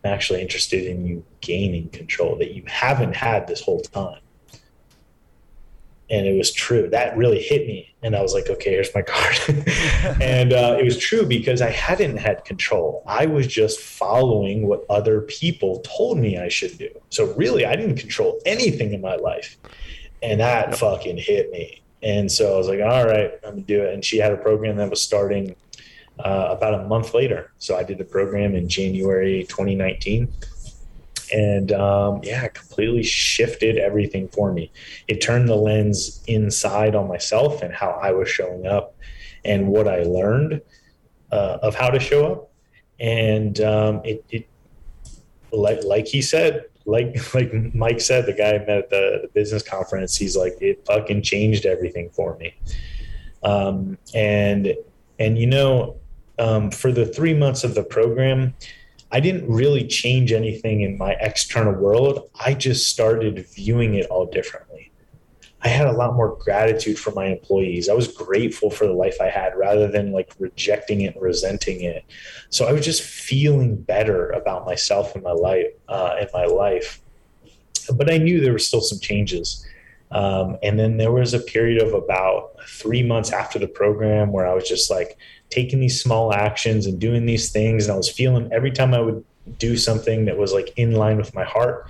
I'm 0.04 0.12
actually 0.12 0.42
interested 0.42 0.86
in 0.86 1.06
you 1.06 1.24
gaining 1.40 1.88
control 1.90 2.36
that 2.38 2.52
you 2.52 2.64
haven't 2.66 3.14
had 3.14 3.46
this 3.46 3.60
whole 3.60 3.80
time." 3.80 4.20
And 6.14 6.28
it 6.28 6.36
was 6.36 6.52
true. 6.52 6.88
That 6.88 7.16
really 7.16 7.42
hit 7.42 7.66
me, 7.66 7.92
and 8.02 8.14
I 8.14 8.22
was 8.22 8.34
like, 8.34 8.48
"Okay, 8.48 8.70
here's 8.70 8.94
my 8.94 9.02
card." 9.02 9.36
and 10.22 10.52
uh, 10.52 10.76
it 10.78 10.84
was 10.84 10.96
true 10.96 11.26
because 11.26 11.60
I 11.60 11.70
hadn't 11.70 12.18
had 12.18 12.44
control. 12.44 13.02
I 13.06 13.26
was 13.26 13.48
just 13.48 13.80
following 13.80 14.68
what 14.68 14.84
other 14.88 15.22
people 15.22 15.80
told 15.80 16.18
me 16.18 16.38
I 16.38 16.48
should 16.48 16.78
do. 16.78 16.88
So 17.10 17.34
really, 17.34 17.66
I 17.66 17.74
didn't 17.74 17.96
control 17.96 18.40
anything 18.46 18.92
in 18.92 19.00
my 19.00 19.16
life, 19.16 19.56
and 20.22 20.38
that 20.38 20.76
fucking 20.78 21.18
hit 21.18 21.50
me. 21.50 21.82
And 22.02 22.30
so 22.30 22.54
I 22.54 22.56
was 22.58 22.68
like, 22.68 22.80
"All 22.80 23.04
right, 23.04 23.32
I'm 23.42 23.50
gonna 23.50 23.62
do 23.62 23.82
it." 23.82 23.92
And 23.92 24.04
she 24.04 24.18
had 24.18 24.32
a 24.32 24.36
program 24.36 24.76
that 24.76 24.88
was 24.90 25.02
starting 25.02 25.56
uh, 26.20 26.46
about 26.50 26.74
a 26.74 26.84
month 26.86 27.12
later. 27.12 27.52
So 27.58 27.76
I 27.76 27.82
did 27.82 27.98
the 27.98 28.04
program 28.04 28.54
in 28.54 28.68
January 28.68 29.44
2019 29.48 30.28
and 31.32 31.72
um, 31.72 32.20
yeah, 32.22 32.48
completely 32.48 33.02
shifted 33.02 33.78
everything 33.78 34.28
for 34.28 34.52
me. 34.52 34.70
It 35.08 35.20
turned 35.20 35.48
the 35.48 35.56
lens 35.56 36.22
inside 36.26 36.94
on 36.94 37.08
myself 37.08 37.62
and 37.62 37.72
how 37.72 37.90
I 37.90 38.12
was 38.12 38.28
showing 38.28 38.66
up 38.66 38.96
and 39.44 39.68
what 39.68 39.88
I 39.88 40.02
learned 40.02 40.60
uh, 41.32 41.58
of 41.62 41.74
how 41.74 41.90
to 41.90 42.00
show 42.00 42.32
up. 42.32 42.50
And 43.00 43.60
um, 43.60 44.00
it, 44.04 44.24
it, 44.30 44.48
like, 45.52 45.84
like 45.84 46.06
he 46.06 46.22
said, 46.22 46.64
like 46.86 47.34
like 47.34 47.52
Mike 47.74 48.00
said, 48.00 48.26
the 48.26 48.32
guy 48.32 48.54
I 48.54 48.58
met 48.58 48.68
at 48.68 48.90
the, 48.90 49.20
the 49.22 49.30
business 49.32 49.62
conference, 49.62 50.16
he's 50.16 50.36
like, 50.36 50.56
it 50.60 50.84
fucking 50.86 51.22
changed 51.22 51.66
everything 51.66 52.10
for 52.10 52.36
me. 52.36 52.54
Um, 53.42 53.98
and 54.14 54.74
and 55.18 55.38
you 55.38 55.46
know, 55.46 55.96
um, 56.38 56.70
for 56.70 56.92
the 56.92 57.06
three 57.06 57.34
months 57.34 57.64
of 57.64 57.74
the 57.74 57.84
program, 57.84 58.54
I 59.14 59.20
didn't 59.20 59.48
really 59.48 59.86
change 59.86 60.32
anything 60.32 60.80
in 60.80 60.98
my 60.98 61.12
external 61.20 61.72
world. 61.72 62.28
I 62.44 62.52
just 62.52 62.88
started 62.88 63.46
viewing 63.54 63.94
it 63.94 64.06
all 64.06 64.26
differently. 64.26 64.90
I 65.62 65.68
had 65.68 65.86
a 65.86 65.92
lot 65.92 66.16
more 66.16 66.36
gratitude 66.36 66.98
for 66.98 67.12
my 67.12 67.26
employees. 67.26 67.88
I 67.88 67.94
was 67.94 68.08
grateful 68.08 68.70
for 68.70 68.88
the 68.88 68.92
life 68.92 69.18
I 69.20 69.28
had 69.28 69.56
rather 69.56 69.86
than 69.86 70.10
like 70.10 70.34
rejecting 70.40 71.02
it 71.02 71.14
and 71.14 71.22
resenting 71.22 71.82
it. 71.82 72.04
So 72.50 72.66
I 72.66 72.72
was 72.72 72.84
just 72.84 73.02
feeling 73.02 73.76
better 73.76 74.30
about 74.30 74.66
myself 74.66 75.14
and 75.14 75.22
my 75.22 75.30
life 75.30 75.68
uh, 75.88 76.16
in 76.20 76.26
my 76.34 76.46
life. 76.46 77.00
But 77.94 78.12
I 78.12 78.18
knew 78.18 78.40
there 78.40 78.52
were 78.52 78.58
still 78.58 78.80
some 78.80 78.98
changes. 78.98 79.64
Um, 80.10 80.58
and 80.64 80.76
then 80.76 80.96
there 80.96 81.12
was 81.12 81.34
a 81.34 81.40
period 81.40 81.80
of 81.80 81.94
about 81.94 82.56
three 82.68 83.04
months 83.04 83.30
after 83.30 83.60
the 83.60 83.68
program 83.68 84.32
where 84.32 84.46
I 84.46 84.54
was 84.54 84.68
just 84.68 84.90
like, 84.90 85.16
taking 85.50 85.80
these 85.80 86.00
small 86.00 86.32
actions 86.32 86.86
and 86.86 87.00
doing 87.00 87.26
these 87.26 87.52
things. 87.52 87.86
And 87.86 87.94
I 87.94 87.96
was 87.96 88.10
feeling 88.10 88.50
every 88.52 88.70
time 88.70 88.94
I 88.94 89.00
would 89.00 89.24
do 89.58 89.76
something 89.76 90.24
that 90.24 90.36
was 90.36 90.52
like 90.52 90.72
in 90.76 90.92
line 90.92 91.16
with 91.16 91.34
my 91.34 91.44
heart, 91.44 91.88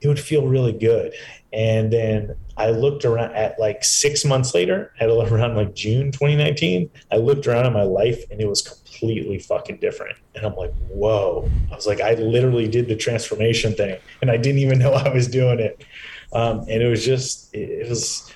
it 0.00 0.08
would 0.08 0.20
feel 0.20 0.46
really 0.46 0.72
good. 0.72 1.12
And 1.52 1.92
then 1.92 2.36
I 2.56 2.70
looked 2.70 3.04
around 3.04 3.34
at 3.34 3.58
like 3.58 3.84
six 3.84 4.24
months 4.24 4.54
later, 4.54 4.92
at 5.00 5.08
around 5.08 5.56
like 5.56 5.74
June 5.74 6.10
2019, 6.10 6.90
I 7.10 7.16
looked 7.16 7.46
around 7.46 7.66
at 7.66 7.72
my 7.72 7.82
life 7.82 8.24
and 8.30 8.40
it 8.40 8.48
was 8.48 8.62
completely 8.62 9.38
fucking 9.38 9.78
different. 9.78 10.18
And 10.34 10.44
I'm 10.44 10.54
like, 10.54 10.74
whoa. 10.88 11.50
I 11.70 11.74
was 11.74 11.86
like, 11.86 12.00
I 12.00 12.14
literally 12.14 12.68
did 12.68 12.88
the 12.88 12.96
transformation 12.96 13.74
thing 13.74 13.98
and 14.22 14.30
I 14.30 14.36
didn't 14.36 14.60
even 14.60 14.78
know 14.78 14.92
I 14.92 15.08
was 15.08 15.28
doing 15.28 15.60
it. 15.60 15.84
Um, 16.32 16.60
and 16.60 16.82
it 16.82 16.88
was 16.88 17.04
just, 17.04 17.54
it, 17.54 17.88
was, 17.88 18.32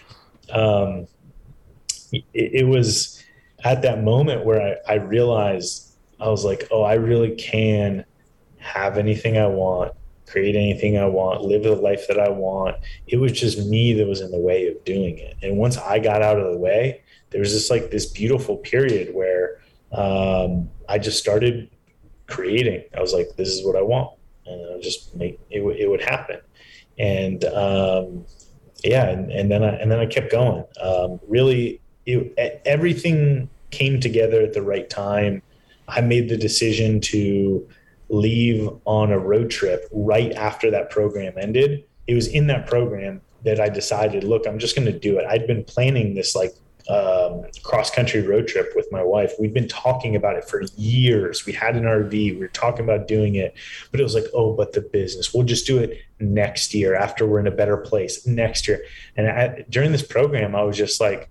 um, 0.51 1.07
it, 2.13 2.25
it 2.35 2.67
was, 2.67 3.20
at 3.65 3.83
that 3.83 4.03
moment 4.03 4.45
where 4.45 4.79
I, 4.89 4.95
I 4.95 4.97
realized 4.97 5.97
I 6.21 6.29
was 6.29 6.45
like, 6.45 6.69
oh, 6.71 6.83
I 6.83 6.95
really 6.95 7.35
can 7.37 8.05
have 8.59 8.99
anything 8.99 9.39
I 9.39 9.47
want, 9.47 9.93
create 10.27 10.55
anything 10.55 10.99
I 10.99 11.07
want, 11.07 11.43
live 11.43 11.63
the 11.63 11.75
life 11.75 12.07
that 12.09 12.19
I 12.19 12.29
want. 12.29 12.77
It 13.07 13.17
was 13.17 13.33
just 13.33 13.67
me 13.67 13.95
that 13.95 14.07
was 14.07 14.21
in 14.21 14.31
the 14.31 14.39
way 14.39 14.69
of 14.69 14.85
doing 14.85 15.19
it. 15.19 15.37
And 15.43 15.57
once 15.57 15.77
I 15.79 15.99
got 15.99 16.23
out 16.23 16.39
of 16.39 16.53
the 16.53 16.59
way, 16.59 17.03
there 17.31 17.41
was 17.41 17.53
just 17.53 17.71
like 17.71 17.91
this 17.91 18.07
beautiful 18.07 18.57
period 18.59 19.15
where 19.15 19.61
um, 19.93 20.69
I 20.89 20.99
just 20.99 21.19
started 21.19 21.71
creating. 22.27 22.85
I 22.97 23.01
was 23.01 23.13
like, 23.13 23.29
this 23.37 23.49
is 23.49 23.65
what 23.65 23.77
I 23.77 23.83
want. 23.83 24.19
And 24.47 24.77
I 24.77 24.81
just 24.81 25.15
make 25.17 25.39
it, 25.51 25.63
it 25.79 25.89
would 25.89 26.03
happen. 26.03 26.41
And 26.99 27.45
um, 27.47 28.27
yeah, 28.85 29.09
and, 29.09 29.31
and, 29.31 29.51
then 29.51 29.63
I, 29.63 29.69
and 29.77 29.91
then 29.91 30.01
I 30.01 30.07
kept 30.07 30.31
going. 30.31 30.65
Um, 30.83 31.21
really 31.29 31.81
it, 32.07 32.63
everything 32.65 33.49
came 33.71 34.01
together 34.01 34.41
at 34.43 34.53
the 34.53 34.63
right 34.63 34.89
time. 34.89 35.43
I 35.89 36.01
made 36.01 36.29
the 36.29 36.37
decision 36.37 37.01
to 37.03 37.67
leave 38.09 38.69
on 38.85 39.13
a 39.13 39.19
road 39.19 39.51
trip 39.51 39.89
right 39.93 40.33
after 40.33 40.71
that 40.71 40.91
program 40.91 41.35
ended. 41.39 41.85
It 42.07 42.15
was 42.15 42.27
in 42.27 42.47
that 42.49 42.67
program 42.67 43.21
that 43.45 43.61
I 43.61 43.69
decided, 43.69 44.25
look, 44.25 44.47
I'm 44.47 44.59
just 44.59 44.77
going 44.77 44.87
to 44.87 44.99
do 44.99 45.19
it. 45.19 45.27
I'd 45.27 45.47
been 45.47 45.65
planning 45.65 46.15
this 46.15 46.35
like 46.35 46.55
um, 46.89 47.45
cross 47.63 47.91
country 47.91 48.21
road 48.21 48.49
trip 48.49 48.73
with 48.75 48.91
my 48.91 49.03
wife. 49.03 49.33
We'd 49.39 49.55
been 49.55 49.69
talking 49.69 50.17
about 50.17 50.37
it 50.37 50.45
for 50.45 50.63
years. 50.77 51.47
We 51.47 51.53
had 51.53 51.77
an 51.77 51.85
RV. 51.85 52.11
We 52.11 52.37
were 52.37 52.49
talking 52.49 52.85
about 52.85 53.07
doing 53.07 53.37
it, 53.37 53.55
but 53.91 54.01
it 54.01 54.03
was 54.03 54.15
like, 54.15 54.25
oh, 54.35 54.55
but 54.55 54.73
the 54.73 54.81
business. 54.81 55.33
We'll 55.33 55.45
just 55.45 55.67
do 55.67 55.79
it 55.79 55.99
next 56.19 56.75
year 56.75 56.97
after 56.97 57.27
we're 57.27 57.41
in 57.41 57.47
a 57.47 57.53
better 57.53 57.77
place 57.77 58.27
next 58.27 58.67
year. 58.67 58.83
And 59.17 59.29
I, 59.29 59.65
during 59.71 59.93
this 59.93 60.03
program, 60.03 60.57
I 60.57 60.63
was 60.63 60.77
just 60.77 61.01
like, 61.01 61.31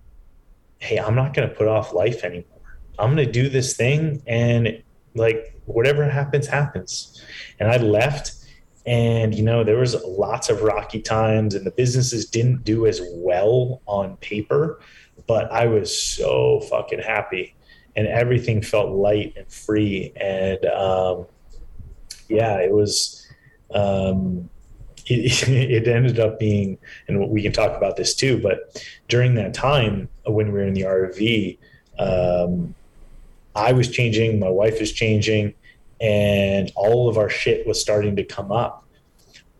hey, 0.80 0.98
I'm 0.98 1.14
not 1.14 1.34
going 1.34 1.48
to 1.48 1.54
put 1.54 1.68
off 1.68 1.92
life 1.92 2.24
anymore. 2.24 2.44
I'm 2.98 3.14
going 3.14 3.24
to 3.26 3.32
do 3.32 3.48
this 3.48 3.76
thing, 3.76 4.22
and 4.26 4.82
like 5.14 5.56
whatever 5.66 6.08
happens, 6.08 6.46
happens. 6.46 7.22
And 7.58 7.70
I 7.70 7.76
left 7.76 8.34
and 8.86 9.34
you 9.34 9.42
know 9.42 9.62
there 9.62 9.76
was 9.76 9.94
lots 10.06 10.48
of 10.48 10.62
rocky 10.62 11.02
times 11.02 11.54
and 11.54 11.66
the 11.66 11.70
businesses 11.70 12.24
didn't 12.24 12.64
do 12.64 12.86
as 12.86 12.98
well 13.12 13.82
on 13.84 14.16
paper 14.16 14.80
but 15.26 15.50
I 15.52 15.66
was 15.66 15.96
so 15.96 16.60
fucking 16.60 17.00
happy 17.00 17.54
and 17.96 18.06
everything 18.06 18.62
felt 18.62 18.90
light 18.90 19.34
and 19.36 19.50
free. 19.50 20.12
And 20.16 20.64
um, 20.66 21.26
yeah, 22.28 22.56
it 22.58 22.72
was, 22.72 23.28
um, 23.72 24.48
it, 25.06 25.48
it, 25.48 25.88
ended 25.88 26.18
up 26.18 26.38
being, 26.38 26.78
and 27.08 27.28
we 27.30 27.42
can 27.42 27.52
talk 27.52 27.76
about 27.76 27.96
this 27.96 28.14
too, 28.14 28.40
but 28.40 28.84
during 29.08 29.34
that 29.36 29.54
time 29.54 30.08
when 30.30 30.52
we 30.52 30.58
were 30.58 30.66
in 30.66 30.74
the 30.74 30.82
RV, 30.82 31.58
um, 31.98 32.74
I 33.54 33.72
was 33.72 33.90
changing, 33.90 34.38
my 34.38 34.48
wife 34.48 34.80
is 34.80 34.92
changing, 34.92 35.54
and 36.00 36.70
all 36.76 37.08
of 37.08 37.18
our 37.18 37.28
shit 37.28 37.66
was 37.66 37.80
starting 37.80 38.16
to 38.16 38.24
come 38.24 38.50
up. 38.50 38.84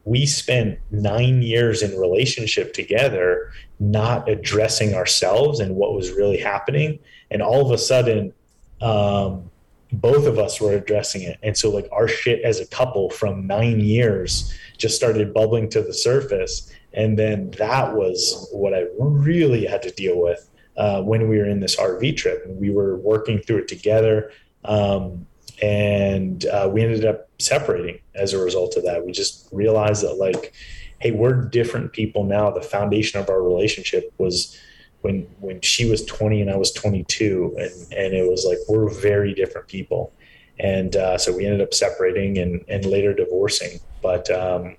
We 0.05 0.27
spent 0.27 0.79
nine 0.91 1.43
years 1.43 1.83
in 1.83 1.99
relationship 1.99 2.73
together 2.73 3.53
not 3.79 4.29
addressing 4.29 4.95
ourselves 4.95 5.61
and 5.61 5.77
what 5.77 5.95
was 5.95 6.13
really 6.13 6.39
happening 6.39 6.99
and 7.31 7.43
all 7.43 7.65
of 7.65 7.71
a 7.73 7.79
sudden 7.79 8.33
um, 8.81 9.51
both 9.93 10.27
of 10.27 10.39
us 10.39 10.61
were 10.61 10.73
addressing 10.73 11.23
it. 11.23 11.39
And 11.43 11.57
so 11.57 11.71
like 11.71 11.89
our 11.93 12.09
shit 12.09 12.43
as 12.43 12.61
a 12.61 12.67
couple 12.67 13.11
from 13.11 13.47
nine 13.47 13.81
years 13.81 14.55
just 14.79 14.97
started 14.97 15.35
bubbling 15.35 15.69
to 15.71 15.83
the 15.83 15.93
surface 15.93 16.71
and 16.93 17.19
then 17.19 17.51
that 17.53 17.95
was 17.95 18.49
what 18.53 18.75
i 18.75 18.87
really 18.99 19.65
had 19.65 19.83
to 19.83 19.91
deal 19.93 20.21
with 20.21 20.50
uh, 20.77 21.03
when 21.03 21.29
we 21.29 21.39
were 21.39 21.47
in 21.47 21.61
this 21.61 21.77
rv 21.77 22.17
trip 22.17 22.45
and 22.45 22.59
we 22.59 22.71
were 22.71 22.97
working 22.97 23.39
through 23.41 23.59
it 23.59 23.69
together 23.69 24.31
um, 24.65 25.27
and 25.63 26.47
uh, 26.47 26.69
we 26.73 26.83
ended 26.83 27.05
up 27.05 27.29
separating 27.39 28.01
as 28.15 28.33
a 28.33 28.39
result 28.39 28.77
of 28.77 28.85
that. 28.85 29.05
We 29.05 29.13
just 29.13 29.49
realized 29.53 30.03
that 30.03 30.15
like, 30.15 30.55
hey, 31.01 31.11
we're 31.11 31.35
different 31.35 31.93
people 31.93 32.25
now. 32.25 32.51
The 32.51 32.63
foundation 32.63 33.21
of 33.21 33.29
our 33.29 33.43
relationship 33.43 34.13
was 34.19 34.59
when 35.03 35.27
when 35.41 35.61
she 35.61 35.89
was 35.89 36.05
20 36.05 36.43
and 36.43 36.51
I 36.51 36.57
was 36.57 36.73
22, 36.73 37.57
and 37.59 37.71
and 37.93 38.15
it 38.15 38.29
was 38.29 38.45
like 38.47 38.59
we're 38.69 38.91
very 38.91 39.35
different 39.35 39.69
people, 39.69 40.13
and 40.59 40.95
uh, 40.97 41.19
so 41.19 41.35
we 41.35 41.45
ended 41.45 41.61
up 41.61 41.75
separating 41.75 42.39
and 42.39 42.65
and 42.69 42.85
later 42.85 43.13
divorcing. 43.13 43.81
But 44.03 44.31
um, 44.31 44.77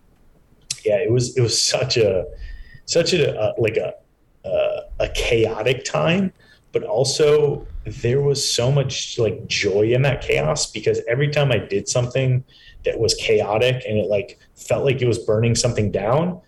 yeah, 0.86 0.98
it 0.98 1.12
was 1.12 1.38
it 1.38 1.42
was 1.42 1.60
such 1.62 1.98
a 1.98 2.26
such 2.86 3.14
a, 3.14 3.40
a 3.40 3.54
like 3.60 3.78
a, 3.78 3.94
a 4.46 4.82
a 5.00 5.10
chaotic 5.10 5.84
time, 5.84 6.32
but 6.72 6.84
also 6.84 7.68
there 7.86 8.22
was 8.22 8.48
so 8.48 8.72
much 8.72 9.18
like 9.18 9.48
joy 9.48 9.94
in 9.94 10.04
that 10.04 10.22
chaos 10.22 10.72
because 10.72 11.02
every 11.08 11.30
time 11.30 11.52
I 11.52 11.58
did 11.58 11.88
something 11.88 12.44
that 12.86 13.00
was 13.00 13.14
chaotic 13.16 13.84
and 13.88 13.98
it 13.98 14.08
like 14.08 14.40
felt 14.56 14.86
like 14.86 15.02
it 15.02 15.08
was 15.08 15.20
burning 15.20 15.56
something 15.56 15.92
down, 15.92 16.40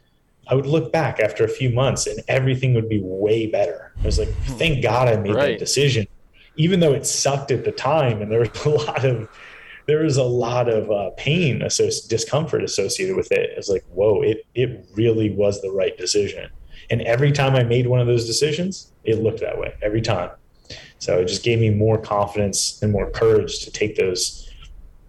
I 0.47 0.55
would 0.55 0.65
look 0.65 0.91
back 0.91 1.19
after 1.19 1.43
a 1.43 1.47
few 1.47 1.69
months 1.71 2.05
and 2.07 2.21
everything 2.27 2.73
would 2.75 2.89
be 2.89 3.01
way 3.01 3.47
better. 3.47 3.93
I 4.01 4.05
was 4.05 4.19
like, 4.19 4.29
hmm. 4.29 4.53
thank 4.53 4.83
God 4.83 5.07
I 5.07 5.17
made 5.17 5.35
right. 5.35 5.45
that 5.51 5.59
decision, 5.59 6.07
even 6.55 6.79
though 6.79 6.93
it 6.93 7.05
sucked 7.05 7.51
at 7.51 7.63
the 7.63 7.71
time 7.71 8.21
and 8.21 8.31
there 8.31 8.41
was 8.41 8.65
a 8.65 8.69
lot 8.87 9.05
of 9.05 9.29
there 9.85 10.03
was 10.03 10.15
a 10.15 10.23
lot 10.23 10.69
of 10.69 10.89
uh, 10.89 11.09
pain, 11.17 11.61
associated, 11.61 12.09
discomfort 12.09 12.63
associated 12.63 13.17
with 13.17 13.33
it. 13.33 13.49
It's 13.57 13.67
like, 13.67 13.83
whoa, 13.89 14.21
it 14.21 14.45
it 14.55 14.85
really 14.95 15.31
was 15.31 15.61
the 15.61 15.71
right 15.71 15.97
decision. 15.97 16.49
And 16.89 17.01
every 17.01 17.31
time 17.31 17.55
I 17.55 17.63
made 17.63 17.87
one 17.87 17.99
of 17.99 18.07
those 18.07 18.25
decisions, 18.25 18.91
it 19.03 19.21
looked 19.21 19.39
that 19.41 19.57
way 19.57 19.73
every 19.81 20.01
time. 20.01 20.31
So 20.99 21.19
it 21.19 21.25
just 21.25 21.43
gave 21.43 21.59
me 21.59 21.69
more 21.69 21.97
confidence 21.97 22.81
and 22.81 22.91
more 22.91 23.09
courage 23.09 23.59
to 23.65 23.71
take 23.71 23.95
those 23.95 24.49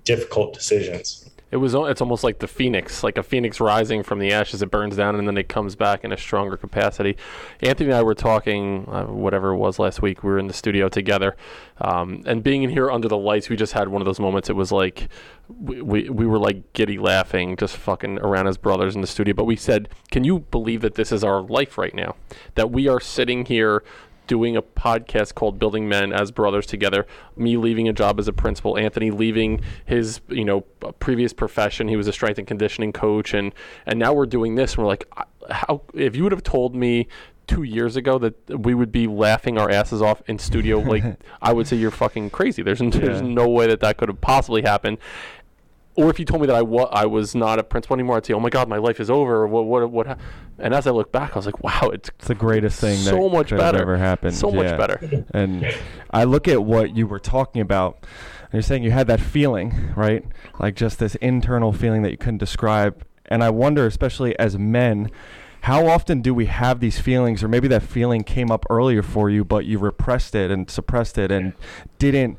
difficult 0.04 0.54
decisions. 0.54 1.23
It 1.54 1.58
was 1.58 1.72
it's 1.72 2.00
almost 2.00 2.24
like 2.24 2.40
the 2.40 2.48
phoenix, 2.48 3.04
like 3.04 3.16
a 3.16 3.22
phoenix 3.22 3.60
rising 3.60 4.02
from 4.02 4.18
the 4.18 4.32
ashes. 4.32 4.60
It 4.60 4.72
burns 4.72 4.96
down 4.96 5.14
and 5.14 5.28
then 5.28 5.36
it 5.36 5.48
comes 5.48 5.76
back 5.76 6.02
in 6.02 6.10
a 6.10 6.16
stronger 6.16 6.56
capacity. 6.56 7.16
Anthony 7.60 7.90
and 7.90 7.96
I 7.96 8.02
were 8.02 8.16
talking, 8.16 8.88
uh, 8.90 9.04
whatever 9.04 9.50
it 9.50 9.58
was 9.58 9.78
last 9.78 10.02
week. 10.02 10.24
We 10.24 10.30
were 10.30 10.40
in 10.40 10.48
the 10.48 10.52
studio 10.52 10.88
together, 10.88 11.36
um, 11.80 12.24
and 12.26 12.42
being 12.42 12.64
in 12.64 12.70
here 12.70 12.90
under 12.90 13.06
the 13.06 13.16
lights, 13.16 13.48
we 13.48 13.54
just 13.54 13.72
had 13.72 13.86
one 13.86 14.02
of 14.02 14.06
those 14.06 14.18
moments. 14.18 14.50
It 14.50 14.56
was 14.56 14.72
like 14.72 15.08
we, 15.48 15.80
we 15.80 16.08
we 16.08 16.26
were 16.26 16.40
like 16.40 16.72
giddy 16.72 16.98
laughing, 16.98 17.56
just 17.56 17.76
fucking 17.76 18.18
around 18.18 18.48
as 18.48 18.56
brothers 18.56 18.96
in 18.96 19.00
the 19.00 19.06
studio. 19.06 19.32
But 19.32 19.44
we 19.44 19.54
said, 19.54 19.88
"Can 20.10 20.24
you 20.24 20.40
believe 20.40 20.80
that 20.80 20.96
this 20.96 21.12
is 21.12 21.22
our 21.22 21.40
life 21.40 21.78
right 21.78 21.94
now? 21.94 22.16
That 22.56 22.72
we 22.72 22.88
are 22.88 22.98
sitting 22.98 23.44
here 23.44 23.84
doing 24.26 24.56
a 24.56 24.62
podcast 24.62 25.34
called 25.34 25.58
Building 25.58 25.88
Men 25.88 26.12
as 26.12 26.30
Brothers 26.30 26.66
Together. 26.66 27.06
Me 27.36 27.56
leaving 27.56 27.88
a 27.88 27.92
job 27.92 28.18
as 28.18 28.28
a 28.28 28.32
principal, 28.32 28.78
Anthony 28.78 29.10
leaving 29.10 29.60
his 29.84 30.20
you 30.28 30.44
know 30.44 30.60
previous 30.98 31.32
profession. 31.32 31.88
He 31.88 31.96
was 31.96 32.08
a 32.08 32.12
strength 32.12 32.38
and 32.38 32.46
conditioning 32.46 32.92
coach, 32.92 33.34
and 33.34 33.52
and 33.86 33.98
now 33.98 34.12
we're 34.12 34.26
doing 34.26 34.54
this. 34.54 34.74
And 34.74 34.84
we're 34.84 34.88
like, 34.88 35.08
how? 35.50 35.82
If 35.94 36.16
you 36.16 36.22
would 36.24 36.32
have 36.32 36.42
told 36.42 36.74
me 36.74 37.08
two 37.46 37.62
years 37.62 37.94
ago 37.96 38.18
that 38.18 38.60
we 38.60 38.74
would 38.74 38.90
be 38.90 39.06
laughing 39.06 39.58
our 39.58 39.70
asses 39.70 40.00
off 40.00 40.22
in 40.26 40.38
studio, 40.38 40.78
like 40.78 41.04
I 41.42 41.52
would 41.52 41.66
say 41.66 41.76
you're 41.76 41.90
fucking 41.90 42.30
crazy. 42.30 42.62
There's 42.62 42.80
there's 42.80 43.22
no 43.22 43.48
way 43.48 43.66
that 43.66 43.80
that 43.80 43.96
could 43.98 44.08
have 44.08 44.20
possibly 44.20 44.62
happened 44.62 44.98
or 45.96 46.10
if 46.10 46.18
you 46.18 46.24
told 46.24 46.40
me 46.40 46.46
that 46.48 46.56
I, 46.56 46.62
wa- 46.62 46.88
I 46.90 47.06
was 47.06 47.34
not 47.34 47.58
a 47.58 47.62
principal 47.62 47.94
anymore, 47.94 48.16
I'd 48.16 48.26
say, 48.26 48.34
"Oh 48.34 48.40
my 48.40 48.50
God, 48.50 48.68
my 48.68 48.78
life 48.78 49.00
is 49.00 49.10
over." 49.10 49.46
What 49.46 49.66
what 49.66 49.90
what? 49.90 50.06
Ha-? 50.06 50.16
And 50.58 50.74
as 50.74 50.86
I 50.86 50.90
look 50.90 51.12
back, 51.12 51.32
I 51.32 51.38
was 51.38 51.46
like, 51.46 51.62
"Wow, 51.62 51.90
it's, 51.92 52.08
it's 52.10 52.28
the 52.28 52.34
greatest 52.34 52.80
thing 52.80 52.96
so 52.98 53.28
that 53.28 53.32
much 53.32 53.50
better. 53.50 53.80
ever 53.80 53.96
happened. 53.96 54.34
So 54.34 54.50
yeah. 54.50 54.62
much 54.62 54.78
better." 54.78 55.24
And 55.34 55.66
I 56.10 56.24
look 56.24 56.48
at 56.48 56.64
what 56.64 56.96
you 56.96 57.06
were 57.06 57.18
talking 57.18 57.60
about. 57.60 57.98
And 58.42 58.54
you're 58.54 58.62
saying 58.62 58.82
you 58.82 58.90
had 58.90 59.06
that 59.06 59.20
feeling, 59.20 59.92
right? 59.96 60.24
Like 60.58 60.76
just 60.76 60.98
this 60.98 61.14
internal 61.16 61.72
feeling 61.72 62.02
that 62.02 62.10
you 62.10 62.16
couldn't 62.16 62.38
describe. 62.38 63.04
And 63.26 63.42
I 63.42 63.50
wonder, 63.50 63.86
especially 63.86 64.38
as 64.38 64.58
men, 64.58 65.10
how 65.62 65.86
often 65.86 66.20
do 66.20 66.34
we 66.34 66.46
have 66.46 66.80
these 66.80 66.98
feelings, 66.98 67.42
or 67.42 67.48
maybe 67.48 67.68
that 67.68 67.82
feeling 67.82 68.22
came 68.22 68.50
up 68.50 68.66
earlier 68.68 69.02
for 69.02 69.30
you, 69.30 69.44
but 69.44 69.64
you 69.64 69.78
repressed 69.78 70.34
it 70.34 70.50
and 70.50 70.70
suppressed 70.70 71.16
it 71.16 71.32
and 71.32 71.54
didn't 71.98 72.38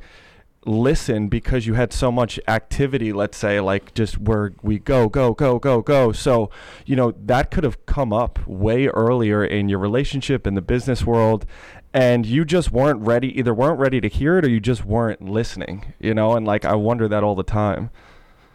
listen 0.66 1.28
because 1.28 1.68
you 1.68 1.76
had 1.76 1.93
so 1.93 2.11
much 2.11 2.39
activity 2.47 3.13
let's 3.13 3.38
say 3.38 3.59
like 3.59 3.93
just 3.93 4.18
where 4.18 4.53
we 4.63 4.80
go 4.80 5.07
go 5.07 5.34
go 5.34 5.59
go 5.59 5.82
go. 5.82 6.11
So 6.11 6.49
you 6.86 6.95
know 6.95 7.13
that 7.26 7.51
could 7.51 7.63
have 7.63 7.86
come 7.86 8.11
up 8.11 8.45
way 8.47 8.88
earlier 8.88 9.45
in 9.45 9.70
your 9.70 9.80
relationship 9.80 10.47
in 10.47 10.55
the 10.55 10.61
business 10.61 11.05
world 11.05 11.45
and 11.93 12.26
you 12.26 12.43
just 12.43 12.72
weren't 12.72 12.99
ready 12.99 13.38
either 13.38 13.53
weren't 13.53 13.80
ready 13.80 14.01
to 14.01 14.09
hear 14.09 14.38
it 14.38 14.45
or 14.45 14.49
you 14.49 14.59
just 14.59 14.86
weren't 14.86 15.22
listening 15.22 15.93
you 15.99 16.13
know? 16.13 16.36
And 16.36 16.45
like 16.45 16.66
i 16.66 16.74
wonder 16.74 17.07
that 17.07 17.24
all 17.24 17.36
the 17.36 17.43
time. 17.43 17.91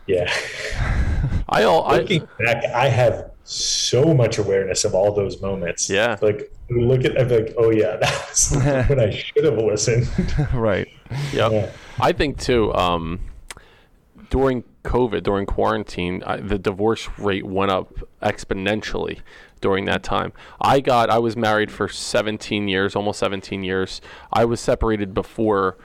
Yeah. 0.07 0.33
I 1.49 1.63
all 1.65 1.89
looking 1.89 2.29
I, 2.41 2.45
back 2.45 2.65
i 2.75 2.89
have 2.89 3.31
so 3.45 4.15
much 4.15 4.39
awareness 4.39 4.85
of 4.85 4.95
all 4.95 5.13
those 5.13 5.41
moments. 5.41 5.91
Yeah. 5.91 6.17
Like 6.21 6.53
look 6.71 7.05
at 7.05 7.21
I'm 7.21 7.29
like 7.29 7.55
oh 7.57 7.71
yeah 7.71 7.97
that's 7.97 8.53
when 8.89 9.01
i 9.01 9.11
should 9.11 9.45
have 9.45 9.59
listened. 9.59 10.09
Right. 10.53 10.89
Yep. 11.33 11.53
Yeah. 11.53 11.71
I 11.99 12.13
think 12.13 12.39
too. 12.39 12.73
Um, 12.75 13.21
during 14.31 14.65
COVID, 14.85 15.23
during 15.23 15.47
quarantine, 15.47 16.23
I, 16.25 16.37
the 16.37 16.59
divorce 16.59 17.09
rate 17.19 17.45
went 17.45 17.71
up 17.71 17.93
exponentially 18.23 19.21
during 19.61 19.85
that 19.87 20.03
time. 20.03 20.33
I 20.61 20.81
got 20.81 21.11
I 21.11 21.19
was 21.19 21.37
married 21.37 21.71
for 21.71 21.89
17 21.89 22.69
years, 22.69 22.97
almost 22.97 23.19
17 23.19 23.63
years. 23.63 24.01
I 24.33 24.45
was 24.45 24.61
separated 24.61 25.13
before, 25.13 25.77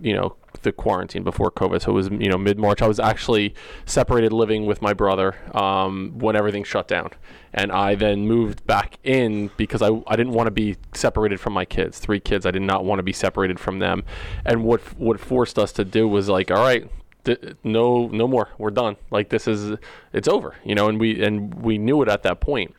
you 0.00 0.14
know, 0.14 0.36
the 0.62 0.72
quarantine 0.72 1.22
before 1.22 1.50
COVID. 1.50 1.82
So 1.82 1.92
it 1.92 1.94
was 1.94 2.08
you 2.08 2.28
know 2.28 2.38
mid 2.38 2.58
March. 2.58 2.82
I 2.82 2.88
was 2.88 3.00
actually 3.00 3.54
separated, 3.84 4.32
living 4.32 4.66
with 4.66 4.82
my 4.82 4.92
brother 4.92 5.36
um, 5.56 6.18
when 6.18 6.36
everything 6.36 6.64
shut 6.64 6.88
down, 6.88 7.10
and 7.52 7.72
I 7.72 7.94
then 7.94 8.26
moved 8.26 8.66
back 8.66 8.98
in 9.04 9.50
because 9.56 9.82
I 9.82 9.90
I 10.06 10.16
didn't 10.16 10.32
want 10.32 10.46
to 10.46 10.52
be 10.52 10.76
separated 10.94 11.40
from 11.40 11.52
my 11.52 11.64
kids. 11.64 11.98
Three 11.98 12.20
kids. 12.20 12.46
I 12.46 12.50
did 12.50 12.62
not 12.62 12.84
want 12.84 12.98
to 12.98 13.02
be 13.02 13.12
separated 13.12 13.58
from 13.58 13.78
them, 13.78 14.04
and 14.44 14.64
what 14.64 14.80
what 14.98 15.20
forced 15.20 15.58
us 15.58 15.72
to 15.72 15.84
do 15.84 16.08
was 16.08 16.28
like, 16.28 16.50
all 16.50 16.62
right, 16.62 16.88
no 17.64 18.06
no 18.08 18.28
more 18.28 18.48
we're 18.58 18.70
done 18.70 18.96
like 19.10 19.30
this 19.30 19.48
is 19.48 19.76
it's 20.12 20.28
over 20.28 20.54
you 20.64 20.74
know 20.74 20.88
and 20.88 21.00
we 21.00 21.22
and 21.24 21.54
we 21.54 21.78
knew 21.78 22.02
it 22.02 22.08
at 22.08 22.22
that 22.22 22.40
point 22.40 22.74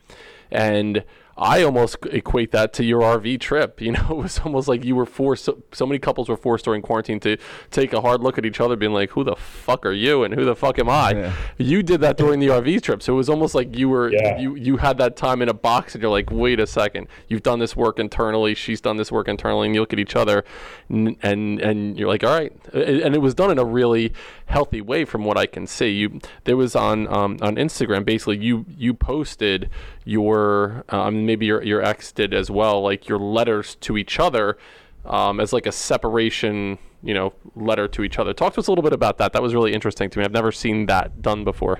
and 0.50 1.04
I 1.38 1.62
almost 1.62 1.96
equate 2.10 2.50
that 2.52 2.72
to 2.74 2.84
your 2.84 3.00
RV 3.00 3.40
trip. 3.40 3.80
You 3.88 3.92
know, 3.92 4.06
it 4.10 4.16
was 4.16 4.38
almost 4.40 4.68
like 4.68 4.84
you 4.84 4.94
were 4.94 5.06
forced. 5.06 5.44
So, 5.44 5.62
so 5.72 5.86
many 5.86 5.98
couples 5.98 6.28
were 6.28 6.36
forced 6.36 6.64
during 6.66 6.82
quarantine 6.82 7.20
to 7.20 7.38
take 7.70 7.92
a 7.94 8.00
hard 8.02 8.20
look 8.22 8.36
at 8.36 8.44
each 8.44 8.60
other, 8.60 8.76
being 8.76 8.92
like, 8.92 9.10
"Who 9.10 9.24
the 9.24 9.34
fuck 9.36 9.86
are 9.86 9.92
you?" 9.92 10.24
and 10.24 10.34
"Who 10.34 10.44
the 10.44 10.54
fuck 10.54 10.78
am 10.78 10.90
I?" 10.90 11.12
Yeah. 11.12 11.32
You 11.56 11.82
did 11.82 12.00
that 12.02 12.16
during 12.18 12.38
the 12.40 12.48
RV 12.48 12.82
trip, 12.82 13.02
so 13.02 13.14
it 13.14 13.16
was 13.16 13.30
almost 13.30 13.54
like 13.54 13.74
you 13.78 13.88
were 13.88 14.12
Yeah. 14.12 14.38
you 14.38 14.56
you 14.56 14.76
had 14.76 14.98
that 14.98 15.16
time 15.16 15.40
in 15.40 15.48
a 15.48 15.54
box, 15.54 15.94
and 15.94 16.02
you're 16.02 16.10
like, 16.10 16.30
"Wait 16.30 16.60
a 16.60 16.66
second, 16.66 17.06
you've 17.28 17.42
done 17.42 17.60
this 17.60 17.74
work 17.74 17.98
internally. 17.98 18.54
She's 18.54 18.80
done 18.82 18.96
this 18.98 19.10
work 19.10 19.26
internally," 19.28 19.66
and 19.68 19.74
you 19.74 19.80
look 19.80 19.92
at 19.94 19.98
each 19.98 20.16
other, 20.16 20.44
and 20.90 21.16
and, 21.22 21.60
and 21.60 21.98
you're 21.98 22.08
like, 22.08 22.24
"All 22.24 22.36
right," 22.38 22.52
and 22.74 23.14
it 23.14 23.22
was 23.22 23.34
done 23.34 23.50
in 23.50 23.58
a 23.58 23.64
really 23.64 24.12
healthy 24.46 24.80
way, 24.80 25.04
from 25.06 25.24
what 25.24 25.38
I 25.38 25.46
can 25.46 25.66
see. 25.66 25.90
You 25.90 26.20
there 26.44 26.56
was 26.58 26.76
on 26.76 27.06
um, 27.08 27.38
on 27.40 27.56
Instagram, 27.56 28.04
basically, 28.04 28.36
you 28.38 28.66
you 28.76 28.92
posted 28.92 29.70
your 30.04 30.84
um, 30.88 31.26
maybe 31.28 31.46
your 31.46 31.62
your 31.62 31.82
ex 31.82 32.10
did 32.10 32.34
as 32.34 32.50
well, 32.50 32.82
like 32.82 33.06
your 33.08 33.20
letters 33.20 33.76
to 33.76 33.96
each 33.96 34.18
other 34.18 34.58
um, 35.04 35.38
as 35.38 35.52
like 35.52 35.66
a 35.66 35.72
separation, 35.72 36.78
you 37.04 37.14
know, 37.14 37.32
letter 37.54 37.86
to 37.86 38.02
each 38.02 38.18
other. 38.18 38.32
Talk 38.32 38.54
to 38.54 38.60
us 38.60 38.66
a 38.66 38.70
little 38.72 38.82
bit 38.82 38.92
about 38.92 39.18
that. 39.18 39.32
That 39.32 39.42
was 39.42 39.54
really 39.54 39.72
interesting 39.72 40.10
to 40.10 40.18
me. 40.18 40.24
I've 40.24 40.32
never 40.32 40.50
seen 40.50 40.86
that 40.86 41.22
done 41.22 41.44
before. 41.44 41.78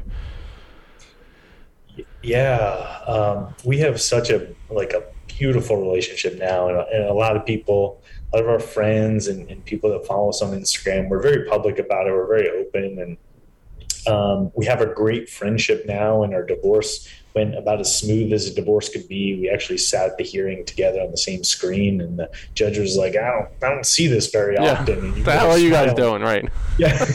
Yeah, 2.23 3.01
um, 3.07 3.55
we 3.65 3.79
have 3.79 4.01
such 4.01 4.31
a 4.31 4.49
like 4.71 4.93
a 4.93 5.03
beautiful 5.27 5.77
relationship 5.77 6.39
now, 6.39 6.69
and, 6.69 6.79
and 6.93 7.05
a 7.05 7.15
lot 7.15 7.37
of 7.37 7.45
people, 7.45 8.01
a 8.33 8.37
lot 8.37 8.45
of 8.45 8.51
our 8.51 8.61
friends 8.61 9.29
and, 9.29 9.49
and 9.51 9.65
people 9.65 9.91
that 9.91 10.07
follow 10.07 10.29
us 10.29 10.43
on 10.43 10.53
Instagram, 10.53 11.09
we're 11.09 11.23
very 11.23 11.49
public 11.49 11.79
about 11.79 12.07
it. 12.07 12.13
We're 12.13 12.27
very 12.27 12.51
open, 12.51 12.99
and 13.01 13.17
um, 14.07 14.53
we 14.55 14.67
have 14.67 14.81
a 14.81 14.87
great 14.87 15.29
friendship 15.29 15.85
now. 15.87 16.23
And 16.23 16.35
our 16.35 16.45
divorce 16.45 17.09
went 17.35 17.57
about 17.57 17.81
as 17.81 17.95
smooth 17.97 18.33
as 18.33 18.47
a 18.47 18.55
divorce 18.55 18.89
could 18.89 19.07
be. 19.09 19.39
We 19.41 19.51
actually 19.51 19.79
sat 19.79 20.11
at 20.11 20.19
the 20.19 20.25
hearing 20.25 20.65
together 20.65 21.01
on 21.01 21.11
the 21.11 21.19
same 21.19 21.45
screen, 21.45 22.01
and 22.01 22.19
the 22.19 22.31
judge 22.55 22.79
was 22.79 22.97
like, 22.97 23.17
"I 23.17 23.31
don't, 23.31 23.49
I 23.63 23.75
don't 23.75 23.87
see 23.87 24.07
this 24.07 24.31
very 24.31 24.55
Yeah. 24.55 24.73
often." 24.81 25.13
What 25.13 25.25
the 25.25 25.33
hell 25.33 25.51
are 25.51 25.59
you 25.59 25.71
guys 25.71 25.95
doing? 25.95 26.23
Right. 26.23 26.49
yeah 26.79 27.07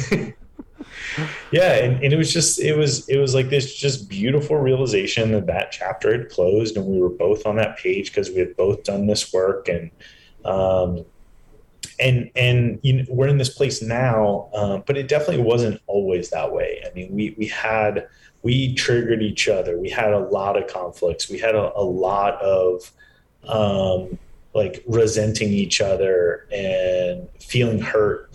yeah 1.52 1.74
and, 1.76 2.04
and 2.04 2.12
it 2.14 2.18
was 2.18 2.34
just 2.34 2.60
it 2.60 2.76
was 2.76 3.08
it 3.08 3.18
was 3.18 3.36
like 3.36 3.50
this 3.50 3.76
just 3.76 4.10
beautiful 4.10 4.58
realization 4.58 5.32
that 5.32 5.46
that 5.48 5.72
chapter 5.72 6.12
had 6.12 6.30
closed 6.30 6.76
and 6.76 6.86
we 6.86 7.00
were 7.00 7.10
both 7.10 7.46
on 7.46 7.56
that 7.56 7.78
page 7.78 8.10
because 8.12 8.30
we 8.30 8.38
had 8.38 8.56
both 8.58 8.84
done 8.84 9.06
this 9.06 9.32
work 9.32 9.70
and 9.70 9.92
um 10.46 11.06
and 12.04 12.30
and 12.36 12.80
you 12.84 12.94
know, 12.94 13.06
we're 13.10 13.28
in 13.28 13.38
this 13.38 13.50
place 13.50 13.82
now 13.82 14.50
um, 14.54 14.84
but 14.86 14.98
it 14.98 15.08
definitely 15.08 15.44
wasn't 15.44 15.82
always 15.88 16.30
that 16.30 16.52
way. 16.52 16.84
I 16.86 16.94
mean 16.94 17.14
we 17.14 17.36
we 17.38 17.48
had 17.48 18.08
we 18.42 18.76
triggered 18.76 19.24
each 19.24 19.48
other. 19.48 19.80
We 19.80 19.90
had 19.90 20.12
a 20.12 20.20
lot 20.20 20.58
of 20.58 20.68
conflicts. 20.68 21.30
We 21.30 21.40
had 21.40 21.56
a, 21.56 21.72
a 21.76 21.84
lot 21.84 22.42
of 22.42 22.92
um 23.48 24.20
like 24.54 24.84
resenting 24.88 25.50
each 25.50 25.82
other 25.82 26.48
and 26.52 27.28
feeling 27.40 27.80
hurt. 27.80 28.30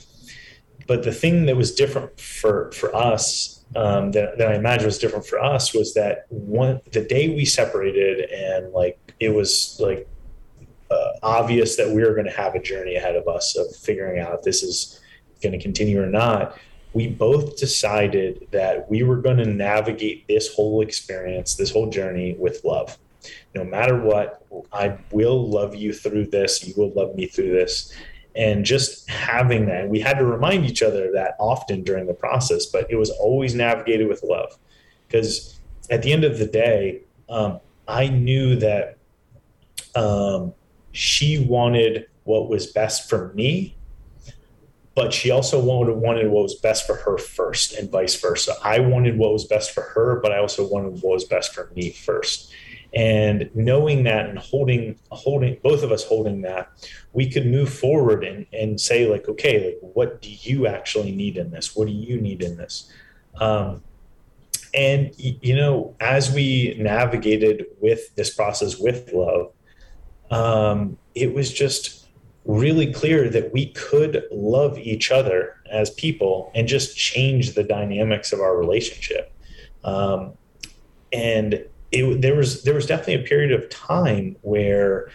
But 0.86 1.02
the 1.02 1.12
thing 1.12 1.46
that 1.46 1.56
was 1.56 1.74
different 1.74 2.18
for 2.18 2.72
for 2.72 2.94
us 2.94 3.58
um, 3.76 4.12
that, 4.12 4.38
that 4.38 4.50
I 4.50 4.54
imagine 4.54 4.86
was 4.86 4.98
different 4.98 5.26
for 5.26 5.38
us 5.38 5.74
was 5.74 5.92
that 5.94 6.24
one 6.30 6.80
the 6.92 7.02
day 7.02 7.28
we 7.28 7.44
separated 7.44 8.30
and 8.30 8.72
like 8.72 8.98
it 9.20 9.34
was 9.34 9.78
like 9.78 10.08
uh, 10.90 11.12
obvious 11.22 11.76
that 11.76 11.90
we 11.90 12.02
are 12.02 12.14
going 12.14 12.26
to 12.26 12.32
have 12.32 12.54
a 12.54 12.62
journey 12.62 12.96
ahead 12.96 13.16
of 13.16 13.28
us 13.28 13.56
of 13.56 13.74
figuring 13.76 14.20
out 14.20 14.34
if 14.34 14.42
this 14.42 14.62
is 14.62 15.00
going 15.42 15.52
to 15.52 15.62
continue 15.62 16.02
or 16.02 16.06
not. 16.06 16.58
We 16.94 17.08
both 17.08 17.58
decided 17.58 18.48
that 18.50 18.90
we 18.90 19.02
were 19.02 19.16
going 19.16 19.36
to 19.36 19.44
navigate 19.44 20.26
this 20.26 20.54
whole 20.54 20.80
experience, 20.80 21.54
this 21.54 21.70
whole 21.70 21.90
journey 21.90 22.34
with 22.38 22.64
love. 22.64 22.96
No 23.54 23.64
matter 23.64 24.00
what, 24.00 24.44
I 24.72 24.96
will 25.12 25.48
love 25.48 25.74
you 25.74 25.92
through 25.92 26.26
this. 26.26 26.66
You 26.66 26.74
will 26.76 26.90
love 26.92 27.14
me 27.14 27.26
through 27.26 27.50
this 27.50 27.92
and 28.38 28.64
just 28.64 29.08
having 29.10 29.66
that 29.66 29.88
we 29.88 29.98
had 29.98 30.16
to 30.16 30.24
remind 30.24 30.64
each 30.64 30.82
other 30.82 31.10
that 31.12 31.34
often 31.38 31.82
during 31.82 32.06
the 32.06 32.14
process 32.14 32.66
but 32.66 32.90
it 32.90 32.96
was 32.96 33.10
always 33.10 33.54
navigated 33.54 34.08
with 34.08 34.22
love 34.22 34.56
because 35.06 35.58
at 35.90 36.02
the 36.02 36.12
end 36.12 36.24
of 36.24 36.38
the 36.38 36.46
day 36.46 37.00
um, 37.28 37.58
i 37.88 38.08
knew 38.08 38.56
that 38.56 38.96
um, 39.94 40.54
she 40.92 41.38
wanted 41.38 42.06
what 42.24 42.48
was 42.48 42.66
best 42.66 43.08
for 43.08 43.32
me 43.34 43.78
but 44.98 45.14
she 45.14 45.30
also 45.30 45.62
wanted, 45.62 45.94
wanted 45.94 46.28
what 46.28 46.42
was 46.42 46.56
best 46.56 46.84
for 46.84 46.96
her 46.96 47.16
first 47.18 47.74
and 47.74 47.88
vice 47.88 48.20
versa. 48.20 48.54
I 48.64 48.80
wanted 48.80 49.16
what 49.16 49.32
was 49.32 49.44
best 49.44 49.70
for 49.70 49.82
her 49.82 50.18
but 50.20 50.32
i 50.32 50.38
also 50.38 50.66
wanted 50.66 51.00
what 51.00 51.12
was 51.12 51.24
best 51.24 51.54
for 51.54 51.70
me 51.76 51.90
first. 51.90 52.52
And 52.92 53.48
knowing 53.54 54.02
that 54.04 54.28
and 54.28 54.40
holding 54.40 54.98
holding 55.12 55.58
both 55.62 55.84
of 55.84 55.92
us 55.92 56.02
holding 56.02 56.40
that 56.42 56.72
we 57.12 57.30
could 57.30 57.46
move 57.46 57.72
forward 57.72 58.24
and, 58.24 58.44
and 58.52 58.80
say 58.80 59.08
like 59.08 59.28
okay 59.28 59.66
like 59.66 59.78
what 59.94 60.20
do 60.20 60.30
you 60.32 60.66
actually 60.66 61.12
need 61.12 61.36
in 61.36 61.52
this? 61.52 61.76
What 61.76 61.86
do 61.86 61.92
you 61.92 62.20
need 62.20 62.42
in 62.42 62.56
this? 62.56 62.90
Um, 63.36 63.84
and 64.74 65.12
you 65.16 65.54
know 65.54 65.94
as 66.00 66.32
we 66.32 66.74
navigated 66.76 67.66
with 67.80 68.12
this 68.16 68.34
process 68.34 68.78
with 68.78 69.12
love 69.12 69.52
um, 70.30 70.96
it 71.14 71.34
was 71.34 71.52
just 71.52 72.06
really 72.44 72.92
clear 72.92 73.28
that 73.28 73.52
we 73.52 73.66
could 73.72 74.24
love 74.30 74.78
each 74.78 75.10
other 75.10 75.56
as 75.70 75.90
people 75.90 76.50
and 76.54 76.66
just 76.66 76.96
change 76.96 77.54
the 77.54 77.62
dynamics 77.62 78.32
of 78.32 78.40
our 78.40 78.56
relationship 78.56 79.32
um, 79.84 80.32
and 81.12 81.64
it, 81.90 82.20
there 82.20 82.34
was 82.34 82.64
there 82.64 82.74
was 82.74 82.86
definitely 82.86 83.14
a 83.14 83.26
period 83.26 83.52
of 83.52 83.68
time 83.70 84.36
where 84.42 85.10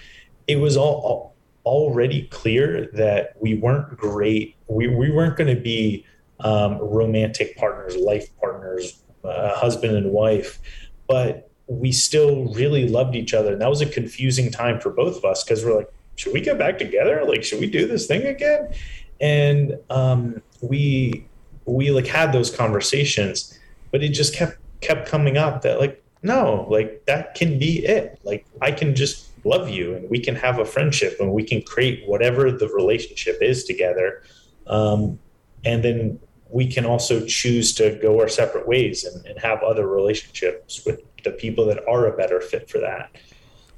it 0.48 0.58
was 0.58 0.76
all, 0.76 1.02
all 1.04 1.34
already 1.66 2.24
clear 2.24 2.90
that 2.94 3.36
we 3.40 3.56
weren't 3.56 3.98
great. 3.98 4.56
We, 4.68 4.88
we 4.88 5.12
weren't 5.12 5.38
going 5.38 5.56
to 5.56 5.62
be 5.62 6.06
um, 6.42 6.78
romantic 6.78 7.56
partners, 7.56 7.96
life 7.96 8.36
partners, 8.38 9.02
uh, 9.24 9.56
husband 9.56 9.96
and 9.96 10.12
wife, 10.12 10.60
but 11.08 11.50
we 11.68 11.92
still 11.92 12.54
really 12.54 12.88
loved 12.88 13.16
each 13.16 13.34
other. 13.34 13.54
And 13.54 13.62
that 13.62 13.70
was 13.70 13.82
a 13.82 13.86
confusing 13.86 14.52
time 14.52 14.80
for 14.80 14.90
both 14.90 15.18
of 15.18 15.26
us 15.26 15.44
because 15.44 15.64
we're 15.64 15.76
like, 15.76 15.92
should 16.16 16.34
we 16.34 16.42
get 16.42 16.58
back 16.58 16.78
together? 16.78 17.24
Like, 17.26 17.44
should 17.44 17.60
we 17.60 17.70
do 17.70 17.88
this 17.88 18.06
thing 18.06 18.26
again? 18.26 18.74
And 19.22 19.78
um, 19.90 20.42
we 20.62 21.26
we 21.66 21.92
like 21.92 22.08
had 22.08 22.34
those 22.34 22.54
conversations, 22.54 23.58
but 23.92 24.04
it 24.04 24.10
just 24.10 24.36
kept 24.36 24.58
kept 24.82 25.08
coming 25.08 25.38
up 25.38 25.62
that 25.62 25.80
like 25.80 26.04
no, 26.22 26.68
like 26.70 27.06
that 27.06 27.36
can 27.36 27.58
be 27.60 27.86
it. 27.86 28.20
Like 28.24 28.46
I 28.62 28.72
can 28.72 28.96
just 28.96 29.30
love 29.46 29.70
you 29.70 29.96
and 29.96 30.10
we 30.10 30.20
can 30.20 30.36
have 30.36 30.60
a 30.60 30.66
friendship 30.66 31.18
and 31.20 31.32
we 31.32 31.44
can 31.44 31.62
create 31.62 32.08
whatever 32.08 32.52
the 32.52 32.68
relationship 32.70 33.40
is 33.42 33.66
together. 33.66 34.24
Um, 34.68 35.20
and 35.66 35.84
then 35.84 36.20
we 36.50 36.68
can 36.68 36.86
also 36.86 37.26
choose 37.26 37.74
to 37.76 37.98
go 38.02 38.20
our 38.20 38.30
separate 38.30 38.68
ways 38.68 39.04
and, 39.04 39.26
and, 39.26 39.40
have 39.40 39.64
other 39.64 39.88
relationships 39.88 40.86
with 40.86 41.02
the 41.24 41.32
people 41.32 41.66
that 41.66 41.88
are 41.88 42.08
a 42.08 42.18
better 42.18 42.42
fit 42.42 42.70
for 42.70 42.80
that. 42.80 43.16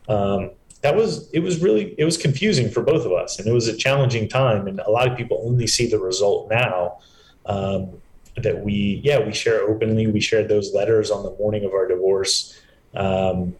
Um, 0.08 0.52
that 0.82 0.96
was, 0.96 1.32
it 1.32 1.40
was 1.40 1.62
really, 1.62 1.96
it 1.98 2.06
was 2.06 2.18
confusing 2.18 2.70
for 2.70 2.82
both 2.82 3.06
of 3.06 3.12
us 3.12 3.40
and 3.40 3.48
it 3.48 3.54
was 3.54 3.68
a 3.68 3.76
challenging 3.76 4.28
time. 4.28 4.68
And 4.68 4.80
a 4.80 4.92
lot 4.92 5.10
of 5.10 5.18
people 5.18 5.42
only 5.44 5.68
see 5.68 5.88
the 5.88 6.00
result 6.00 6.50
now. 6.50 7.00
Um, 7.46 8.02
that 8.38 8.64
we 8.64 9.02
yeah 9.04 9.26
we 9.26 9.34
share 9.34 9.62
openly 9.62 10.08
we 10.08 10.20
shared 10.20 10.50
those 10.50 10.74
letters 10.74 11.10
on 11.10 11.24
the 11.24 11.32
morning 11.38 11.64
of 11.64 11.72
our 11.72 11.88
divorce 11.88 12.60
um, 12.96 13.56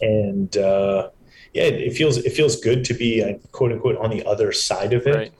and 0.00 0.56
uh, 0.56 1.10
yeah 1.52 1.64
it, 1.64 1.74
it, 1.74 1.96
feels 1.96 2.16
it 2.18 2.32
feels 2.32 2.60
good 2.60 2.84
to 2.84 2.94
be 2.94 3.22
uh, 3.22 3.34
quote 3.52 3.72
unquote 3.72 3.96
on 3.98 4.10
the 4.10 4.24
other 4.26 4.52
side 4.52 4.92
of 4.92 5.06
it 5.06 5.14
Right. 5.14 5.32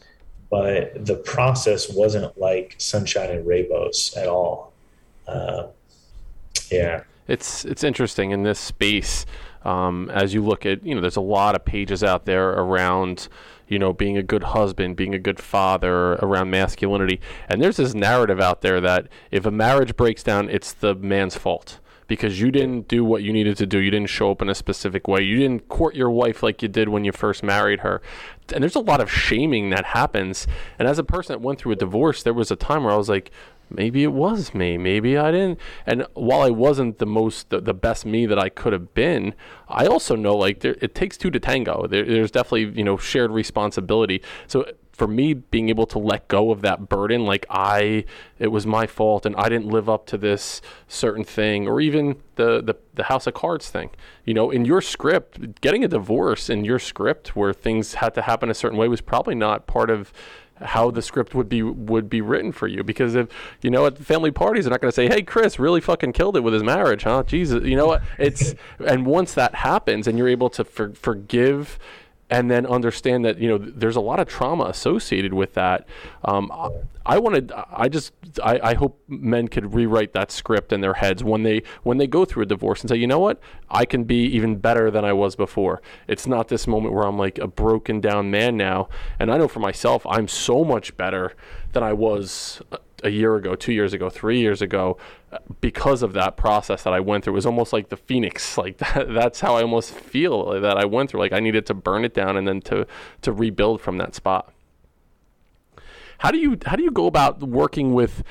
but 0.51 1.07
the 1.07 1.17
process 1.17 1.91
wasn't 1.91 2.37
like 2.39 2.75
sunshine 2.79 3.31
and 3.31 3.47
rainbows 3.47 4.15
at 4.17 4.29
all 4.29 4.73
uh, 5.27 5.69
yeah 6.71 7.05
It's 7.27 7.65
it's 7.65 7.85
interesting 7.85 8.31
in 8.31 8.43
this 8.43 8.59
space 8.59 9.25
um, 9.65 10.11
as 10.11 10.35
you 10.35 10.45
look 10.45 10.67
at 10.67 10.85
you 10.85 10.95
know 10.95 11.01
there's 11.01 11.17
a 11.17 11.23
lot 11.23 11.55
of 11.55 11.65
pages 11.65 12.05
out 12.05 12.27
there 12.27 12.51
around 12.51 13.29
you 13.67 13.79
know 13.79 13.93
being 13.93 14.17
a 14.17 14.23
good 14.23 14.43
husband, 14.43 14.97
being 14.97 15.15
a 15.15 15.19
good 15.19 15.41
father, 15.41 16.15
around 16.15 16.51
masculinity, 16.51 17.21
and 17.49 17.63
there's 17.63 17.79
this 17.79 17.95
narrative 17.95 18.41
out 18.41 18.61
there 18.61 18.81
that 18.81 19.09
if 19.31 19.47
a 19.47 19.51
marriage 19.51 19.97
breaks 19.97 20.23
down, 20.23 20.51
it's 20.51 20.73
the 20.73 20.95
man's 20.95 21.37
fault 21.37 21.81
because 22.07 22.41
you 22.41 22.51
didn't 22.51 22.89
do 22.89 23.05
what 23.05 23.23
you 23.23 23.33
needed 23.33 23.57
to 23.57 23.67
do. 23.67 23.79
You 23.79 23.91
didn't 23.91 24.11
show 24.11 24.31
up 24.31 24.43
in 24.43 24.49
a 24.49 24.55
specific 24.55 25.09
way. 25.09 25.23
You 25.23 25.39
didn't 25.39 25.69
court 25.69 25.95
your 25.95 26.11
wife 26.11 26.43
like 26.43 26.61
you 26.63 26.69
did 26.69 26.89
when 26.89 27.05
you 27.05 27.13
first 27.13 27.43
married 27.43 27.81
her. 27.81 28.03
And 28.53 28.63
there's 28.63 28.75
a 28.75 28.81
lot 28.81 29.01
of 29.01 29.11
shaming 29.11 29.71
that 29.71 29.87
happens. 29.87 30.47
And 30.79 30.87
as 30.87 30.99
a 30.99 31.05
person 31.05 31.33
that 31.33 31.41
went 31.41 31.59
through 31.59 31.73
a 31.73 31.77
divorce, 31.77 32.23
there 32.23 32.35
was 32.35 32.51
a 32.51 32.57
time 32.57 32.85
where 32.85 32.93
I 32.93 32.97
was 32.97 33.09
like, 33.09 33.31
maybe 33.71 34.03
it 34.03 34.13
was 34.13 34.55
me. 34.55 34.79
Maybe 34.79 35.17
I 35.17 35.31
didn't. 35.31 35.61
And 35.87 36.07
while 36.15 36.43
I 36.43 36.51
wasn't 36.51 36.99
the 36.99 37.07
most, 37.07 37.51
the, 37.51 37.61
the 37.61 37.75
best 37.75 38.07
me 38.07 38.27
that 38.27 38.39
I 38.39 38.49
could 38.49 38.73
have 38.73 38.95
been, 38.95 39.35
I 39.69 39.87
also 39.87 40.17
know 40.17 40.37
like 40.37 40.61
there, 40.61 40.77
it 40.81 40.95
takes 40.95 41.17
two 41.17 41.31
to 41.31 41.41
tango. 41.41 41.87
There, 41.87 42.05
there's 42.05 42.31
definitely 42.31 42.77
you 42.79 42.85
know 42.85 42.97
shared 42.97 43.31
responsibility. 43.31 44.23
So 44.47 44.67
for 44.95 45.09
me 45.09 45.35
being 45.35 45.69
able 45.69 45.87
to 45.87 45.99
let 45.99 46.29
go 46.29 46.53
of 46.53 46.61
that 46.61 46.89
burden 46.89 47.25
like 47.25 47.45
i 47.51 48.05
it 48.39 48.47
was 48.47 48.65
my 48.65 48.87
fault 48.87 49.27
and 49.27 49.35
i 49.35 49.49
didn't 49.49 49.67
live 49.67 49.89
up 49.89 50.07
to 50.07 50.17
this 50.17 50.63
certain 50.87 51.25
thing 51.25 51.67
or 51.67 51.81
even 51.81 52.17
the 52.37 52.63
the, 52.63 52.77
the 52.95 53.05
house 53.05 53.27
of 53.27 53.35
cards 53.35 53.69
thing 53.69 53.91
you 54.25 54.33
know 54.33 54.53
in 54.53 54.65
your 54.65 54.81
script 54.81 55.61
getting 55.61 55.83
a 55.83 55.89
divorce 55.89 56.49
in 56.49 56.65
your 56.65 56.79
script 56.79 57.35
where 57.35 57.53
things 57.53 57.95
had 57.95 58.15
to 58.15 58.23
happen 58.23 58.49
a 58.49 58.55
certain 58.55 58.79
way 58.79 58.87
was 58.87 59.01
probably 59.01 59.35
not 59.35 59.67
part 59.67 59.91
of 59.91 60.13
how 60.61 60.91
the 60.91 61.03
script 61.03 61.35
would 61.35 61.49
be 61.49 61.63
would 61.63 62.09
be 62.09 62.21
written 62.21 62.53
for 62.53 62.69
you. 62.69 62.83
Because 62.83 63.15
if 63.15 63.29
you 63.63 63.71
know 63.71 63.87
at 63.87 63.99
family 63.99 64.31
parties 64.31 64.65
they're 64.65 64.71
not 64.71 64.81
going 64.81 64.91
to 64.91 64.95
say 64.95 65.09
hey 65.09 65.23
chris 65.23 65.59
really 65.59 65.81
fucking 65.81 66.13
killed 66.13 66.37
it 66.37 66.41
with 66.41 66.55
his 66.55 66.63
marriage 66.63 67.03
huh? 67.03 67.23
Jesus 67.25 67.65
you 67.65 67.77
know 67.77 67.87
what? 67.87 68.03
It's 68.19 68.55
and 68.87 69.07
once 69.07 69.35
that 69.35 69.55
happens 69.57 70.07
and 70.07 70.17
you're 70.19 70.29
able 70.29 70.51
to 70.51 70.65
for, 70.65 70.93
forgive 70.95 71.79
and 72.31 72.51
then 72.51 72.67
understand 72.67 73.25
that 73.25 73.39
you 73.39 73.49
know 73.49 73.59
there's 73.59 73.97
a 73.97 74.01
lot 74.01 74.19
of 74.19 74.29
trauma 74.29 74.65
associated 74.65 75.35
with 75.35 75.55
that. 75.55 75.87
Um, 76.25 76.51
I, 77.07 77.19
wanted, 77.19 77.53
I 77.53 77.89
just, 77.89 78.13
I, 78.43 78.59
I, 78.63 78.75
hope 78.75 78.99
men 79.09 79.49
could 79.49 79.75
rewrite 79.75 80.15
that 80.15 80.31
script 80.31 80.73
in 80.73 80.81
their 80.81 80.95
heads 80.95 81.23
when 81.23 81.43
they 81.43 81.63
when 81.83 81.99
they 81.99 82.07
go 82.07 82.25
through 82.25 82.45
a 82.45 82.47
divorce 82.47 82.81
and 82.81 82.89
say, 82.89 82.97
you 82.97 83.07
know 83.07 83.19
what, 83.19 83.41
I 83.69 83.85
can 83.85 84.05
be 84.05 84.25
even 84.25 84.57
better 84.57 84.91
than 84.91 85.05
I 85.05 85.13
was 85.13 85.37
before. 85.37 85.83
It's 86.09 86.27
not 86.27 86.49
this 86.49 86.67
moment 86.67 86.95
where 86.95 87.05
I'm 87.05 87.19
like 87.19 87.39
a 87.39 87.47
broken 87.47 88.01
down 88.01 88.31
man 88.31 88.57
now, 88.57 88.89
and 89.19 89.31
I 89.31 89.37
know 89.37 89.49
for 89.49 89.61
myself, 89.61 90.07
I'm 90.07 90.29
so 90.29 90.65
much 90.65 90.97
better 90.97 91.35
than 91.73 91.83
I 91.83 91.93
was 91.93 92.63
a 93.05 93.11
year 93.11 93.37
ago, 93.37 93.55
two 93.55 93.73
years 93.73 93.93
ago, 93.93 94.11
three 94.11 94.41
years 94.41 94.61
ago, 94.61 94.97
because 95.61 96.03
of 96.03 96.15
that 96.15 96.37
process 96.37 96.83
that 96.83 96.93
I 96.93 97.01
went 97.01 97.25
through. 97.25 97.35
It 97.35 97.37
was 97.37 97.47
almost 97.47 97.73
like 97.73 97.91
the 97.91 97.97
phoenix. 97.97 98.59
Like 98.65 98.79
that, 98.79 99.13
that's 99.13 99.41
how 99.41 99.57
I 99.57 99.63
almost 99.63 99.93
feel 99.93 100.59
that 100.59 100.79
I 100.79 100.87
went 100.87 101.11
through. 101.11 101.21
Like 101.21 101.35
I 101.35 101.41
needed 101.41 101.67
to 101.67 101.75
burn 101.75 102.03
it 102.05 102.15
down 102.15 102.37
and 102.37 102.49
then 102.49 102.63
to 102.63 102.87
to 103.21 103.31
rebuild 103.31 103.83
from 103.83 103.99
that 103.99 104.15
spot. 104.15 104.53
How 106.19 106.31
do 106.31 106.39
you 106.39 106.57
how 106.65 106.77
do 106.77 106.83
you 106.83 106.91
go 106.91 107.07
about 107.07 107.41
working 107.41 107.93
with 107.93 108.23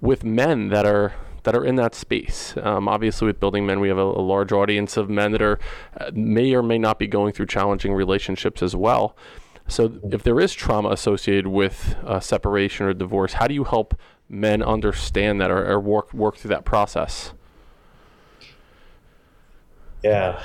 with 0.00 0.22
men 0.22 0.68
that 0.68 0.84
are 0.84 1.14
that 1.44 1.54
are 1.54 1.64
in 1.64 1.76
that 1.76 1.94
space. 1.94 2.54
Um, 2.62 2.88
obviously, 2.88 3.26
with 3.26 3.40
Building 3.40 3.66
Men, 3.66 3.80
we 3.80 3.88
have 3.88 3.98
a, 3.98 4.02
a, 4.02 4.22
large 4.22 4.52
audience 4.52 4.96
of 4.96 5.08
men 5.08 5.32
that 5.32 5.42
are 5.42 5.58
uh, 5.98 6.10
may 6.12 6.54
or 6.54 6.62
may 6.62 6.78
not 6.78 6.98
be 6.98 7.06
going 7.06 7.32
through 7.32 7.46
challenging 7.46 7.94
relationships 7.94 8.62
as 8.62 8.76
well. 8.76 9.16
So, 9.70 10.00
if 10.10 10.24
there 10.24 10.40
is 10.40 10.52
trauma 10.52 10.90
associated 10.90 11.46
with 11.46 11.96
uh, 12.04 12.18
separation 12.18 12.86
or 12.86 12.92
divorce, 12.92 13.34
how 13.34 13.46
do 13.46 13.54
you 13.54 13.64
help 13.64 13.94
men 14.28 14.62
understand 14.62 15.40
that 15.40 15.50
or, 15.50 15.64
or 15.70 15.78
work 15.78 16.12
work 16.12 16.36
through 16.36 16.50
that 16.50 16.64
process? 16.64 17.32
Yeah, 20.02 20.42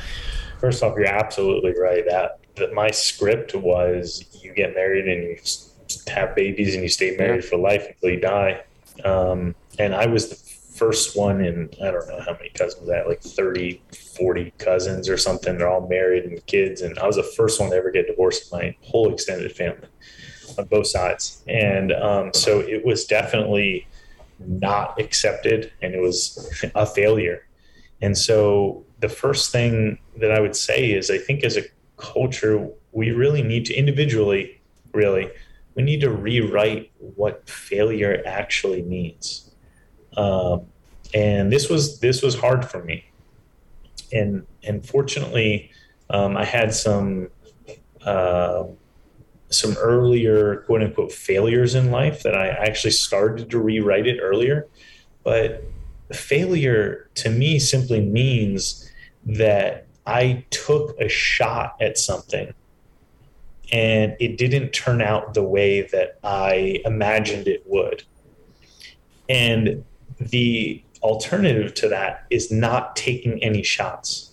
first 0.60 0.84
off, 0.84 0.96
you're 0.96 1.08
absolutely 1.08 1.74
right. 1.80 2.04
That 2.08 2.40
that 2.56 2.74
my 2.74 2.92
script 2.92 3.56
was 3.56 4.26
you 4.44 4.54
get 4.54 4.76
married 4.76 5.08
and 5.08 5.24
you 5.24 5.38
have 6.14 6.36
babies 6.36 6.76
and 6.76 6.84
you 6.84 6.90
stay 6.90 7.16
married 7.18 7.44
for 7.44 7.58
life 7.58 7.88
until 7.88 8.10
you 8.12 8.20
die. 8.20 8.64
Um, 9.04 9.56
and 9.80 9.94
I 9.94 10.06
was 10.06 10.30
the 10.30 10.36
first 10.76 11.18
one 11.18 11.44
in 11.44 11.70
I 11.82 11.92
don't 11.92 12.08
know 12.08 12.20
how 12.20 12.34
many 12.34 12.50
cousins 12.50 12.90
I 12.90 12.98
had, 12.98 13.08
like 13.08 13.22
30, 13.22 13.82
40 14.16 14.54
cousins 14.58 15.10
or 15.10 15.18
something. 15.18 15.58
They're 15.58 15.70
all 15.70 15.88
married 15.88 16.26
and 16.26 16.46
kids, 16.46 16.82
and 16.82 16.98
I 17.00 17.08
was 17.08 17.16
the 17.16 17.24
first 17.24 17.60
one 17.60 17.70
to 17.70 17.76
ever 17.76 17.92
get 17.92 18.08
divorced 18.08 18.52
in 18.52 18.60
my 18.60 18.76
whole 18.82 19.12
extended 19.12 19.56
family 19.56 19.88
on 20.58 20.66
both 20.66 20.88
sides. 20.88 21.44
And 21.48 21.92
um, 21.94 22.34
so 22.34 22.60
it 22.60 22.86
was 22.86 23.06
definitely 23.06 23.88
not 24.40 25.00
accepted 25.00 25.72
and 25.82 25.94
it 25.94 26.02
was 26.02 26.54
a 26.76 26.86
failure. 26.86 27.48
And 28.02 28.18
so 28.18 28.86
the 29.00 29.10
first 29.10 29.52
thing 29.52 30.00
that 30.18 30.32
I 30.32 30.40
would 30.40 30.56
say 30.56 30.92
is 30.92 31.10
I 31.10 31.18
think 31.18 31.44
as 31.44 31.58
a 31.58 31.64
culture, 31.98 32.70
we 32.92 33.12
really 33.12 33.42
need 33.42 33.66
to 33.66 33.74
individually, 33.74 34.62
really, 34.94 35.30
we 35.76 35.84
need 35.84 36.02
to 36.02 36.10
rewrite 36.10 36.92
what 37.00 37.50
failure 37.50 38.22
actually 38.26 38.82
means. 38.82 39.45
Um, 40.18 40.66
and 41.14 41.52
this 41.52 41.70
was 41.70 42.00
this 42.00 42.22
was 42.22 42.36
hard 42.36 42.66
for 42.66 42.84
me. 42.84 43.06
And 44.12 44.46
and 44.64 44.86
fortunately, 44.86 45.72
um, 46.10 46.38
I 46.38 46.46
had 46.46 46.74
some 46.74 47.30
uh, 48.04 48.66
some 49.50 49.76
earlier 49.78 50.58
quote 50.66 50.82
unquote 50.84 51.12
failures 51.12 51.76
in 51.76 51.92
life 51.92 52.24
that 52.24 52.36
I 52.36 52.50
actually 52.50 52.92
started 52.92 53.50
to 53.52 53.60
rewrite 53.60 54.08
it 54.08 54.20
earlier. 54.22 54.68
But 55.24 55.64
failure 56.12 57.10
to 57.16 57.30
me 57.30 57.60
simply 57.60 58.02
means 58.02 58.92
that 59.26 59.88
I 60.06 60.46
took 60.52 61.00
a 61.00 61.10
shot 61.10 61.76
at 61.82 61.98
something 61.98 62.54
and 63.72 64.16
it 64.20 64.38
didn't 64.38 64.72
turn 64.72 65.02
out 65.02 65.34
the 65.34 65.44
way 65.44 65.82
that 65.82 66.20
I 66.24 66.82
imagined 66.86 67.48
it 67.48 67.64
would. 67.66 68.04
And 69.28 69.84
the 70.20 70.84
alternative 71.02 71.74
to 71.76 71.90
that 71.90 72.26
is 72.30 72.52
not 72.52 72.96
taking 72.96 73.42
any 73.44 73.64
shots. 73.64 74.32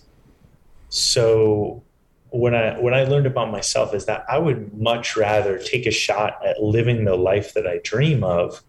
So 0.89 1.83
what 2.29 2.55
I 2.55 2.79
what 2.79 2.93
I 2.93 3.03
learned 3.03 3.27
about 3.27 3.51
myself 3.51 3.93
is 3.93 4.05
that 4.05 4.25
I 4.27 4.39
would 4.39 4.73
much 4.73 5.15
rather 5.15 5.59
take 5.59 5.85
a 5.85 5.91
shot 5.91 6.43
at 6.45 6.61
living 6.61 7.05
the 7.05 7.15
life 7.15 7.53
that 7.53 7.67
I 7.67 7.79
dream 7.83 8.23
of 8.23 8.61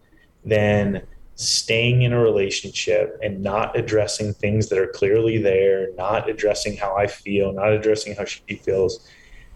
than 0.44 1.06
staying 1.36 2.02
in 2.02 2.12
a 2.12 2.20
relationship 2.20 3.18
and 3.22 3.42
not 3.42 3.76
addressing 3.76 4.34
things 4.34 4.68
that 4.68 4.78
are 4.78 4.86
clearly 4.86 5.38
there, 5.38 5.92
not 5.94 6.28
addressing 6.28 6.76
how 6.76 6.94
I 6.96 7.06
feel, 7.06 7.52
not 7.52 7.72
addressing 7.72 8.14
how 8.14 8.24
she 8.24 8.56
feels, 8.56 9.08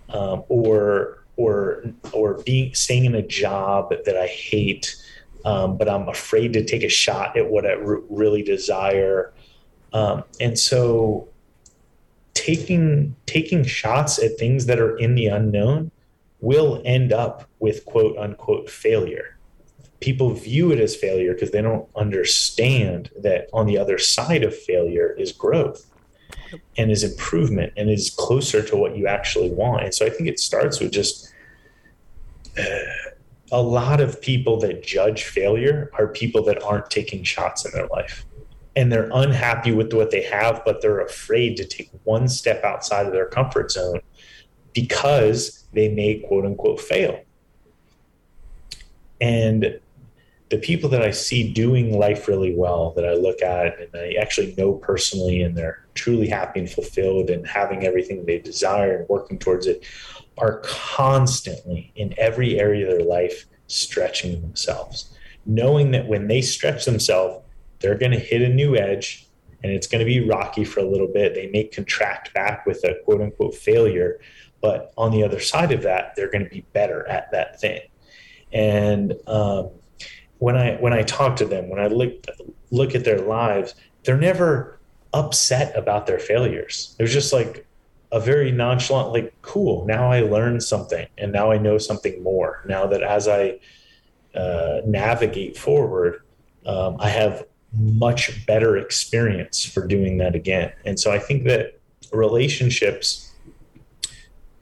um, 0.08 0.42
or 0.48 1.24
or 1.36 1.84
or 2.12 2.42
being 2.44 2.74
staying 2.74 3.04
in 3.04 3.14
a 3.14 3.22
job 3.22 3.92
that 4.04 4.16
I 4.16 4.26
hate, 4.26 4.96
um, 5.44 5.76
but 5.76 5.88
I'm 5.88 6.08
afraid 6.08 6.52
to 6.54 6.64
take 6.64 6.82
a 6.82 6.88
shot 6.88 7.36
at 7.36 7.48
what 7.48 7.66
I 7.66 7.74
r- 7.74 8.02
really 8.08 8.42
desire. 8.42 9.32
Um, 9.92 10.24
and 10.40 10.58
so 10.58 11.28
taking 12.34 13.16
taking 13.26 13.64
shots 13.64 14.22
at 14.22 14.38
things 14.38 14.66
that 14.66 14.78
are 14.78 14.96
in 14.96 15.14
the 15.14 15.26
unknown 15.26 15.90
will 16.40 16.80
end 16.84 17.12
up 17.12 17.48
with 17.58 17.84
quote 17.84 18.16
unquote 18.16 18.70
failure. 18.70 19.36
People 20.00 20.32
view 20.32 20.70
it 20.70 20.78
as 20.78 20.94
failure 20.94 21.34
because 21.34 21.50
they 21.50 21.62
don't 21.62 21.88
understand 21.96 23.10
that 23.18 23.48
on 23.52 23.66
the 23.66 23.76
other 23.76 23.98
side 23.98 24.44
of 24.44 24.56
failure 24.56 25.14
is 25.18 25.32
growth 25.32 25.90
and 26.76 26.90
is 26.90 27.02
improvement 27.02 27.72
and 27.76 27.90
is 27.90 28.10
closer 28.10 28.62
to 28.62 28.76
what 28.76 28.96
you 28.96 29.06
actually 29.06 29.50
want. 29.50 29.84
And 29.84 29.94
so 29.94 30.06
I 30.06 30.10
think 30.10 30.28
it 30.28 30.38
starts 30.38 30.78
with 30.78 30.92
just 30.92 31.32
uh, 32.56 33.07
a 33.50 33.60
lot 33.60 34.00
of 34.00 34.20
people 34.20 34.58
that 34.60 34.82
judge 34.82 35.24
failure 35.24 35.90
are 35.98 36.08
people 36.08 36.42
that 36.44 36.62
aren't 36.62 36.90
taking 36.90 37.22
shots 37.24 37.64
in 37.64 37.72
their 37.72 37.86
life 37.88 38.26
and 38.78 38.92
they're 38.92 39.10
unhappy 39.12 39.72
with 39.72 39.92
what 39.92 40.12
they 40.12 40.22
have, 40.22 40.62
but 40.64 40.80
they're 40.80 41.00
afraid 41.00 41.56
to 41.56 41.64
take 41.64 41.90
one 42.04 42.28
step 42.28 42.62
outside 42.62 43.06
of 43.06 43.12
their 43.12 43.26
comfort 43.26 43.72
zone 43.72 44.00
because 44.72 45.66
they 45.72 45.88
may 45.88 46.20
quote 46.20 46.44
unquote 46.44 46.80
fail. 46.80 47.20
And 49.20 49.80
the 50.50 50.58
people 50.58 50.88
that 50.90 51.02
I 51.02 51.10
see 51.10 51.52
doing 51.52 51.98
life 51.98 52.28
really 52.28 52.54
well, 52.54 52.92
that 52.92 53.04
I 53.04 53.14
look 53.14 53.42
at 53.42 53.80
and 53.80 53.90
I 53.94 54.14
actually 54.20 54.54
know 54.56 54.74
personally, 54.74 55.42
and 55.42 55.56
they're 55.56 55.84
truly 55.94 56.28
happy 56.28 56.60
and 56.60 56.70
fulfilled 56.70 57.30
and 57.30 57.46
having 57.46 57.84
everything 57.84 58.24
they 58.24 58.38
desire 58.38 58.98
and 58.98 59.08
working 59.08 59.40
towards 59.40 59.66
it, 59.66 59.84
are 60.38 60.62
constantly 60.64 61.92
in 61.96 62.14
every 62.18 62.58
area 62.58 62.86
of 62.90 62.98
their 62.98 63.06
life 63.06 63.46
stretching 63.66 64.40
themselves, 64.40 65.14
knowing 65.46 65.90
that 65.92 66.06
when 66.06 66.26
they 66.28 66.40
stretch 66.40 66.84
themselves, 66.84 67.44
they're 67.80 67.98
going 67.98 68.12
to 68.12 68.18
hit 68.18 68.42
a 68.42 68.48
new 68.48 68.76
edge 68.76 69.26
and 69.62 69.72
it's 69.72 69.86
going 69.86 70.00
to 70.00 70.04
be 70.04 70.28
rocky 70.28 70.64
for 70.64 70.80
a 70.80 70.84
little 70.84 71.08
bit. 71.08 71.34
They 71.34 71.48
may 71.48 71.64
contract 71.64 72.32
back 72.32 72.64
with 72.66 72.84
a 72.84 72.96
quote 73.04 73.20
unquote 73.20 73.54
failure, 73.54 74.20
but 74.60 74.92
on 74.96 75.10
the 75.10 75.22
other 75.24 75.40
side 75.40 75.72
of 75.72 75.82
that, 75.82 76.14
they're 76.16 76.30
going 76.30 76.44
to 76.44 76.50
be 76.50 76.64
better 76.72 77.06
at 77.08 77.30
that 77.32 77.60
thing. 77.60 77.80
And 78.52 79.14
um, 79.26 79.70
when 80.38 80.56
I 80.56 80.76
when 80.76 80.92
I 80.92 81.02
talk 81.02 81.36
to 81.36 81.44
them, 81.44 81.68
when 81.68 81.80
I 81.80 81.88
look 81.88 82.24
look 82.70 82.94
at 82.94 83.04
their 83.04 83.20
lives, 83.20 83.74
they're 84.04 84.16
never 84.16 84.78
upset 85.12 85.76
about 85.76 86.06
their 86.06 86.18
failures. 86.18 86.94
They're 86.98 87.06
just 87.06 87.32
like 87.32 87.66
a 88.10 88.20
very 88.20 88.50
nonchalant, 88.50 89.12
like, 89.12 89.34
cool. 89.42 89.84
Now 89.86 90.10
I 90.10 90.20
learned 90.20 90.62
something, 90.62 91.06
and 91.18 91.32
now 91.32 91.50
I 91.50 91.58
know 91.58 91.78
something 91.78 92.22
more. 92.22 92.62
Now 92.66 92.86
that 92.86 93.02
as 93.02 93.28
I 93.28 93.58
uh, 94.34 94.80
navigate 94.86 95.58
forward, 95.58 96.22
um, 96.66 96.96
I 96.98 97.08
have 97.08 97.46
much 97.72 98.46
better 98.46 98.76
experience 98.76 99.64
for 99.64 99.86
doing 99.86 100.18
that 100.18 100.34
again. 100.34 100.72
And 100.84 100.98
so 100.98 101.12
I 101.12 101.18
think 101.18 101.44
that 101.44 101.78
relationships 102.12 103.32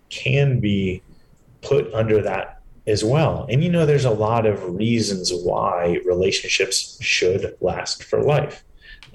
can 0.09 0.61
be 0.61 1.03
put 1.62 1.92
under 1.94 2.22
that 2.22 2.61
as 2.86 3.05
well. 3.05 3.47
And 3.49 3.62
you 3.62 3.70
know, 3.70 3.86
there's 3.86 4.05
a 4.05 4.11
lot 4.11 4.47
of 4.47 4.76
reasons 4.76 5.32
why 5.32 5.99
relationships 6.05 6.99
should 7.03 7.57
last 7.61 8.05
for 8.05 8.22
life. 8.22 8.64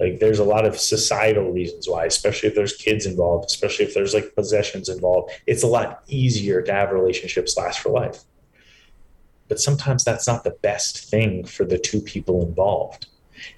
Like 0.02 0.18
there's 0.18 0.40
a 0.40 0.44
lot 0.44 0.66
of 0.66 0.80
societal 0.80 1.52
reasons 1.52 1.88
why, 1.88 2.06
especially 2.06 2.48
if 2.48 2.56
there's 2.56 2.76
kids 2.76 3.06
involved, 3.06 3.44
especially 3.44 3.84
if 3.84 3.94
there's 3.94 4.14
like 4.14 4.34
possessions 4.34 4.88
involved. 4.88 5.30
It's 5.46 5.62
a 5.62 5.68
lot 5.68 6.02
easier 6.08 6.60
to 6.60 6.72
have 6.72 6.90
relationships 6.90 7.56
last 7.56 7.78
for 7.78 7.90
life. 7.90 8.24
But 9.46 9.60
sometimes 9.60 10.02
that's 10.02 10.26
not 10.26 10.42
the 10.42 10.56
best 10.62 11.08
thing 11.08 11.44
for 11.44 11.64
the 11.64 11.78
two 11.78 12.00
people 12.00 12.44
involved. 12.44 13.06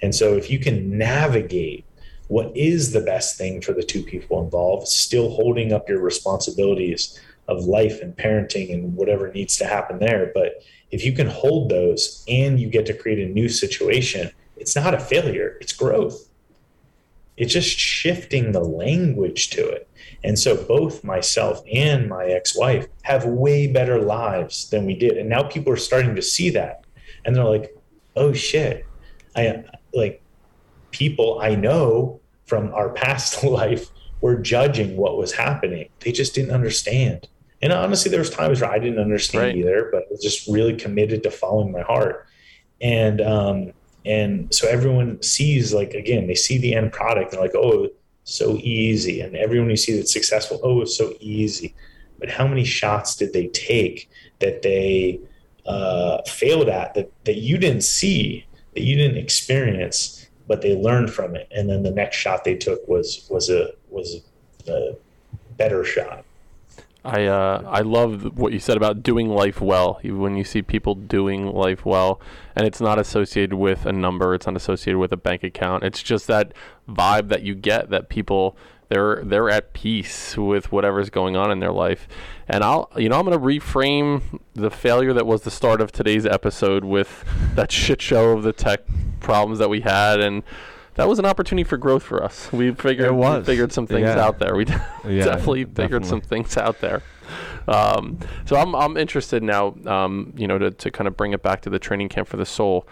And 0.02 0.14
so 0.14 0.36
if 0.36 0.50
you 0.50 0.58
can 0.58 0.98
navigate 0.98 1.86
what 2.28 2.54
is 2.54 2.92
the 2.92 3.00
best 3.00 3.38
thing 3.38 3.62
for 3.62 3.72
the 3.72 3.82
two 3.82 4.02
people 4.02 4.42
involved, 4.42 4.86
still 4.86 5.30
holding 5.30 5.72
up 5.72 5.88
your 5.88 6.00
responsibilities 6.00 7.18
of 7.48 7.64
life 7.64 8.02
and 8.02 8.14
parenting 8.14 8.70
and 8.70 8.94
whatever 8.94 9.32
needs 9.32 9.56
to 9.56 9.64
happen 9.64 9.98
there. 9.98 10.30
But 10.34 10.62
if 10.90 11.06
you 11.06 11.12
can 11.12 11.26
hold 11.26 11.70
those 11.70 12.22
and 12.28 12.60
you 12.60 12.68
get 12.68 12.84
to 12.86 12.94
create 12.94 13.18
a 13.18 13.32
new 13.32 13.48
situation, 13.48 14.30
it's 14.58 14.76
not 14.76 14.92
a 14.92 15.00
failure, 15.00 15.56
it's 15.62 15.72
growth. 15.72 16.28
It's 17.36 17.52
just 17.52 17.78
shifting 17.78 18.52
the 18.52 18.60
language 18.60 19.50
to 19.50 19.68
it. 19.68 19.88
And 20.22 20.38
so 20.38 20.56
both 20.56 21.04
myself 21.04 21.60
and 21.72 22.08
my 22.08 22.26
ex 22.26 22.56
wife 22.56 22.86
have 23.02 23.24
way 23.26 23.66
better 23.66 24.00
lives 24.00 24.70
than 24.70 24.86
we 24.86 24.94
did. 24.94 25.18
And 25.18 25.28
now 25.28 25.42
people 25.42 25.72
are 25.72 25.76
starting 25.76 26.14
to 26.14 26.22
see 26.22 26.50
that. 26.50 26.84
And 27.24 27.34
they're 27.34 27.44
like, 27.44 27.76
oh 28.16 28.32
shit. 28.32 28.86
I 29.36 29.64
like 29.92 30.22
people 30.92 31.40
I 31.40 31.54
know 31.54 32.20
from 32.46 32.72
our 32.72 32.90
past 32.94 33.42
life 33.42 33.90
were 34.20 34.36
judging 34.36 34.96
what 34.96 35.18
was 35.18 35.32
happening. 35.32 35.88
They 36.00 36.12
just 36.12 36.34
didn't 36.34 36.52
understand. 36.52 37.28
And 37.60 37.72
honestly, 37.72 38.10
there 38.10 38.20
was 38.20 38.30
times 38.30 38.60
where 38.60 38.70
I 38.70 38.78
didn't 38.78 38.98
understand 38.98 39.44
right. 39.46 39.56
either, 39.56 39.88
but 39.90 40.02
I 40.02 40.06
was 40.10 40.22
just 40.22 40.48
really 40.48 40.76
committed 40.76 41.22
to 41.22 41.30
following 41.30 41.72
my 41.72 41.82
heart. 41.82 42.26
And 42.80 43.20
um, 43.20 43.72
and 44.04 44.54
so 44.54 44.68
everyone 44.68 45.22
sees 45.22 45.72
like 45.72 45.94
again, 45.94 46.26
they 46.26 46.34
see 46.34 46.58
the 46.58 46.74
end 46.74 46.92
product 46.92 47.32
and 47.32 47.40
like, 47.40 47.54
oh, 47.54 47.88
so 48.24 48.56
easy. 48.58 49.20
And 49.20 49.36
everyone 49.36 49.70
you 49.70 49.76
see 49.76 49.96
that's 49.96 50.12
successful, 50.12 50.60
oh, 50.62 50.82
it's 50.82 50.96
so 50.96 51.14
easy. 51.20 51.74
But 52.18 52.30
how 52.30 52.46
many 52.46 52.64
shots 52.64 53.16
did 53.16 53.32
they 53.32 53.48
take 53.48 54.10
that 54.40 54.62
they 54.62 55.20
uh, 55.66 56.22
failed 56.22 56.68
at 56.68 56.94
that, 56.94 57.10
that 57.24 57.36
you 57.36 57.58
didn't 57.58 57.82
see, 57.82 58.46
that 58.74 58.82
you 58.82 58.96
didn't 58.96 59.18
experience, 59.18 60.28
but 60.46 60.60
they 60.60 60.76
learned 60.76 61.12
from 61.12 61.34
it. 61.34 61.48
And 61.50 61.68
then 61.68 61.82
the 61.82 61.90
next 61.90 62.16
shot 62.16 62.44
they 62.44 62.56
took 62.56 62.86
was 62.86 63.26
was 63.30 63.48
a 63.50 63.72
was 63.88 64.22
a 64.68 64.92
better 65.56 65.84
shot. 65.84 66.24
I 67.04 67.26
uh, 67.26 67.62
I 67.66 67.80
love 67.80 68.38
what 68.38 68.52
you 68.52 68.58
said 68.58 68.76
about 68.76 69.02
doing 69.02 69.28
life 69.28 69.60
well. 69.60 70.00
When 70.02 70.36
you 70.36 70.44
see 70.44 70.62
people 70.62 70.94
doing 70.94 71.46
life 71.46 71.84
well, 71.84 72.20
and 72.56 72.66
it's 72.66 72.80
not 72.80 72.98
associated 72.98 73.54
with 73.54 73.84
a 73.84 73.92
number, 73.92 74.34
it's 74.34 74.46
not 74.46 74.56
associated 74.56 74.98
with 74.98 75.12
a 75.12 75.16
bank 75.16 75.44
account. 75.44 75.84
It's 75.84 76.02
just 76.02 76.26
that 76.28 76.52
vibe 76.88 77.28
that 77.28 77.42
you 77.42 77.54
get 77.54 77.90
that 77.90 78.08
people 78.08 78.56
they're 78.88 79.22
they're 79.22 79.50
at 79.50 79.74
peace 79.74 80.36
with 80.36 80.72
whatever's 80.72 81.10
going 81.10 81.36
on 81.36 81.50
in 81.50 81.60
their 81.60 81.72
life. 81.72 82.08
And 82.48 82.64
I'll 82.64 82.90
you 82.96 83.10
know 83.10 83.18
I'm 83.18 83.26
to 83.26 83.38
reframe 83.38 84.40
the 84.54 84.70
failure 84.70 85.12
that 85.12 85.26
was 85.26 85.42
the 85.42 85.50
start 85.50 85.82
of 85.82 85.92
today's 85.92 86.24
episode 86.24 86.84
with 86.84 87.24
that 87.54 87.70
shit 87.70 88.00
show 88.00 88.30
of 88.30 88.44
the 88.44 88.52
tech 88.52 88.80
problems 89.20 89.58
that 89.58 89.68
we 89.68 89.80
had 89.80 90.20
and 90.20 90.42
that 90.94 91.08
was 91.08 91.18
an 91.18 91.24
opportunity 91.24 91.64
for 91.64 91.76
growth 91.76 92.02
for 92.02 92.22
us. 92.22 92.52
We 92.52 92.72
figured 92.72 93.12
we 93.12 93.42
figured 93.42 93.72
some 93.72 93.86
things 93.86 94.02
yeah. 94.02 94.24
out 94.24 94.38
there. 94.38 94.54
We 94.54 94.66
yeah, 95.04 95.24
definitely 95.24 95.64
figured 95.64 96.02
definitely. 96.02 96.08
some 96.08 96.20
things 96.20 96.56
out 96.56 96.80
there. 96.80 97.02
Um, 97.66 98.18
so 98.44 98.56
I'm 98.56 98.74
I'm 98.74 98.96
interested 98.96 99.42
now. 99.42 99.74
Um, 99.86 100.32
you 100.36 100.46
know, 100.46 100.58
to 100.58 100.70
to 100.70 100.90
kind 100.90 101.08
of 101.08 101.16
bring 101.16 101.32
it 101.32 101.42
back 101.42 101.62
to 101.62 101.70
the 101.70 101.78
training 101.78 102.08
camp 102.08 102.28
for 102.28 102.36
the 102.36 102.46
soul. 102.46 102.86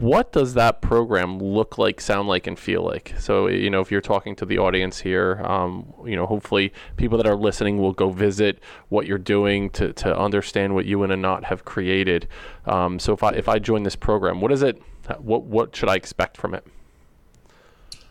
What 0.00 0.32
does 0.32 0.54
that 0.54 0.82
program 0.82 1.38
look 1.38 1.78
like, 1.78 2.00
sound 2.00 2.28
like, 2.28 2.48
and 2.48 2.58
feel 2.58 2.82
like? 2.82 3.14
So, 3.18 3.46
you 3.46 3.70
know, 3.70 3.80
if 3.80 3.90
you're 3.90 4.00
talking 4.00 4.34
to 4.36 4.44
the 4.44 4.58
audience 4.58 4.98
here, 4.98 5.40
um, 5.44 5.92
you 6.04 6.16
know, 6.16 6.26
hopefully 6.26 6.72
people 6.96 7.16
that 7.18 7.26
are 7.26 7.36
listening 7.36 7.78
will 7.78 7.92
go 7.92 8.10
visit 8.10 8.58
what 8.88 9.06
you're 9.06 9.16
doing 9.16 9.70
to, 9.70 9.92
to 9.92 10.16
understand 10.16 10.74
what 10.74 10.86
you 10.86 11.04
and 11.04 11.12
Anat 11.12 11.44
have 11.44 11.64
created. 11.64 12.26
Um, 12.66 12.98
so, 12.98 13.12
if 13.12 13.22
I 13.22 13.30
if 13.30 13.48
I 13.48 13.60
join 13.60 13.84
this 13.84 13.96
program, 13.96 14.40
what 14.40 14.50
is 14.50 14.62
it? 14.62 14.82
What 15.18 15.44
what 15.44 15.74
should 15.74 15.88
I 15.88 15.96
expect 15.96 16.36
from 16.36 16.54
it? 16.54 16.66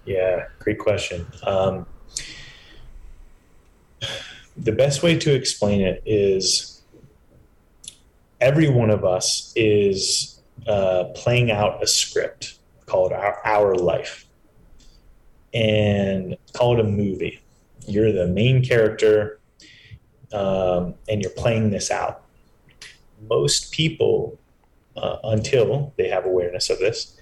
Yeah, 0.05 0.45
great 0.59 0.79
question. 0.79 1.27
Um, 1.43 1.85
the 4.55 4.71
best 4.71 5.03
way 5.03 5.17
to 5.19 5.33
explain 5.33 5.81
it 5.81 6.01
is 6.05 6.81
every 8.41 8.69
one 8.69 8.89
of 8.89 9.03
us 9.03 9.53
is 9.55 10.39
uh, 10.67 11.05
playing 11.15 11.51
out 11.51 11.83
a 11.83 11.87
script 11.87 12.59
called 12.85 13.11
our, 13.11 13.39
our 13.45 13.75
life 13.75 14.25
and 15.53 16.37
call 16.53 16.73
it 16.73 16.79
a 16.79 16.83
movie. 16.83 17.41
You're 17.85 18.11
the 18.11 18.27
main 18.27 18.63
character 18.63 19.39
um, 20.33 20.95
and 21.09 21.21
you're 21.21 21.31
playing 21.31 21.69
this 21.69 21.91
out. 21.91 22.23
Most 23.29 23.71
people 23.71 24.39
uh, 24.97 25.17
until 25.23 25.93
they 25.97 26.07
have 26.09 26.25
awareness 26.25 26.69
of 26.69 26.79
this, 26.79 27.19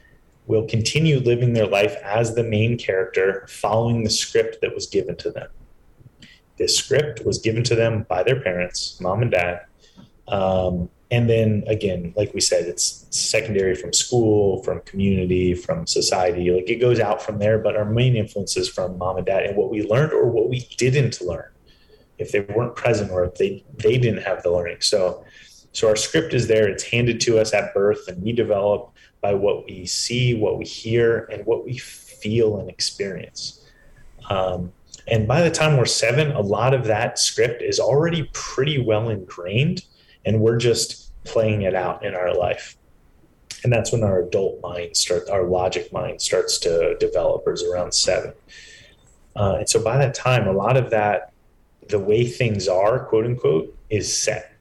will 0.48 0.68
continue 0.68 1.20
living 1.20 1.54
their 1.54 1.68
life 1.68 1.96
as 2.04 2.36
the 2.36 2.44
main 2.44 2.78
character, 2.78 3.46
following 3.50 4.04
the 4.04 4.10
script 4.10 4.62
that 4.62 4.74
was 4.74 4.86
given 4.88 5.16
to 5.18 5.32
them. 5.32 5.50
This 6.58 6.78
script 6.78 7.26
was 7.26 7.40
given 7.40 7.64
to 7.66 7.76
them 7.76 8.06
by 8.08 8.24
their 8.24 8.40
parents, 8.40 9.00
mom 9.02 9.22
and 9.22 9.32
dad. 9.32 9.66
Um, 10.28 10.90
and 11.12 11.30
then 11.30 11.64
again, 11.68 12.14
like 12.16 12.34
we 12.34 12.42
said, 12.42 12.66
it's 12.66 13.06
secondary 13.12 13.76
from 13.76 13.94
school, 13.94 14.64
from 14.64 14.82
community, 14.82 15.54
from 15.54 15.86
society. 15.86 16.50
Like 16.50 16.70
it 16.70 16.78
goes 16.78 17.00
out 17.00 17.22
from 17.22 17.40
there, 17.40 17.60
but 17.60 17.76
our 17.76 17.86
main 17.86 18.16
influence 18.16 18.58
is 18.58 18.68
from 18.68 18.98
mom 18.98 19.18
and 19.18 19.26
dad 19.26 19.44
and 19.44 19.56
what 19.56 19.70
we 19.70 19.84
learned 19.84 20.14
or 20.14 20.26
what 20.28 20.50
we 20.50 20.68
didn't 20.78 21.22
learn. 21.22 21.50
If 22.18 22.32
they 22.32 22.40
weren't 22.40 22.76
present 22.76 23.12
or 23.12 23.26
if 23.26 23.36
they 23.36 23.64
they 23.76 23.98
didn't 23.98 24.24
have 24.24 24.42
the 24.42 24.52
learning. 24.52 24.78
So 24.80 25.25
so 25.76 25.90
our 25.90 25.98
script 25.98 26.34
is 26.34 26.48
there, 26.48 26.70
it's 26.70 26.84
handed 26.86 27.20
to 27.22 27.38
us 27.38 27.54
at 27.54 27.74
birth, 27.74 28.08
and 28.08 28.24
we 28.24 28.32
develop 28.32 28.94
by 29.20 29.34
what 29.34 29.66
we 29.66 29.86
see, 29.86 30.34
what 30.34 30.58
we 30.58 30.64
hear, 30.64 31.26
and 31.26 31.46
what 31.46 31.66
we 31.66 31.78
feel 31.78 32.60
and 32.60 32.70
experience. 32.70 33.70
Um, 34.30 34.72
and 35.10 35.28
by 35.28 35.42
the 35.42 35.52
time 35.52 35.76
we're 35.76 35.86
seven, 35.86 36.32
a 36.32 36.40
lot 36.40 36.74
of 36.74 36.86
that 36.86 37.20
script 37.20 37.62
is 37.62 37.78
already 37.78 38.30
pretty 38.32 38.82
well 38.82 39.10
ingrained, 39.10 39.84
and 40.26 40.40
we're 40.40 40.56
just 40.56 41.12
playing 41.26 41.64
it 41.64 41.76
out 41.76 42.06
in 42.06 42.16
our 42.16 42.34
life. 42.34 42.78
And 43.66 43.74
that's 43.74 43.92
when 43.92 44.04
our 44.04 44.22
adult 44.22 44.62
mind 44.62 44.96
starts, 44.96 45.30
our 45.30 45.44
logic 45.44 45.92
mind 45.92 46.22
starts 46.22 46.58
to 46.60 46.96
develop, 47.02 47.44
is 47.48 47.64
around 47.64 47.94
seven. 47.94 48.32
Uh, 49.36 49.56
and 49.60 49.70
so 49.70 49.84
by 49.84 49.98
that 49.98 50.14
time, 50.14 50.48
a 50.48 50.54
lot 50.54 50.78
of 50.78 50.90
that, 50.92 51.34
the 51.90 52.00
way 52.00 52.26
things 52.26 52.70
are, 52.70 53.00
quote 53.00 53.26
unquote, 53.26 53.78
is 53.90 54.18
set 54.18 54.55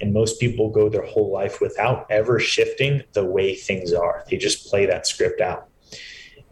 and 0.00 0.12
most 0.12 0.38
people 0.38 0.70
go 0.70 0.88
their 0.88 1.04
whole 1.04 1.30
life 1.30 1.60
without 1.60 2.06
ever 2.10 2.38
shifting 2.38 3.02
the 3.12 3.24
way 3.24 3.54
things 3.54 3.92
are. 3.92 4.24
They 4.30 4.36
just 4.36 4.68
play 4.68 4.86
that 4.86 5.06
script 5.06 5.40
out. 5.40 5.68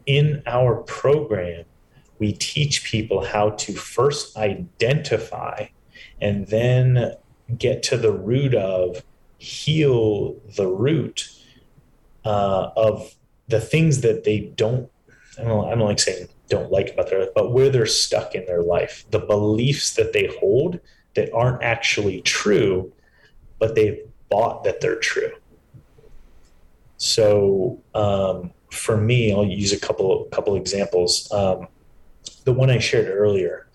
In 0.06 0.42
our 0.46 0.76
program, 0.82 1.64
we 2.18 2.32
teach 2.32 2.84
people 2.84 3.24
how 3.24 3.50
to 3.50 3.74
first 3.74 4.36
identify 4.36 5.66
and 6.20 6.46
then 6.48 7.14
get 7.56 7.82
to 7.84 7.96
the 7.96 8.12
root 8.12 8.54
of, 8.54 9.04
heal 9.38 10.34
the 10.56 10.66
root 10.66 11.28
uh, 12.24 12.70
of 12.76 13.14
the 13.48 13.60
things 13.60 14.00
that 14.00 14.24
they 14.24 14.40
don't, 14.40 14.90
I 15.38 15.44
don't, 15.44 15.66
I 15.66 15.70
don't 15.74 15.86
like 15.86 15.98
saying 16.00 16.28
don't 16.48 16.70
like 16.70 16.92
about 16.92 17.10
their 17.10 17.20
life, 17.20 17.30
but 17.34 17.52
where 17.52 17.70
they're 17.70 17.86
stuck 17.86 18.34
in 18.34 18.44
their 18.46 18.62
life, 18.62 19.04
the 19.10 19.18
beliefs 19.18 19.94
that 19.94 20.12
they 20.12 20.30
hold 20.40 20.80
that 21.14 21.32
aren't 21.32 21.62
actually 21.62 22.20
true 22.22 22.92
but 23.58 23.74
they've 23.74 24.00
bought 24.28 24.64
that 24.64 24.80
they're 24.80 24.98
true. 24.98 25.32
So 26.96 27.82
um, 27.94 28.52
for 28.70 28.96
me, 28.96 29.32
I'll 29.32 29.44
use 29.44 29.72
a 29.72 29.80
couple 29.80 30.24
couple 30.26 30.56
examples. 30.56 31.30
Um, 31.32 31.68
the 32.44 32.52
one 32.52 32.70
I 32.70 32.78
shared 32.78 33.08
earlier 33.08 33.68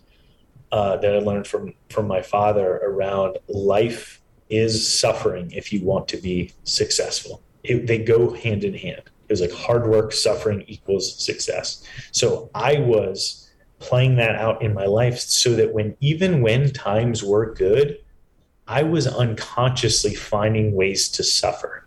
uh, 0.72 0.98
that 0.98 1.16
I 1.16 1.20
learned 1.20 1.48
from 1.48 1.74
from 1.90 2.08
my 2.08 2.22
father 2.22 2.78
around 2.78 3.38
life 3.48 4.22
is 4.50 5.00
suffering 5.00 5.52
if 5.52 5.72
you 5.72 5.84
want 5.84 6.08
to 6.10 6.18
be 6.18 6.52
successful. 6.64 7.42
It, 7.64 7.88
they 7.88 8.00
go 8.00 8.34
hand 8.34 8.64
in 8.64 8.74
hand. 8.74 9.04
It 9.30 9.32
was 9.32 9.42
like 9.42 9.52
hard 9.52 9.88
work, 9.88 10.12
suffering 10.12 10.66
equals 10.68 11.24
success. 11.24 11.86
So 12.12 12.50
I 12.54 12.80
was 12.80 13.50
playing 13.80 14.16
that 14.18 14.36
out 14.36 14.62
in 14.62 14.74
my 14.74 14.86
life 14.86 15.20
so 15.20 15.56
that 15.56 15.74
when 15.74 15.96
even 16.02 16.42
when 16.42 16.72
times 16.72 17.24
were 17.24 17.54
good, 17.54 18.00
I 18.72 18.84
was 18.84 19.05
unconsciously 19.05 20.15
finding 20.15 20.74
ways 20.74 21.09
to 21.09 21.24
suffer. 21.24 21.86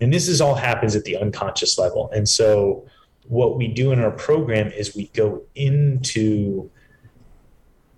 And 0.00 0.12
this 0.12 0.26
is 0.26 0.40
all 0.40 0.56
happens 0.56 0.96
at 0.96 1.04
the 1.04 1.16
unconscious 1.16 1.78
level. 1.78 2.10
And 2.12 2.28
so 2.28 2.84
what 3.28 3.56
we 3.56 3.68
do 3.68 3.92
in 3.92 4.00
our 4.00 4.10
program 4.10 4.72
is 4.72 4.96
we 4.96 5.06
go 5.14 5.44
into 5.54 6.68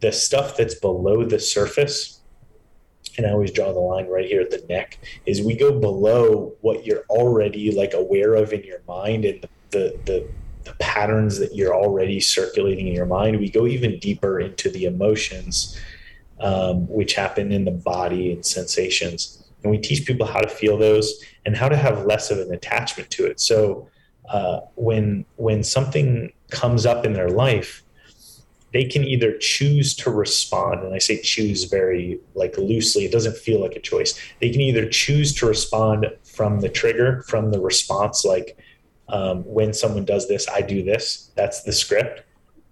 the 0.00 0.12
stuff 0.12 0.56
that's 0.56 0.74
below 0.74 1.24
the 1.24 1.40
surface 1.40 2.20
and 3.16 3.26
I 3.26 3.30
always 3.30 3.50
draw 3.50 3.72
the 3.72 3.80
line 3.80 4.06
right 4.06 4.26
here 4.26 4.40
at 4.40 4.50
the 4.50 4.64
neck, 4.68 4.98
is 5.26 5.42
we 5.42 5.56
go 5.56 5.80
below 5.80 6.54
what 6.60 6.86
you're 6.86 7.04
already 7.08 7.72
like 7.72 7.94
aware 7.94 8.34
of 8.34 8.52
in 8.52 8.62
your 8.62 8.80
mind 8.86 9.24
and 9.24 9.40
the, 9.42 9.48
the, 9.70 9.98
the, 10.04 10.28
the 10.64 10.72
patterns 10.74 11.38
that 11.38 11.54
you're 11.54 11.74
already 11.74 12.20
circulating 12.20 12.86
in 12.86 12.94
your 12.94 13.06
mind. 13.06 13.40
We 13.40 13.50
go 13.50 13.66
even 13.66 13.98
deeper 13.98 14.38
into 14.40 14.70
the 14.70 14.84
emotions, 14.84 15.76
um, 16.40 16.88
which 16.88 17.14
happen 17.14 17.52
in 17.52 17.64
the 17.64 17.70
body 17.70 18.32
and 18.32 18.44
sensations. 18.44 19.44
And 19.62 19.70
we 19.70 19.78
teach 19.78 20.06
people 20.06 20.26
how 20.26 20.40
to 20.40 20.48
feel 20.48 20.76
those 20.76 21.22
and 21.44 21.56
how 21.56 21.68
to 21.68 21.76
have 21.76 22.06
less 22.06 22.30
of 22.30 22.38
an 22.38 22.52
attachment 22.52 23.10
to 23.10 23.26
it. 23.26 23.40
So 23.40 23.88
uh, 24.28 24.60
when 24.74 25.24
when 25.36 25.62
something 25.62 26.32
comes 26.50 26.86
up 26.86 27.04
in 27.04 27.12
their 27.12 27.30
life, 27.30 27.82
they 28.72 28.84
can 28.84 29.04
either 29.04 29.36
choose 29.38 29.94
to 29.94 30.10
respond 30.10 30.82
and 30.82 30.94
i 30.94 30.98
say 30.98 31.20
choose 31.20 31.64
very 31.64 32.20
like 32.34 32.56
loosely 32.58 33.04
it 33.04 33.12
doesn't 33.12 33.36
feel 33.36 33.60
like 33.60 33.74
a 33.76 33.80
choice 33.80 34.18
they 34.40 34.50
can 34.50 34.60
either 34.60 34.88
choose 34.88 35.32
to 35.34 35.46
respond 35.46 36.06
from 36.22 36.60
the 36.60 36.68
trigger 36.68 37.22
from 37.22 37.50
the 37.50 37.60
response 37.60 38.24
like 38.24 38.58
um, 39.08 39.42
when 39.44 39.72
someone 39.72 40.04
does 40.04 40.28
this 40.28 40.46
i 40.48 40.60
do 40.60 40.82
this 40.82 41.30
that's 41.34 41.62
the 41.62 41.72
script 41.72 42.24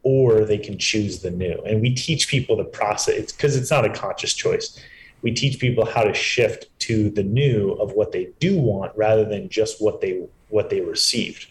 or 0.07 0.45
they 0.45 0.57
can 0.57 0.79
choose 0.79 1.21
the 1.21 1.31
new 1.31 1.61
and 1.67 1.81
we 1.81 1.93
teach 1.93 2.29
people 2.29 2.57
the 2.57 2.65
process 2.65 3.33
because 3.33 3.57
it's 3.57 3.71
not 3.73 3.85
a 3.85 3.91
conscious 3.91 4.33
choice 4.33 4.81
we 5.23 5.33
teach 5.33 5.59
people 5.59 5.85
how 5.85 6.05
to 6.05 6.15
shift 6.15 6.67
to 6.79 7.11
the 7.11 7.25
new 7.25 7.73
of 7.73 7.93
what 7.93 8.13
they 8.13 8.29
do 8.39 8.57
want 8.57 8.93
rather 8.97 9.25
than 9.25 9.49
just 9.49 9.83
what 9.83 10.01
they 10.01 10.25
what 10.49 10.71
they 10.71 10.81
received 10.81 11.51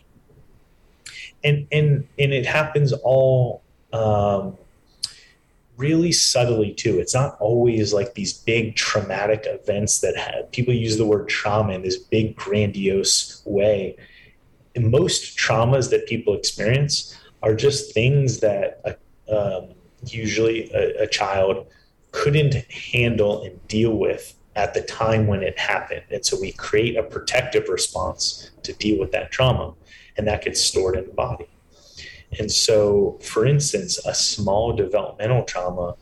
and 1.43 1.68
and 1.74 2.08
and 2.18 2.34
it 2.34 2.45
happens 2.45 2.93
all 3.03 3.62
um, 3.91 4.58
really 5.78 6.12
subtly 6.12 6.74
too. 6.74 6.99
It's 6.99 7.14
not 7.14 7.38
always 7.39 7.93
like 7.93 8.14
these 8.14 8.34
big 8.34 8.76
traumatic 8.76 9.43
events 9.45 9.99
that 9.99 10.16
have, 10.16 10.51
people 10.51 10.74
use 10.74 10.97
the 10.97 11.06
word 11.06 11.28
trauma 11.28 11.74
in 11.74 11.82
this 11.82 11.97
big 11.97 12.36
grandiose 12.36 13.41
way. 13.45 13.97
Most 14.78 15.38
traumas 15.38 15.89
that 15.91 16.08
people 16.08 16.34
experience 16.34 17.18
are 17.46 17.56
just 17.56 17.93
things 17.93 18.39
that 18.39 19.00
um, 19.30 19.70
usually 20.06 20.70
a, 20.74 21.04
a 21.04 21.08
child 21.08 21.68
couldn't 22.12 22.56
handle 22.72 23.43
and 23.43 23.68
deal 23.68 23.96
with 23.98 24.36
at 24.56 24.74
the 24.74 24.82
time 24.82 25.28
when 25.28 25.43
it 25.43 25.58
happened. 25.60 26.02
And 26.10 26.26
so 26.26 26.39
we 26.39 26.52
create 26.54 26.98
a 26.98 27.04
protective 27.04 27.70
response 27.70 28.52
to 28.64 28.74
deal 28.74 29.00
with 29.00 29.12
that 29.12 29.32
trauma, 29.32 29.74
and 30.18 30.28
that 30.28 30.43
gets 30.43 30.60
stored 30.62 30.98
in 30.98 31.06
the 31.06 31.14
body. 31.14 31.48
And 32.39 32.52
so, 32.52 33.20
for 33.22 33.46
instance, 33.46 34.00
a 34.06 34.14
small 34.16 34.74
developmental 34.74 35.43
trauma 35.43 35.96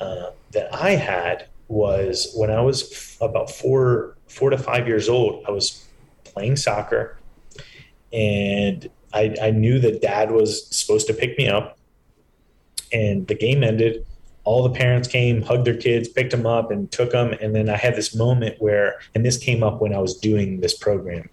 uh, 0.00 0.30
that 0.50 0.74
I 0.74 0.90
had 0.90 1.46
was 1.68 2.32
when 2.34 2.50
I 2.50 2.60
was 2.60 3.16
about 3.20 3.50
four 3.50 4.16
four 4.26 4.50
to 4.50 4.58
five 4.58 4.86
years 4.88 5.08
old. 5.08 5.44
I 5.46 5.50
was 5.52 5.86
playing 6.24 6.56
soccer, 6.56 7.18
and 8.12 8.90
I, 9.12 9.34
I 9.40 9.50
knew 9.50 9.78
that 9.80 10.02
Dad 10.02 10.30
was 10.30 10.66
supposed 10.74 11.06
to 11.08 11.14
pick 11.14 11.36
me 11.38 11.48
up, 11.48 11.78
and 12.92 13.26
the 13.26 13.34
game 13.34 13.62
ended. 13.62 14.06
All 14.44 14.62
the 14.62 14.76
parents 14.76 15.06
came, 15.06 15.42
hugged 15.42 15.64
their 15.64 15.76
kids, 15.76 16.08
picked 16.08 16.32
them 16.32 16.46
up, 16.46 16.70
and 16.70 16.90
took 16.90 17.12
them. 17.12 17.32
And 17.40 17.54
then 17.54 17.68
I 17.68 17.76
had 17.76 17.94
this 17.94 18.14
moment 18.14 18.56
where, 18.58 18.98
and 19.14 19.24
this 19.24 19.38
came 19.38 19.62
up 19.62 19.80
when 19.80 19.94
I 19.94 19.98
was 19.98 20.18
doing 20.18 20.60
this 20.60 20.76
program, 20.76 21.28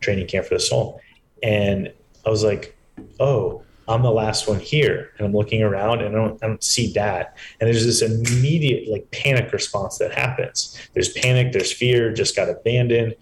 Training 0.00 0.26
Camp 0.26 0.46
for 0.46 0.54
the 0.54 0.60
Soul, 0.60 1.00
and 1.42 1.92
I 2.26 2.30
was 2.30 2.44
like, 2.44 2.76
oh, 3.18 3.62
I'm 3.88 4.02
the 4.02 4.10
last 4.10 4.48
one 4.48 4.60
here. 4.60 5.12
And 5.16 5.26
I'm 5.26 5.32
looking 5.32 5.62
around 5.62 6.02
and 6.02 6.14
I 6.14 6.18
don't, 6.18 6.44
I 6.44 6.46
don't 6.46 6.62
see 6.62 6.92
dad. 6.92 7.28
And 7.60 7.68
there's 7.68 7.84
this 7.84 8.02
immediate 8.02 8.88
like 8.88 9.10
panic 9.10 9.52
response 9.52 9.98
that 9.98 10.12
happens. 10.12 10.78
There's 10.94 11.08
panic, 11.10 11.52
there's 11.52 11.72
fear, 11.72 12.12
just 12.12 12.36
got 12.36 12.48
abandoned. 12.48 13.16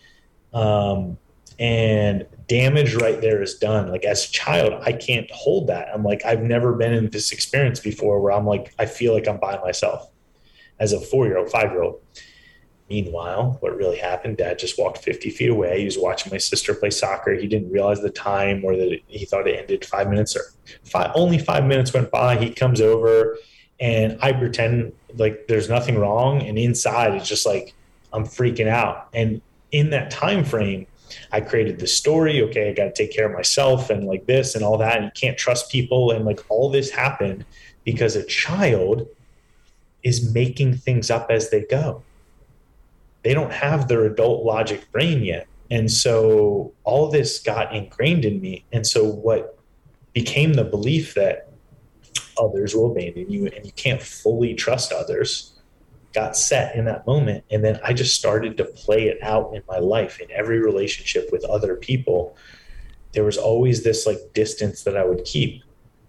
Um, 0.52 1.16
and 1.60 2.26
damage 2.46 2.94
right 2.94 3.20
there 3.20 3.42
is 3.42 3.54
done. 3.56 3.90
Like 3.90 4.04
as 4.04 4.26
a 4.26 4.32
child, 4.32 4.82
I 4.84 4.92
can't 4.92 5.30
hold 5.30 5.66
that. 5.66 5.88
I'm 5.94 6.02
like, 6.02 6.24
I've 6.24 6.42
never 6.42 6.72
been 6.72 6.94
in 6.94 7.10
this 7.10 7.32
experience 7.32 7.78
before 7.78 8.18
where 8.20 8.32
I'm 8.32 8.46
like, 8.46 8.74
I 8.78 8.86
feel 8.86 9.12
like 9.12 9.28
I'm 9.28 9.38
by 9.38 9.58
myself 9.58 10.10
as 10.80 10.94
a 10.94 11.00
four 11.00 11.26
year 11.26 11.36
old, 11.36 11.50
five 11.50 11.70
year 11.70 11.82
old. 11.82 12.00
Meanwhile, 12.88 13.58
what 13.60 13.76
really 13.76 13.98
happened, 13.98 14.38
dad 14.38 14.58
just 14.58 14.78
walked 14.78 14.98
50 14.98 15.30
feet 15.30 15.50
away. 15.50 15.80
He 15.80 15.84
was 15.84 15.98
watching 15.98 16.32
my 16.32 16.38
sister 16.38 16.74
play 16.74 16.90
soccer. 16.90 17.34
He 17.34 17.46
didn't 17.46 17.70
realize 17.70 18.00
the 18.00 18.10
time 18.10 18.64
or 18.64 18.74
that 18.74 18.98
he 19.06 19.26
thought 19.26 19.46
it 19.46 19.60
ended 19.60 19.84
five 19.84 20.08
minutes 20.08 20.34
or 20.34 20.42
five, 20.82 21.12
only 21.14 21.38
five 21.38 21.66
minutes 21.66 21.92
went 21.92 22.10
by. 22.10 22.36
He 22.36 22.50
comes 22.50 22.80
over 22.80 23.36
and 23.78 24.18
I 24.22 24.32
pretend 24.32 24.92
like 25.16 25.46
there's 25.46 25.68
nothing 25.68 25.98
wrong. 25.98 26.42
And 26.42 26.58
inside 26.58 27.14
it's 27.14 27.28
just 27.28 27.46
like, 27.46 27.74
I'm 28.12 28.24
freaking 28.24 28.66
out. 28.66 29.08
And 29.12 29.40
in 29.70 29.90
that 29.90 30.10
time 30.10 30.42
frame, 30.42 30.88
I 31.32 31.40
created 31.40 31.78
this 31.78 31.96
story. 31.96 32.42
Okay, 32.42 32.70
I 32.70 32.72
got 32.72 32.84
to 32.84 32.92
take 32.92 33.14
care 33.14 33.26
of 33.26 33.32
myself 33.32 33.90
and 33.90 34.06
like 34.06 34.26
this 34.26 34.54
and 34.54 34.64
all 34.64 34.78
that. 34.78 34.96
And 34.96 35.04
you 35.06 35.12
can't 35.14 35.38
trust 35.38 35.70
people. 35.70 36.10
And 36.12 36.24
like 36.24 36.40
all 36.48 36.70
this 36.70 36.90
happened 36.90 37.44
because 37.84 38.16
a 38.16 38.24
child 38.24 39.06
is 40.02 40.32
making 40.32 40.76
things 40.76 41.10
up 41.10 41.30
as 41.30 41.50
they 41.50 41.64
go 41.64 42.02
they 43.22 43.34
don't 43.34 43.52
have 43.52 43.88
their 43.88 44.04
adult 44.04 44.44
logic 44.44 44.90
brain 44.92 45.22
yet. 45.22 45.46
And 45.70 45.90
so 45.90 46.72
all 46.84 47.10
this 47.10 47.40
got 47.40 47.74
ingrained 47.74 48.24
in 48.24 48.40
me. 48.40 48.64
And 48.72 48.86
so 48.86 49.04
what 49.04 49.58
became 50.12 50.54
the 50.54 50.64
belief 50.64 51.14
that 51.14 51.48
others 52.38 52.74
will 52.74 52.90
abandon 52.90 53.30
you 53.30 53.46
and 53.46 53.64
you 53.64 53.72
can't 53.72 54.02
fully 54.02 54.54
trust 54.54 54.92
others 54.92 55.59
got 56.12 56.36
set 56.36 56.74
in 56.74 56.84
that 56.86 57.06
moment. 57.06 57.44
And 57.50 57.64
then 57.64 57.78
I 57.84 57.92
just 57.92 58.16
started 58.16 58.56
to 58.56 58.64
play 58.64 59.08
it 59.08 59.22
out 59.22 59.54
in 59.54 59.62
my 59.68 59.78
life 59.78 60.20
in 60.20 60.30
every 60.30 60.58
relationship 60.58 61.30
with 61.30 61.44
other 61.44 61.76
people. 61.76 62.36
There 63.12 63.24
was 63.24 63.36
always 63.36 63.82
this 63.82 64.06
like 64.06 64.18
distance 64.34 64.82
that 64.84 64.96
I 64.96 65.04
would 65.04 65.24
keep 65.24 65.62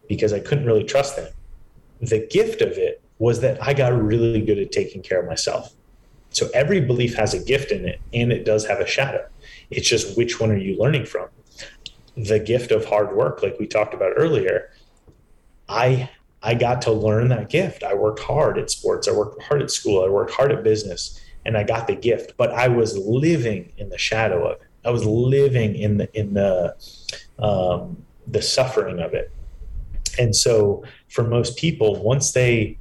because 0.08 0.34
I 0.34 0.39
couldn't 0.39 0.66
really 0.66 0.84
trust 0.84 1.16
them. 1.16 1.32
The 2.02 2.28
gift 2.28 2.62
of 2.62 2.72
it 2.78 3.02
was 3.20 3.41
that 3.41 3.62
I 3.62 3.74
got 3.74 3.93
really 3.93 4.41
good 4.41 4.58
at 4.58 4.72
taking 4.72 5.04
care 5.04 5.22
of 5.22 5.28
myself. 5.28 5.74
So 6.32 6.49
every 6.54 6.82
belief 6.82 7.16
has 7.16 7.34
a 7.34 7.43
gift 7.43 7.72
in 7.72 7.88
it 7.88 8.02
and 8.14 8.32
it 8.32 8.45
does 8.45 8.66
have 8.66 8.80
a 8.80 8.88
shadow. 8.88 9.28
It's 9.70 9.88
just 9.88 10.18
which 10.18 10.39
one 10.39 10.49
are 10.49 10.58
you 10.58 10.78
learning 10.78 11.06
from? 11.06 11.28
The 12.18 12.39
gift 12.39 12.72
of 12.72 12.86
hard 12.86 13.16
work, 13.16 13.43
like 13.43 13.58
we 13.60 13.68
talked 13.68 13.93
about 13.93 14.14
earlier, 14.16 14.72
I 15.70 16.10
I 16.44 16.56
got 16.56 16.82
to 16.84 16.92
learn 16.92 17.28
that 17.30 17.50
gift. 17.50 17.84
I 17.84 17.94
worked 17.94 18.20
hard 18.20 18.58
at 18.58 18.72
sports, 18.72 19.08
I 19.08 19.12
worked 19.12 19.42
hard 19.44 19.62
at 19.62 19.72
school, 19.72 20.04
I 20.04 20.10
worked 20.10 20.32
hard 20.32 20.52
at 20.52 20.64
business, 20.64 21.20
and 21.46 21.58
I 21.58 21.64
got 21.64 21.88
the 21.88 21.96
gift, 21.96 22.34
but 22.38 22.52
I 22.52 22.68
was 22.68 22.98
living 22.98 23.72
in 23.78 23.89
the 23.89 23.98
shadow 23.98 24.48
of 24.48 24.62
it. 24.62 24.68
I 24.84 24.89
was 24.89 25.06
living 25.06 25.76
in 25.76 25.98
the 25.98 26.20
in 26.20 26.34
the 26.34 26.76
um, 27.38 28.04
the 28.28 28.42
suffering 28.42 29.00
of 29.00 29.14
it. 29.14 29.32
And 30.18 30.36
so 30.36 30.84
for 31.10 31.24
most 31.24 31.58
people, 31.58 32.02
once 32.02 32.32
they 32.32 32.78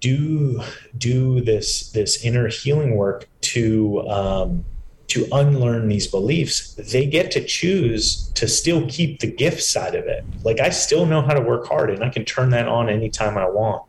do 0.00 0.60
do 0.98 1.40
this 1.40 1.90
this 1.90 2.24
inner 2.24 2.48
healing 2.48 2.96
work 2.96 3.28
to 3.40 4.06
um, 4.08 4.64
to 5.08 5.26
unlearn 5.32 5.88
these 5.88 6.06
beliefs, 6.06 6.74
they 6.74 7.06
get 7.06 7.30
to 7.32 7.44
choose 7.44 8.28
to 8.34 8.48
still 8.48 8.86
keep 8.88 9.20
the 9.20 9.30
gift 9.30 9.62
side 9.62 9.94
of 9.94 10.06
it. 10.06 10.24
Like 10.42 10.60
I 10.60 10.70
still 10.70 11.06
know 11.06 11.22
how 11.22 11.34
to 11.34 11.40
work 11.40 11.66
hard, 11.66 11.90
and 11.90 12.02
I 12.02 12.08
can 12.08 12.24
turn 12.24 12.50
that 12.50 12.68
on 12.68 12.88
anytime 12.88 13.38
I 13.38 13.48
want. 13.48 13.82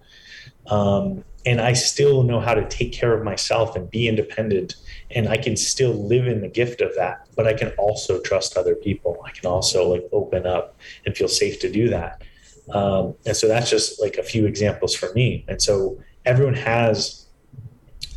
Um, 0.68 1.24
and 1.45 1.61
I 1.61 1.74
still 1.74 2.24
know 2.24 2.41
how 2.41 2.53
to 2.53 2.68
take 2.68 2.91
care 2.91 3.13
of 3.13 3.24
myself 3.24 3.76
and 3.78 3.89
be 3.89 4.09
independent. 4.09 4.76
And 5.11 5.30
I 5.30 5.38
can 5.38 5.55
still 5.55 5.93
live 5.93 6.28
in 6.28 6.41
the 6.41 6.49
gift 6.49 6.82
of 6.82 6.93
that, 6.97 7.26
but 7.38 7.47
I 7.47 7.53
can 7.53 7.70
also 7.78 8.20
trust 8.20 8.57
other 8.57 8.76
people. 8.76 9.18
I 9.26 9.32
can 9.32 9.49
also 9.49 9.88
like 9.88 10.03
open 10.11 10.45
up 10.45 10.78
and 11.05 11.15
feel 11.15 11.30
safe 11.30 11.61
to 11.61 11.72
do 11.72 11.88
that. 11.89 12.22
Um, 12.70 13.15
and 13.26 13.36
so 13.36 13.47
that's 13.47 13.70
just 13.70 14.01
like 14.01 14.18
a 14.18 14.24
few 14.24 14.45
examples 14.45 14.93
for 14.93 15.13
me. 15.13 15.45
And 15.47 15.61
so 15.61 15.97
everyone 16.26 16.55
has 16.55 17.26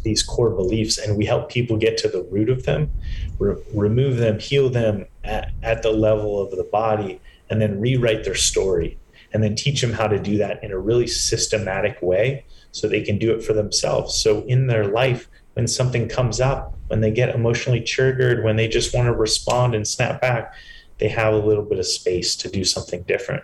these 0.03 0.22
core 0.22 0.51
beliefs, 0.51 0.98
and 0.98 1.16
we 1.16 1.24
help 1.24 1.51
people 1.51 1.76
get 1.76 1.98
to 1.98 2.09
the 2.09 2.22
root 2.24 2.48
of 2.48 2.64
them, 2.64 2.90
re- 3.38 3.57
remove 3.74 4.16
them, 4.16 4.38
heal 4.38 4.68
them 4.68 5.07
at, 5.24 5.53
at 5.62 5.82
the 5.82 5.90
level 5.90 6.40
of 6.40 6.51
the 6.51 6.64
body, 6.64 7.20
and 7.48 7.61
then 7.61 7.80
rewrite 7.80 8.24
their 8.24 8.34
story, 8.34 8.98
and 9.32 9.42
then 9.42 9.55
teach 9.55 9.80
them 9.80 9.92
how 9.92 10.07
to 10.07 10.18
do 10.18 10.38
that 10.38 10.62
in 10.62 10.72
a 10.72 10.78
really 10.78 11.07
systematic 11.07 12.01
way 12.01 12.44
so 12.72 12.88
they 12.88 13.03
can 13.03 13.18
do 13.18 13.32
it 13.32 13.42
for 13.42 13.53
themselves. 13.53 14.14
So 14.14 14.42
in 14.44 14.66
their 14.66 14.86
life, 14.86 15.28
when 15.55 15.66
something 15.66 16.09
comes 16.09 16.40
up, 16.40 16.76
when 16.88 17.01
they 17.01 17.11
get 17.11 17.34
emotionally 17.34 17.80
triggered, 17.80 18.44
when 18.44 18.57
they 18.57 18.68
just 18.68 18.94
want 18.94 19.07
to 19.07 19.12
respond 19.12 19.74
and 19.74 19.86
snap 19.86 20.20
back, 20.20 20.55
they 20.98 21.09
have 21.09 21.34
a 21.34 21.38
little 21.38 21.64
bit 21.64 21.78
of 21.78 21.86
space 21.86 22.36
to 22.36 22.48
do 22.48 22.64
something 22.64 23.03
different 23.03 23.42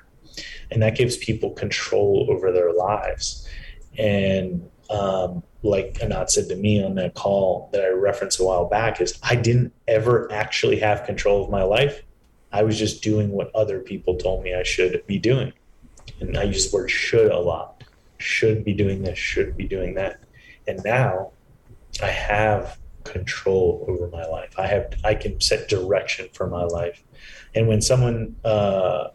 and 0.71 0.83
that 0.83 0.97
gives 0.97 1.17
people 1.17 1.51
control 1.51 2.27
over 2.31 2.53
their 2.53 2.73
lives. 2.73 3.49
And 3.99 4.69
um, 4.91 5.43
like 5.67 5.99
Anat 6.03 6.31
said 6.31 6.49
to 6.49 6.57
me 6.57 6.83
on 6.83 6.95
that 6.97 7.15
call 7.15 7.69
that 7.73 7.83
I 7.83 7.89
referenced 7.89 8.41
a 8.41 8.45
while 8.45 8.67
back, 8.67 9.01
is 9.01 9.19
I 9.23 9.37
didn't 9.37 9.73
ever 9.89 10.31
actually 10.33 10.79
have 10.81 11.05
control 11.05 11.45
of 11.45 11.51
my 11.51 11.63
life. 11.63 12.03
I 12.53 12.63
was 12.63 12.79
just 12.79 13.03
doing 13.03 13.31
what 13.31 13.55
other 13.55 13.81
people 13.81 14.17
told 14.17 14.43
me 14.43 14.55
I 14.55 14.63
should 14.63 15.07
be 15.07 15.19
doing. 15.19 15.53
And 16.21 16.37
I 16.37 16.45
use 16.45 16.71
the 16.71 16.77
word 16.77 16.91
should 16.91 17.31
a 17.31 17.39
lot. 17.39 17.85
Should 18.19 18.65
be 18.65 18.73
doing 18.73 19.03
this, 19.03 19.19
should 19.19 19.57
be 19.57 19.69
doing 19.69 19.95
that. 19.95 20.21
And 20.67 20.83
now 20.85 21.33
I 22.03 22.09
have 22.09 22.79
control 23.05 23.85
over 23.89 24.09
my 24.09 24.25
life. 24.25 24.59
I 24.59 24.67
have 24.67 24.95
I 25.05 25.15
can 25.15 25.41
set 25.41 25.69
direction 25.69 26.29
for 26.33 26.47
my 26.47 26.65
life. 26.65 27.03
And 27.55 27.69
when 27.69 27.81
someone 27.81 28.37
uh, 28.45 29.09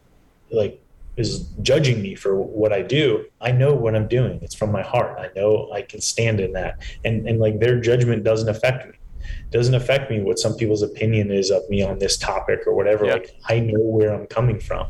like 0.51 0.80
is 1.22 1.47
judging 1.61 2.01
me 2.01 2.15
for 2.15 2.36
what 2.36 2.74
I 2.74 2.82
do, 2.82 3.26
I 3.39 3.51
know 3.51 3.74
what 3.74 3.95
I'm 3.95 4.07
doing. 4.07 4.39
It's 4.41 4.55
from 4.55 4.72
my 4.72 4.82
heart. 4.82 5.19
I 5.19 5.30
know 5.38 5.72
I 5.72 5.82
can 5.84 6.01
stand 6.01 6.39
in 6.39 6.51
that. 6.53 6.74
And 7.05 7.28
and 7.28 7.39
like 7.39 7.59
their 7.59 7.80
judgment 7.80 8.24
doesn't 8.24 8.49
affect 8.49 8.88
me. 8.89 8.95
It 9.19 9.51
doesn't 9.51 9.76
affect 9.76 10.11
me 10.11 10.22
what 10.22 10.39
some 10.39 10.55
people's 10.55 10.82
opinion 10.82 11.32
is 11.32 11.51
of 11.51 11.61
me 11.69 11.82
on 11.84 11.99
this 11.99 12.17
topic 12.17 12.59
or 12.67 12.74
whatever. 12.76 13.05
Yeah. 13.05 13.13
Like 13.13 13.36
I 13.47 13.59
know 13.59 13.80
where 13.80 14.13
I'm 14.13 14.28
coming 14.28 14.59
from. 14.59 14.88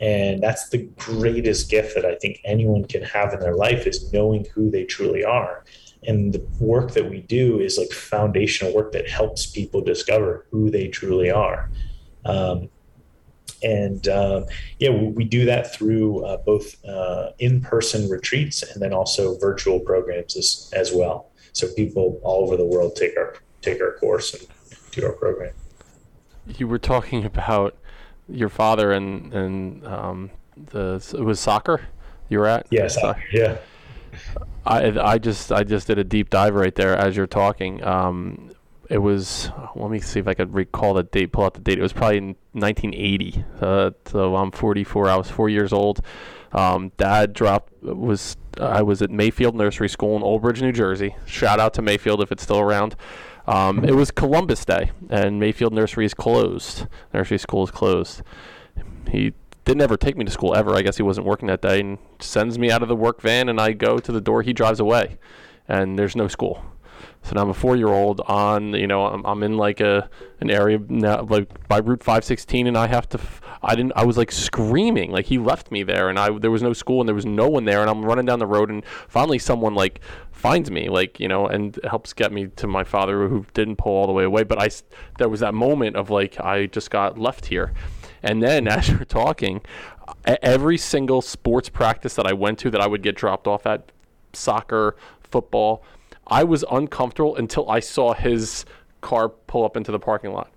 And 0.00 0.42
that's 0.42 0.68
the 0.70 0.88
greatest 0.98 1.70
gift 1.70 1.94
that 1.94 2.04
I 2.04 2.16
think 2.16 2.40
anyone 2.44 2.84
can 2.84 3.02
have 3.02 3.32
in 3.32 3.40
their 3.40 3.54
life 3.54 3.86
is 3.86 4.12
knowing 4.12 4.44
who 4.52 4.70
they 4.70 4.84
truly 4.84 5.24
are. 5.24 5.64
And 6.06 6.32
the 6.32 6.46
work 6.60 6.92
that 6.92 7.08
we 7.08 7.20
do 7.20 7.60
is 7.60 7.78
like 7.78 7.90
foundational 7.92 8.74
work 8.74 8.92
that 8.92 9.08
helps 9.08 9.46
people 9.46 9.80
discover 9.80 10.46
who 10.50 10.70
they 10.70 10.88
truly 10.88 11.30
are. 11.30 11.70
Um, 12.24 12.68
and 13.64 14.08
um, 14.08 14.44
yeah, 14.78 14.90
we, 14.90 15.08
we, 15.08 15.24
do 15.24 15.44
that 15.46 15.74
through 15.74 16.24
uh, 16.24 16.36
both 16.36 16.84
uh, 16.84 17.30
in-person 17.38 18.08
retreats 18.08 18.62
and 18.62 18.82
then 18.82 18.92
also 18.92 19.38
virtual 19.38 19.80
programs 19.80 20.36
as, 20.36 20.70
as 20.74 20.92
well. 20.92 21.30
So 21.52 21.68
people 21.74 22.20
all 22.22 22.44
over 22.44 22.56
the 22.56 22.66
world 22.66 22.94
take 22.94 23.16
our 23.16 23.36
take 23.62 23.80
our 23.80 23.94
course 23.94 24.34
and 24.34 24.46
do 24.92 25.06
our 25.06 25.12
program. 25.12 25.54
You 26.46 26.68
were 26.68 26.78
talking 26.78 27.24
about 27.24 27.76
your 28.28 28.48
father 28.50 28.92
and 28.92 29.32
and 29.32 29.86
um, 29.86 30.30
the 30.56 31.02
it 31.16 31.22
was 31.22 31.40
soccer 31.40 31.80
you 32.28 32.38
were 32.38 32.46
at. 32.46 32.66
Yes, 32.70 32.98
yeah, 33.00 33.14
yeah. 33.32 33.56
I 34.66 35.12
I 35.12 35.18
just 35.18 35.52
I 35.52 35.64
just 35.64 35.86
did 35.86 35.98
a 35.98 36.04
deep 36.04 36.30
dive 36.30 36.54
right 36.54 36.74
there 36.74 36.96
as 36.96 37.16
you're 37.16 37.26
talking. 37.26 37.82
Um, 37.82 38.53
it 38.90 38.98
was 38.98 39.50
let 39.74 39.90
me 39.90 40.00
see 40.00 40.20
if 40.20 40.28
I 40.28 40.34
could 40.34 40.54
recall 40.54 40.94
the 40.94 41.02
date. 41.02 41.32
Pull 41.32 41.44
out 41.44 41.54
the 41.54 41.60
date. 41.60 41.78
It 41.78 41.82
was 41.82 41.92
probably 41.92 42.18
in 42.18 42.36
1980. 42.52 43.44
Uh, 43.60 43.90
so 44.06 44.36
I'm 44.36 44.50
44. 44.50 45.08
I 45.08 45.16
was 45.16 45.30
four 45.30 45.48
years 45.48 45.72
old. 45.72 46.00
Um, 46.52 46.92
Dad 46.96 47.32
dropped 47.32 47.72
was 47.82 48.36
I 48.60 48.82
was 48.82 49.02
at 49.02 49.10
Mayfield 49.10 49.54
Nursery 49.54 49.88
School 49.88 50.16
in 50.16 50.22
Old 50.22 50.42
Bridge, 50.42 50.62
New 50.62 50.72
Jersey. 50.72 51.16
Shout 51.26 51.58
out 51.58 51.74
to 51.74 51.82
Mayfield 51.82 52.20
if 52.22 52.30
it's 52.30 52.42
still 52.42 52.60
around. 52.60 52.96
Um, 53.46 53.84
it 53.84 53.94
was 53.94 54.10
Columbus 54.10 54.64
Day, 54.64 54.92
and 55.10 55.38
Mayfield 55.38 55.72
Nursery 55.72 56.06
is 56.06 56.14
closed. 56.14 56.86
Nursery 57.12 57.38
school 57.38 57.64
is 57.64 57.70
closed. 57.70 58.22
He 59.10 59.34
didn't 59.64 59.82
ever 59.82 59.96
take 59.96 60.16
me 60.16 60.24
to 60.24 60.30
school 60.30 60.54
ever. 60.54 60.74
I 60.74 60.82
guess 60.82 60.96
he 60.96 61.02
wasn't 61.02 61.26
working 61.26 61.48
that 61.48 61.60
day, 61.60 61.80
and 61.80 61.98
sends 62.20 62.58
me 62.58 62.70
out 62.70 62.82
of 62.82 62.88
the 62.88 62.96
work 62.96 63.20
van, 63.20 63.48
and 63.48 63.60
I 63.60 63.72
go 63.72 63.98
to 63.98 64.12
the 64.12 64.20
door. 64.20 64.42
He 64.42 64.52
drives 64.52 64.80
away, 64.80 65.18
and 65.68 65.98
there's 65.98 66.16
no 66.16 66.28
school. 66.28 66.62
So 67.24 67.32
now 67.34 67.42
I'm 67.42 67.48
a 67.48 67.54
four-year-old 67.54 68.20
on, 68.20 68.74
you 68.74 68.86
know, 68.86 69.06
I'm, 69.06 69.24
I'm 69.24 69.42
in 69.42 69.56
like 69.56 69.80
a 69.80 70.10
an 70.40 70.50
area 70.50 70.78
now, 70.88 71.22
like 71.22 71.66
by 71.68 71.78
Route 71.78 72.04
516, 72.04 72.66
and 72.66 72.76
I 72.76 72.86
have 72.86 73.08
to. 73.10 73.18
F- 73.18 73.40
I 73.62 73.74
didn't. 73.74 73.92
I 73.96 74.04
was 74.04 74.18
like 74.18 74.30
screaming, 74.30 75.10
like 75.10 75.24
he 75.24 75.38
left 75.38 75.70
me 75.70 75.82
there, 75.82 76.10
and 76.10 76.18
I 76.18 76.38
there 76.38 76.50
was 76.50 76.62
no 76.62 76.74
school, 76.74 77.00
and 77.00 77.08
there 77.08 77.14
was 77.14 77.24
no 77.24 77.48
one 77.48 77.64
there, 77.64 77.80
and 77.80 77.88
I'm 77.88 78.04
running 78.04 78.26
down 78.26 78.40
the 78.40 78.46
road, 78.46 78.68
and 78.68 78.84
finally 79.08 79.38
someone 79.38 79.74
like 79.74 80.00
finds 80.32 80.70
me, 80.70 80.90
like 80.90 81.18
you 81.18 81.28
know, 81.28 81.46
and 81.46 81.78
helps 81.88 82.12
get 82.12 82.30
me 82.30 82.48
to 82.56 82.66
my 82.66 82.84
father, 82.84 83.26
who 83.26 83.46
didn't 83.54 83.76
pull 83.76 83.92
all 83.92 84.06
the 84.06 84.12
way 84.12 84.24
away. 84.24 84.42
But 84.42 84.60
I, 84.60 84.68
there 85.16 85.30
was 85.30 85.40
that 85.40 85.54
moment 85.54 85.96
of 85.96 86.10
like 86.10 86.38
I 86.38 86.66
just 86.66 86.90
got 86.90 87.18
left 87.18 87.46
here, 87.46 87.72
and 88.22 88.42
then 88.42 88.68
as 88.76 88.90
you're 88.90 89.06
talking, 89.06 89.62
every 90.26 90.76
single 90.76 91.22
sports 91.22 91.70
practice 91.70 92.14
that 92.16 92.26
I 92.26 92.34
went 92.34 92.58
to 92.58 92.70
that 92.70 92.82
I 92.82 92.86
would 92.86 93.02
get 93.02 93.16
dropped 93.16 93.46
off 93.46 93.66
at, 93.66 93.92
soccer, 94.34 94.96
football 95.22 95.82
I 96.26 96.44
was 96.44 96.64
uncomfortable 96.70 97.36
until 97.36 97.70
I 97.70 97.80
saw 97.80 98.14
his 98.14 98.64
car 99.00 99.28
pull 99.28 99.64
up 99.64 99.76
into 99.76 99.92
the 99.92 99.98
parking 99.98 100.32
lot. 100.32 100.50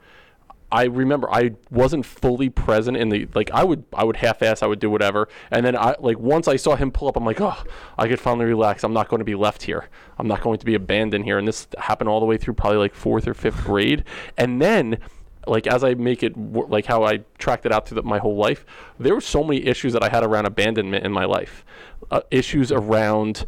I 0.71 0.85
remember 0.85 1.31
I 1.31 1.51
wasn't 1.71 2.05
fully 2.05 2.49
present 2.49 2.97
in 2.97 3.07
the 3.09 3.27
like 3.33 3.49
I 3.51 3.63
would 3.63 3.85
I 3.93 4.03
would 4.03 4.17
half 4.17 4.41
ass 4.41 4.61
I 4.61 4.67
would 4.67 4.79
do 4.79 4.89
whatever. 4.89 5.29
And 5.49 5.65
then 5.65 5.77
I 5.77 5.95
like 5.99 6.19
once 6.19 6.47
I 6.47 6.57
saw 6.57 6.75
him 6.75 6.91
pull 6.91 7.07
up 7.07 7.15
I'm 7.15 7.23
like 7.23 7.39
oh 7.39 7.63
I 7.97 8.07
could 8.07 8.19
finally 8.19 8.45
relax. 8.45 8.83
I'm 8.83 8.93
not 8.93 9.07
going 9.07 9.19
to 9.19 9.25
be 9.25 9.35
left 9.35 9.63
here. 9.63 9.87
I'm 10.17 10.27
not 10.27 10.41
going 10.41 10.59
to 10.59 10.65
be 10.65 10.75
abandoned 10.75 11.23
here. 11.23 11.37
And 11.37 11.47
this 11.47 11.67
happened 11.77 12.09
all 12.09 12.19
the 12.19 12.25
way 12.25 12.37
through 12.37 12.55
probably 12.55 12.79
like 12.79 12.93
fourth 12.93 13.27
or 13.27 13.33
fifth 13.33 13.63
grade. 13.63 14.03
And 14.37 14.61
then 14.61 14.97
like 15.45 15.67
as 15.67 15.85
I 15.85 15.93
make 15.93 16.21
it 16.21 16.37
like 16.37 16.85
how 16.85 17.05
I 17.05 17.21
tracked 17.37 17.65
it 17.65 17.71
out 17.71 17.87
through 17.87 18.01
the, 18.01 18.03
my 18.03 18.17
whole 18.17 18.35
life 18.35 18.65
there 18.99 19.15
were 19.15 19.21
so 19.21 19.45
many 19.45 19.65
issues 19.65 19.93
that 19.93 20.03
I 20.03 20.09
had 20.09 20.25
around 20.25 20.47
abandonment 20.47 21.05
in 21.05 21.13
my 21.13 21.23
life. 21.23 21.63
Uh, 22.11 22.21
issues 22.29 22.71
around 22.73 23.45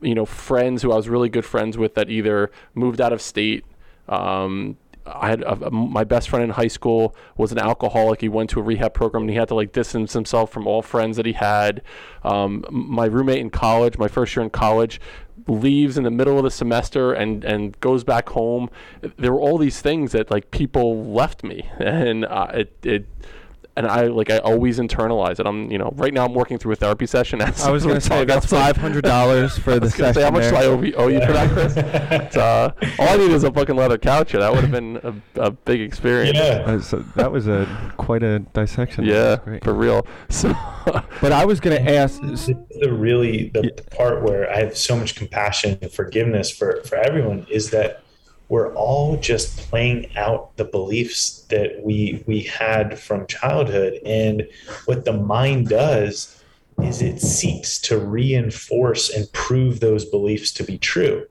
you 0.00 0.14
know 0.14 0.26
friends 0.26 0.82
who 0.82 0.92
I 0.92 0.96
was 0.96 1.08
really 1.08 1.28
good 1.28 1.44
friends 1.44 1.76
with 1.76 1.94
that 1.94 2.10
either 2.10 2.50
moved 2.74 3.00
out 3.00 3.12
of 3.12 3.20
state. 3.20 3.64
Um, 4.08 4.76
I 5.06 5.28
had 5.28 5.42
a, 5.42 5.66
a, 5.66 5.70
my 5.70 6.04
best 6.04 6.28
friend 6.28 6.44
in 6.44 6.50
high 6.50 6.68
school 6.68 7.14
was 7.36 7.52
an 7.52 7.58
alcoholic. 7.58 8.20
He 8.20 8.28
went 8.28 8.50
to 8.50 8.60
a 8.60 8.62
rehab 8.62 8.94
program 8.94 9.22
and 9.22 9.30
he 9.30 9.36
had 9.36 9.48
to 9.48 9.54
like 9.54 9.72
distance 9.72 10.12
himself 10.12 10.52
from 10.52 10.66
all 10.66 10.82
friends 10.82 11.16
that 11.16 11.26
he 11.26 11.32
had. 11.32 11.82
Um, 12.22 12.64
my 12.70 13.06
roommate 13.06 13.38
in 13.38 13.50
college, 13.50 13.98
my 13.98 14.08
first 14.08 14.36
year 14.36 14.44
in 14.44 14.50
college, 14.50 15.00
leaves 15.46 15.96
in 15.96 16.04
the 16.04 16.10
middle 16.10 16.36
of 16.36 16.44
the 16.44 16.50
semester 16.50 17.12
and 17.12 17.44
and 17.44 17.78
goes 17.80 18.04
back 18.04 18.30
home. 18.30 18.70
There 19.00 19.32
were 19.32 19.40
all 19.40 19.58
these 19.58 19.80
things 19.80 20.12
that 20.12 20.30
like 20.30 20.50
people 20.50 21.04
left 21.04 21.42
me, 21.42 21.68
and 21.78 22.24
uh, 22.24 22.48
it 22.54 22.76
it 22.82 23.06
and 23.76 23.86
I 23.86 24.06
like 24.06 24.30
I 24.30 24.38
always 24.38 24.78
internalize 24.78 25.40
it. 25.40 25.46
I'm 25.46 25.70
you 25.70 25.78
know 25.78 25.92
right 25.96 26.12
now 26.12 26.24
I'm 26.24 26.34
working 26.34 26.58
through 26.58 26.72
a 26.72 26.76
therapy 26.76 27.06
session. 27.06 27.40
As 27.42 27.62
I 27.62 27.70
was 27.70 27.84
going 27.84 27.96
to 27.96 28.00
say 28.00 28.24
that's 28.24 28.46
five 28.46 28.76
hundred 28.76 29.04
dollars 29.04 29.56
for 29.58 29.78
the 29.80 29.90
session. 29.90 30.14
Say, 30.14 30.22
how 30.22 30.30
much 30.30 30.42
there. 30.42 30.50
do 30.52 30.56
I 30.56 30.64
owe 30.66 30.82
you, 30.82 30.94
owe 30.94 31.08
you 31.08 31.20
for 31.24 31.32
that, 31.32 31.50
Chris? 31.50 31.76
uh, 32.36 32.72
all 32.98 33.08
I 33.08 33.16
need 33.16 33.30
is 33.30 33.44
a 33.44 33.52
fucking 33.52 33.76
leather 33.76 33.98
couch 33.98 34.32
here. 34.32 34.40
That 34.40 34.52
would 34.52 34.62
have 34.62 34.70
been 34.70 34.96
a, 35.02 35.40
a, 35.40 35.50
big 35.50 35.80
experience. 35.80 36.36
Yeah, 36.36 36.64
uh, 36.66 36.80
so 36.80 36.98
that 37.16 37.30
was 37.30 37.48
a 37.48 37.66
quite 37.96 38.22
a 38.22 38.40
dissection. 38.40 39.04
Yeah, 39.04 39.36
for 39.62 39.74
real. 39.74 40.06
So, 40.28 40.54
but 41.20 41.32
I 41.32 41.44
was 41.44 41.60
going 41.60 41.82
to 41.82 41.94
ask. 41.94 42.20
The 42.20 42.92
really 42.92 43.48
the 43.48 43.62
yeah. 43.64 43.96
part 43.96 44.22
where 44.22 44.50
I 44.50 44.58
have 44.58 44.76
so 44.76 44.96
much 44.96 45.14
compassion 45.14 45.78
and 45.82 45.92
forgiveness 45.92 46.50
for 46.50 46.82
for 46.84 46.96
everyone 46.96 47.46
is 47.50 47.70
that 47.70 48.02
we're 48.50 48.74
all 48.74 49.16
just 49.16 49.56
playing 49.70 50.14
out 50.16 50.54
the 50.56 50.64
beliefs 50.64 51.46
that 51.50 51.80
we 51.82 52.22
we 52.26 52.42
had 52.42 52.98
from 52.98 53.26
childhood. 53.26 53.94
And 54.04 54.46
what 54.84 55.04
the 55.04 55.12
mind 55.12 55.68
does 55.68 56.42
is 56.82 57.00
it 57.00 57.20
seeks 57.20 57.78
to 57.78 57.96
reinforce 57.98 59.08
and 59.08 59.32
prove 59.32 59.78
those 59.78 60.04
beliefs 60.04 60.50
to 60.52 60.64
be 60.64 60.78
true. 60.78 61.26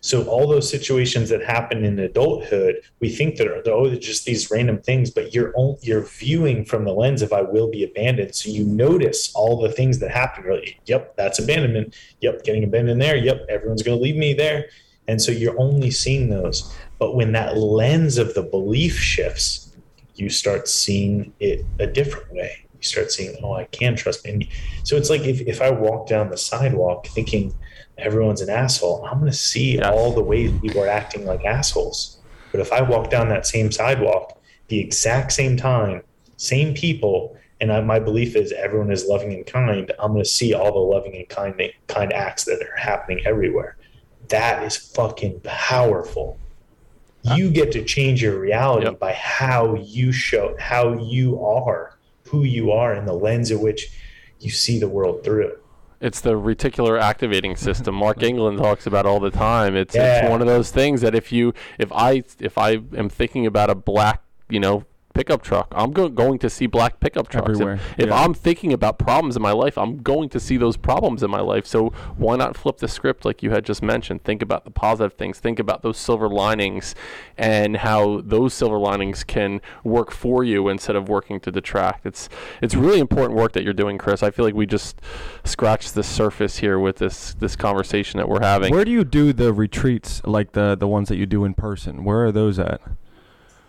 So 0.00 0.24
all 0.26 0.46
those 0.46 0.70
situations 0.70 1.28
that 1.30 1.42
happen 1.42 1.84
in 1.84 1.98
adulthood 1.98 2.76
we 3.00 3.08
think 3.08 3.36
that 3.36 3.48
are 3.48 3.60
oh 3.66 3.92
just 3.96 4.24
these 4.24 4.50
random 4.50 4.80
things 4.80 5.10
but 5.10 5.34
you're 5.34 5.52
only, 5.56 5.78
you're 5.82 6.04
viewing 6.04 6.64
from 6.64 6.84
the 6.84 6.92
lens 6.92 7.20
of 7.20 7.32
i 7.32 7.42
will 7.42 7.68
be 7.68 7.82
abandoned. 7.82 8.32
So 8.32 8.48
you 8.48 8.64
notice 8.64 9.34
all 9.34 9.60
the 9.60 9.72
things 9.72 9.98
that 9.98 10.12
happen 10.12 10.44
really 10.44 10.78
yep 10.86 11.16
that's 11.16 11.40
abandonment. 11.40 11.96
Yep 12.20 12.44
getting 12.44 12.62
abandoned 12.62 13.02
there. 13.02 13.16
Yep 13.16 13.46
everyone's 13.48 13.82
going 13.82 13.98
to 13.98 14.02
leave 14.02 14.16
me 14.16 14.34
there 14.34 14.66
and 15.08 15.20
so 15.20 15.32
you're 15.32 15.58
only 15.58 15.90
seeing 15.90 16.30
those. 16.30 16.74
But 16.98 17.14
when 17.14 17.32
that 17.32 17.56
lens 17.56 18.18
of 18.18 18.34
the 18.34 18.42
belief 18.42 18.98
shifts, 18.98 19.72
you 20.14 20.30
start 20.30 20.68
seeing 20.68 21.32
it 21.40 21.64
a 21.78 21.86
different 21.86 22.32
way. 22.32 22.66
You 22.74 22.82
start 22.82 23.10
seeing, 23.10 23.36
oh, 23.42 23.54
I 23.54 23.64
can 23.64 23.96
trust 23.96 24.24
me. 24.24 24.48
So 24.84 24.96
it's 24.96 25.10
like 25.10 25.22
if, 25.22 25.40
if 25.42 25.60
I 25.60 25.70
walk 25.70 26.08
down 26.08 26.30
the 26.30 26.36
sidewalk 26.36 27.06
thinking 27.08 27.54
everyone's 27.98 28.40
an 28.40 28.50
asshole, 28.50 29.04
I'm 29.04 29.18
going 29.18 29.30
to 29.30 29.36
see 29.36 29.76
yeah. 29.76 29.90
all 29.90 30.12
the 30.12 30.22
ways 30.22 30.52
people 30.60 30.82
are 30.82 30.88
acting 30.88 31.26
like 31.26 31.44
assholes. 31.44 32.18
But 32.52 32.60
if 32.60 32.72
I 32.72 32.82
walk 32.82 33.10
down 33.10 33.28
that 33.30 33.46
same 33.46 33.72
sidewalk, 33.72 34.40
the 34.68 34.78
exact 34.78 35.32
same 35.32 35.56
time, 35.56 36.02
same 36.36 36.74
people, 36.74 37.36
and 37.60 37.72
I, 37.72 37.80
my 37.80 37.98
belief 37.98 38.36
is 38.36 38.52
everyone 38.52 38.92
is 38.92 39.06
loving 39.06 39.32
and 39.32 39.46
kind, 39.46 39.90
I'm 39.98 40.12
going 40.12 40.22
to 40.22 40.28
see 40.28 40.54
all 40.54 40.72
the 40.72 40.78
loving 40.78 41.16
and 41.16 41.28
kind, 41.28 41.60
kind 41.88 42.12
acts 42.12 42.44
that 42.44 42.62
are 42.62 42.76
happening 42.76 43.20
everywhere 43.26 43.76
that 44.28 44.62
is 44.62 44.76
fucking 44.76 45.40
powerful. 45.44 46.38
You 47.34 47.50
get 47.50 47.72
to 47.72 47.82
change 47.82 48.22
your 48.22 48.38
reality 48.38 48.84
yep. 48.84 48.98
by 48.98 49.14
how 49.14 49.76
you 49.76 50.12
show, 50.12 50.54
how 50.58 50.98
you 50.98 51.42
are, 51.42 51.96
who 52.24 52.44
you 52.44 52.70
are, 52.70 52.92
and 52.92 53.08
the 53.08 53.14
lens 53.14 53.50
at 53.50 53.60
which 53.60 53.88
you 54.40 54.50
see 54.50 54.78
the 54.78 54.88
world 54.88 55.24
through. 55.24 55.56
It's 56.02 56.20
the 56.20 56.32
reticular 56.32 57.00
activating 57.00 57.56
system. 57.56 57.94
Mark 57.94 58.22
England 58.22 58.58
talks 58.58 58.86
about 58.86 59.06
all 59.06 59.20
the 59.20 59.30
time. 59.30 59.74
It's 59.74 59.94
yeah. 59.94 60.20
it's 60.20 60.30
one 60.30 60.42
of 60.42 60.46
those 60.46 60.70
things 60.70 61.00
that 61.00 61.14
if 61.14 61.32
you 61.32 61.54
if 61.78 61.90
I 61.92 62.24
if 62.40 62.58
I 62.58 62.72
am 62.94 63.08
thinking 63.08 63.46
about 63.46 63.70
a 63.70 63.74
black 63.74 64.22
you 64.50 64.60
know 64.60 64.84
pickup 65.14 65.42
truck. 65.42 65.68
I'm 65.72 65.92
go- 65.92 66.08
going 66.08 66.38
to 66.40 66.50
see 66.50 66.66
black 66.66 67.00
pickup 67.00 67.28
trucks. 67.28 67.48
If- 67.50 67.54
Everywhere, 67.54 67.78
If, 67.96 68.06
yeah. 68.08 68.14
I'm 68.22 68.34
thinking 68.34 68.72
about 68.72 68.98
problems 68.98 69.36
in 69.36 69.42
my 69.42 69.52
life, 69.52 69.78
I'm 69.78 70.02
going 70.02 70.28
to 70.30 70.40
see 70.40 70.56
those 70.56 70.76
problems 70.76 71.22
in 71.22 71.30
my 71.30 71.40
life. 71.40 71.66
So 71.66 71.88
why 72.16 72.36
not 72.36 72.56
flip 72.56 72.78
the 72.78 72.88
script 72.88 73.24
like 73.24 73.42
you 73.42 73.50
had 73.50 73.64
just 73.64 73.82
mentioned? 73.82 74.24
Think 74.24 74.42
about 74.42 74.64
the 74.64 74.70
positive 74.70 75.14
things. 75.16 75.38
Think 75.38 75.58
about 75.58 75.82
those 75.82 75.96
silver 75.96 76.28
linings 76.28 76.94
and 77.38 77.78
how 77.78 78.20
those 78.24 78.52
silver 78.52 78.78
linings 78.78 79.24
can 79.24 79.60
work 79.84 80.10
for 80.10 80.44
you 80.44 80.68
instead 80.68 80.96
of 80.96 81.08
working 81.08 81.40
to 81.40 81.50
detract. 81.50 82.04
It's 82.04 82.28
it's 82.60 82.74
really 82.74 82.98
important 83.00 83.38
work 83.38 83.52
that 83.52 83.62
you're 83.62 83.72
doing, 83.72 83.98
Chris. 83.98 84.22
I 84.22 84.30
feel 84.30 84.44
like 84.44 84.54
we 84.54 84.66
just 84.66 85.00
scratched 85.44 85.94
the 85.94 86.02
surface 86.02 86.58
here 86.58 86.78
with 86.78 86.96
this 86.96 87.34
this 87.34 87.54
conversation 87.56 88.18
that 88.18 88.28
we're 88.28 88.42
having. 88.42 88.72
Where 88.74 88.84
do 88.84 88.90
you 88.90 89.04
do 89.04 89.32
the 89.32 89.52
retreats, 89.52 90.20
like 90.24 90.52
the 90.52 90.74
the 90.74 90.88
ones 90.88 91.08
that 91.08 91.16
you 91.16 91.26
do 91.26 91.44
in 91.44 91.54
person? 91.54 92.04
Where 92.04 92.24
are 92.24 92.32
those 92.32 92.58
at? 92.58 92.80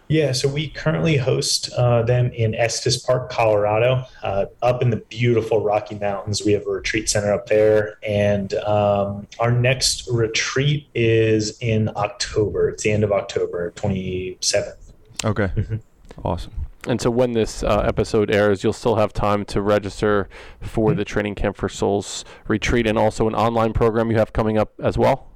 Yeah, 0.07 0.33
so 0.33 0.47
we 0.47 0.67
currently 0.69 1.17
host 1.17 1.71
uh, 1.73 2.03
them 2.03 2.31
in 2.31 2.53
Estes 2.53 2.97
Park, 2.97 3.31
Colorado, 3.31 4.05
uh, 4.21 4.45
up 4.61 4.81
in 4.83 4.91
the 4.91 4.97
beautiful 4.97 5.63
Rocky 5.63 5.95
Mountains. 5.95 6.43
We 6.45 6.51
have 6.53 6.67
a 6.67 6.69
retreat 6.69 7.09
center 7.09 7.33
up 7.33 7.47
there, 7.47 7.97
and 8.07 8.53
um, 8.55 9.27
our 9.39 9.51
next 9.51 10.07
retreat 10.11 10.87
is 10.93 11.57
in 11.59 11.89
October. 11.95 12.69
It's 12.69 12.83
the 12.83 12.91
end 12.91 13.03
of 13.03 13.11
October, 13.11 13.71
twenty 13.71 14.37
seventh. 14.41 14.93
Okay, 15.23 15.47
Mm-hmm. 15.55 15.77
awesome. 16.23 16.51
And 16.87 17.01
so 17.01 17.09
when 17.09 17.31
this 17.31 17.63
uh, 17.63 17.79
episode 17.87 18.29
airs, 18.29 18.63
you'll 18.63 18.71
still 18.73 18.97
have 18.97 19.11
time 19.11 19.43
to 19.45 19.59
register 19.59 20.29
for 20.61 20.89
Mm-hmm. 20.91 20.99
the 20.99 21.05
Training 21.05 21.33
Camp 21.35 21.55
for 21.57 21.67
Souls 21.67 22.23
retreat 22.47 22.85
and 22.85 22.95
also 22.95 23.27
an 23.27 23.33
online 23.33 23.73
program 23.73 24.11
you 24.11 24.17
have 24.17 24.33
coming 24.33 24.59
up 24.59 24.71
as 24.79 24.95
well. 24.99 25.31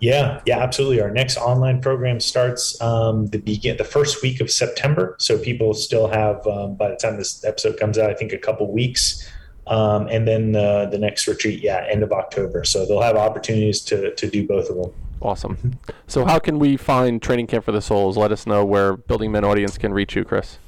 Yeah, 0.00 0.40
yeah, 0.44 0.58
absolutely. 0.58 1.00
Our 1.00 1.10
next 1.10 1.36
online 1.36 1.80
program 1.80 2.20
starts 2.20 2.80
um, 2.80 3.26
the 3.28 3.38
begin 3.38 3.76
the 3.76 3.84
first 3.84 4.22
week 4.22 4.40
of 4.40 4.50
September. 4.50 5.16
So 5.18 5.38
people 5.38 5.74
still 5.74 6.08
have, 6.08 6.46
um, 6.46 6.74
by 6.74 6.90
the 6.90 6.96
time 6.96 7.16
this 7.16 7.44
episode 7.44 7.78
comes 7.78 7.98
out, 7.98 8.10
I 8.10 8.14
think 8.14 8.32
a 8.32 8.38
couple 8.38 8.70
weeks, 8.70 9.28
um, 9.66 10.08
and 10.08 10.28
then 10.28 10.52
the 10.52 10.88
the 10.90 10.98
next 10.98 11.26
retreat, 11.26 11.62
yeah, 11.62 11.86
end 11.88 12.02
of 12.02 12.12
October. 12.12 12.64
So 12.64 12.84
they'll 12.84 13.00
have 13.00 13.16
opportunities 13.16 13.80
to 13.82 14.14
to 14.14 14.28
do 14.28 14.46
both 14.46 14.68
of 14.68 14.76
them. 14.76 14.92
Awesome. 15.22 15.78
So 16.06 16.26
how 16.26 16.38
can 16.38 16.58
we 16.58 16.76
find 16.76 17.22
Training 17.22 17.46
Camp 17.46 17.64
for 17.64 17.72
the 17.72 17.80
Souls? 17.80 18.18
Let 18.18 18.30
us 18.30 18.46
know 18.46 18.64
where 18.64 18.96
Building 18.96 19.32
Men 19.32 19.42
audience 19.42 19.78
can 19.78 19.94
reach 19.94 20.14
you, 20.14 20.22
Chris. 20.22 20.58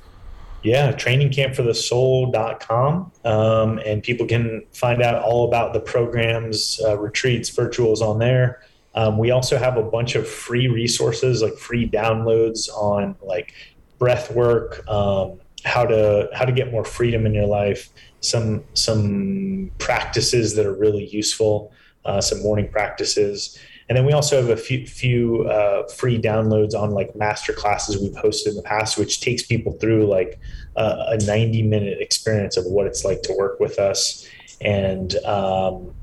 Yeah, 0.63 0.93
trainingcampforthesoul.com. 0.93 3.13
Um, 3.25 3.79
and 3.85 4.03
people 4.03 4.27
can 4.27 4.65
find 4.73 5.03
out 5.03 5.23
all 5.23 5.47
about 5.47 5.75
the 5.75 5.81
programs, 5.81 6.81
uh, 6.85 6.99
retreats, 6.99 7.51
virtuals 7.51 8.01
on 8.01 8.19
there. 8.19 8.63
Um, 8.97 9.19
we 9.19 9.31
also 9.31 9.59
have 9.59 9.77
a 9.77 9.83
bunch 9.83 10.15
of 10.15 10.27
free 10.27 10.69
resources, 10.69 11.43
like 11.43 11.57
free 11.59 11.89
downloads 11.89 12.69
on 12.71 13.15
like 13.23 13.53
breath 13.99 14.35
work, 14.35 14.87
um, 14.89 15.39
how 15.65 15.85
to 15.85 16.29
how 16.33 16.45
to 16.45 16.53
get 16.53 16.73
more 16.73 16.85
freedom 16.85 17.27
in 17.27 17.35
your 17.35 17.47
life, 17.47 17.91
some 18.21 18.65
some 18.75 19.71
practices 19.79 20.55
that 20.57 20.65
are 20.65 20.75
really 20.75 21.07
useful, 21.07 21.73
uh, 22.05 22.21
some 22.21 22.43
morning 22.43 22.69
practices. 22.71 23.59
And 23.89 23.97
then 23.97 24.05
we 24.05 24.13
also 24.13 24.41
have 24.41 24.51
a 24.51 24.57
few, 24.57 24.85
few 24.85 25.45
uh, 25.45 25.87
free 25.89 26.21
downloads 26.21 26.75
on 26.75 26.91
like 26.91 27.15
master 27.15 27.53
classes 27.53 28.01
we've 28.01 28.21
hosted 28.21 28.49
in 28.49 28.57
the 28.57 28.63
past, 28.63 28.99
which 28.99 29.21
takes 29.21 29.45
people 29.45 29.75
through 29.75 30.07
like 30.07 30.41
uh, 30.75 31.05
a 31.09 31.25
90 31.25 31.63
minute 31.63 32.01
experience 32.01 32.57
of 32.57 32.65
what 32.65 32.87
it's 32.87 33.05
like 33.05 33.23
to 33.23 33.35
work 33.39 33.61
with 33.61 33.79
us. 33.79 34.27
And 34.61 35.15
um, 35.25 35.95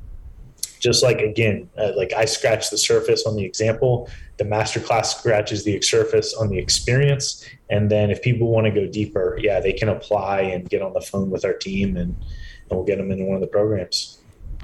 just 0.84 1.02
like, 1.02 1.20
again, 1.20 1.70
uh, 1.78 1.94
like 1.96 2.12
I 2.14 2.26
scratch 2.26 2.70
the 2.70 2.78
surface 2.78 3.26
on 3.26 3.36
the 3.38 3.46
example, 3.46 4.10
the 4.38 4.44
masterclass 4.44 5.06
scratches 5.06 5.64
the 5.64 5.82
surface 5.82 6.34
on 6.34 6.50
the 6.50 6.60
experience. 6.60 7.46
And 7.70 7.90
then 7.90 8.12
if 8.12 8.22
people 8.22 8.50
want 8.50 8.66
to 8.66 8.72
go 8.72 8.86
deeper, 8.86 9.40
yeah, 9.42 9.62
they 9.62 9.74
can 9.74 9.90
apply 9.90 10.42
and 10.42 10.70
get 10.70 10.82
on 10.82 10.94
the 10.94 11.02
phone 11.02 11.30
with 11.30 11.46
our 11.46 11.54
team 11.54 11.96
and, 11.96 12.14
and 12.14 12.72
we'll 12.72 12.84
get 12.84 12.98
them 12.98 13.12
into 13.12 13.24
one 13.24 13.36
of 13.36 13.42
the 13.42 13.48
programs. 13.48 14.20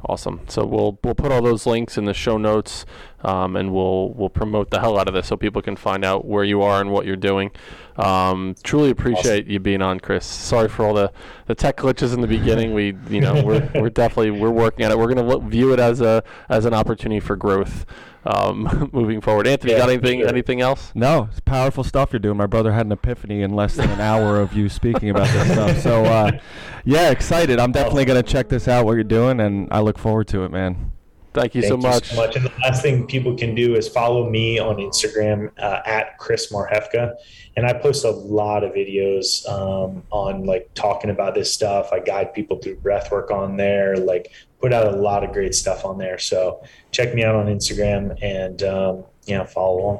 Awesome. 0.05 0.41
So 0.47 0.65
we'll 0.65 0.97
we'll 1.03 1.15
put 1.15 1.31
all 1.31 1.41
those 1.41 1.65
links 1.65 1.97
in 1.97 2.05
the 2.05 2.13
show 2.13 2.37
notes, 2.37 2.85
um, 3.21 3.55
and 3.55 3.73
we'll 3.73 4.09
we'll 4.13 4.29
promote 4.29 4.69
the 4.69 4.79
hell 4.79 4.97
out 4.97 5.07
of 5.07 5.13
this 5.13 5.27
so 5.27 5.35
people 5.35 5.61
can 5.61 5.75
find 5.75 6.05
out 6.05 6.25
where 6.25 6.43
you 6.43 6.61
are 6.61 6.79
and 6.79 6.91
what 6.91 7.05
you're 7.05 7.17
doing. 7.17 7.51
Um, 7.97 8.55
truly 8.63 8.91
appreciate 8.91 9.47
you 9.47 9.59
being 9.59 9.81
on, 9.81 9.99
Chris. 9.99 10.25
Sorry 10.25 10.69
for 10.69 10.85
all 10.85 10.93
the, 10.93 11.11
the 11.47 11.55
tech 11.55 11.75
glitches 11.75 12.13
in 12.13 12.21
the 12.21 12.27
beginning. 12.27 12.73
We 12.73 12.95
you 13.09 13.19
know 13.19 13.43
we're, 13.43 13.69
we're 13.75 13.89
definitely 13.89 14.31
we're 14.31 14.49
working 14.51 14.85
at 14.85 14.91
it. 14.91 14.97
We're 14.97 15.13
gonna 15.13 15.27
look, 15.27 15.43
view 15.43 15.73
it 15.73 15.79
as 15.79 15.99
a 15.99 16.23
as 16.47 16.63
an 16.65 16.73
opportunity 16.73 17.19
for 17.19 17.35
growth 17.35 17.85
um, 18.25 18.89
moving 18.93 19.21
forward. 19.21 19.47
Anthony, 19.47 19.73
Yeah, 19.73 19.79
got 19.79 19.89
anything 19.89 20.19
sure. 20.19 20.29
anything 20.29 20.61
else? 20.61 20.91
No, 20.95 21.29
it's 21.31 21.39
powerful 21.39 21.83
stuff 21.83 22.11
you're 22.11 22.19
doing. 22.19 22.37
My 22.37 22.47
brother 22.47 22.71
had 22.71 22.85
an 22.85 22.91
epiphany 22.91 23.41
in 23.41 23.55
less 23.55 23.75
than 23.75 23.89
an 23.89 24.01
hour 24.01 24.39
of 24.39 24.53
you 24.53 24.69
speaking 24.69 25.09
about 25.09 25.27
this 25.27 25.51
stuff. 25.51 25.77
So, 25.79 26.05
uh, 26.05 26.31
yeah, 26.85 27.09
excited. 27.11 27.59
I'm 27.59 27.71
definitely 27.71 28.05
going 28.05 28.21
to 28.21 28.29
check 28.29 28.49
this 28.49 28.67
out, 28.67 28.85
what 28.85 28.93
you're 28.93 29.03
doing, 29.03 29.39
and 29.39 29.67
I 29.71 29.79
look 29.79 29.97
forward 29.97 30.27
to 30.29 30.43
it, 30.43 30.51
man. 30.51 30.91
Thank 31.33 31.53
you 31.53 31.61
Thank 31.61 31.71
so 31.71 31.77
much. 31.77 32.09
so 32.09 32.15
much. 32.15 32.35
And 32.35 32.45
the 32.45 32.51
last 32.63 32.81
thing 32.81 33.05
people 33.05 33.35
can 33.35 33.53
do 33.53 33.75
is 33.75 33.87
follow 33.87 34.29
me 34.29 34.57
on 34.57 34.77
Instagram 34.77 35.51
uh, 35.59 35.81
at 35.85 36.17
Chris 36.17 36.51
Marhefka. 36.51 37.13
And 37.55 37.67
I 37.67 37.73
post 37.73 38.03
a 38.03 38.09
lot 38.09 38.63
of 38.63 38.73
videos 38.73 39.47
um, 39.47 40.03
on 40.11 40.45
like 40.45 40.69
talking 40.73 41.11
about 41.11 41.35
this 41.35 41.53
stuff. 41.53 41.89
I 41.93 41.99
guide 41.99 42.33
people 42.33 42.57
through 42.57 42.77
breath 42.77 43.11
work 43.11 43.29
on 43.31 43.57
there, 43.57 43.95
like 43.95 44.31
put 44.59 44.73
out 44.73 44.87
a 44.93 44.95
lot 44.95 45.23
of 45.23 45.31
great 45.31 45.55
stuff 45.55 45.85
on 45.85 45.97
there. 45.97 46.17
So 46.17 46.63
check 46.91 47.13
me 47.13 47.23
out 47.23 47.35
on 47.35 47.47
Instagram 47.47 48.17
and, 48.21 48.61
um, 48.63 49.03
yeah, 49.25 49.43
follow 49.45 49.79
along. 49.79 49.99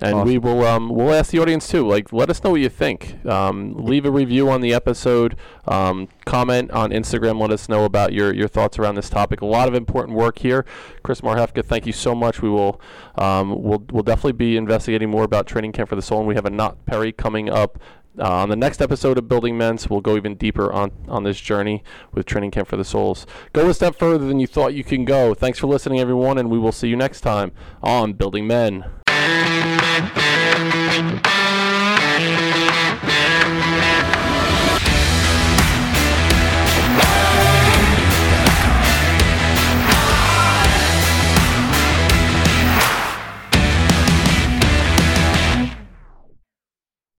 and 0.00 0.24
we 0.24 0.38
will 0.38 0.64
um, 0.64 0.88
we'll 0.88 1.12
ask 1.12 1.30
the 1.30 1.38
audience 1.38 1.68
too. 1.68 1.86
Like, 1.86 2.10
let 2.12 2.30
us 2.30 2.42
know 2.42 2.50
what 2.52 2.60
you 2.60 2.70
think. 2.70 3.24
Um, 3.26 3.74
leave 3.76 4.06
a 4.06 4.10
review 4.10 4.48
on 4.48 4.62
the 4.62 4.72
episode. 4.72 5.36
Um, 5.68 6.08
comment 6.24 6.70
on 6.70 6.90
Instagram. 6.92 7.38
Let 7.38 7.50
us 7.50 7.68
know 7.68 7.84
about 7.84 8.14
your 8.14 8.32
your 8.34 8.48
thoughts 8.48 8.78
around 8.78 8.94
this 8.94 9.10
topic. 9.10 9.42
A 9.42 9.46
lot 9.46 9.68
of 9.68 9.74
important 9.74 10.16
work 10.16 10.38
here. 10.38 10.64
Chris 11.02 11.20
Marhefka, 11.20 11.62
thank 11.62 11.84
you 11.86 11.92
so 11.92 12.14
much. 12.14 12.40
We 12.40 12.48
will 12.48 12.80
um, 13.16 13.62
we'll 13.62 13.84
we'll 13.90 14.02
definitely 14.02 14.32
be 14.32 14.56
investigating 14.56 15.10
more 15.10 15.24
about 15.24 15.46
training 15.46 15.72
camp 15.72 15.90
for 15.90 15.96
the 15.96 16.02
soul, 16.02 16.20
and 16.20 16.28
we 16.28 16.34
have 16.36 16.46
Anat 16.46 16.86
Perry 16.86 17.12
coming 17.12 17.50
up. 17.50 17.78
Uh, 18.18 18.30
on 18.30 18.48
the 18.48 18.56
next 18.56 18.80
episode 18.80 19.18
of 19.18 19.28
Building 19.28 19.58
Men's, 19.58 19.90
we'll 19.90 20.00
go 20.00 20.16
even 20.16 20.36
deeper 20.36 20.72
on, 20.72 20.90
on 21.08 21.24
this 21.24 21.40
journey 21.40 21.84
with 22.12 22.24
Training 22.24 22.50
Camp 22.50 22.68
for 22.68 22.76
the 22.76 22.84
Souls. 22.84 23.26
Go 23.52 23.68
a 23.68 23.74
step 23.74 23.96
further 23.96 24.26
than 24.26 24.40
you 24.40 24.46
thought 24.46 24.74
you 24.74 24.84
can 24.84 25.04
go. 25.04 25.34
Thanks 25.34 25.58
for 25.58 25.66
listening, 25.66 26.00
everyone, 26.00 26.38
and 26.38 26.50
we 26.50 26.58
will 26.58 26.72
see 26.72 26.88
you 26.88 26.96
next 26.96 27.20
time 27.20 27.52
on 27.82 28.14
Building 28.14 28.46
Men. 28.46 28.86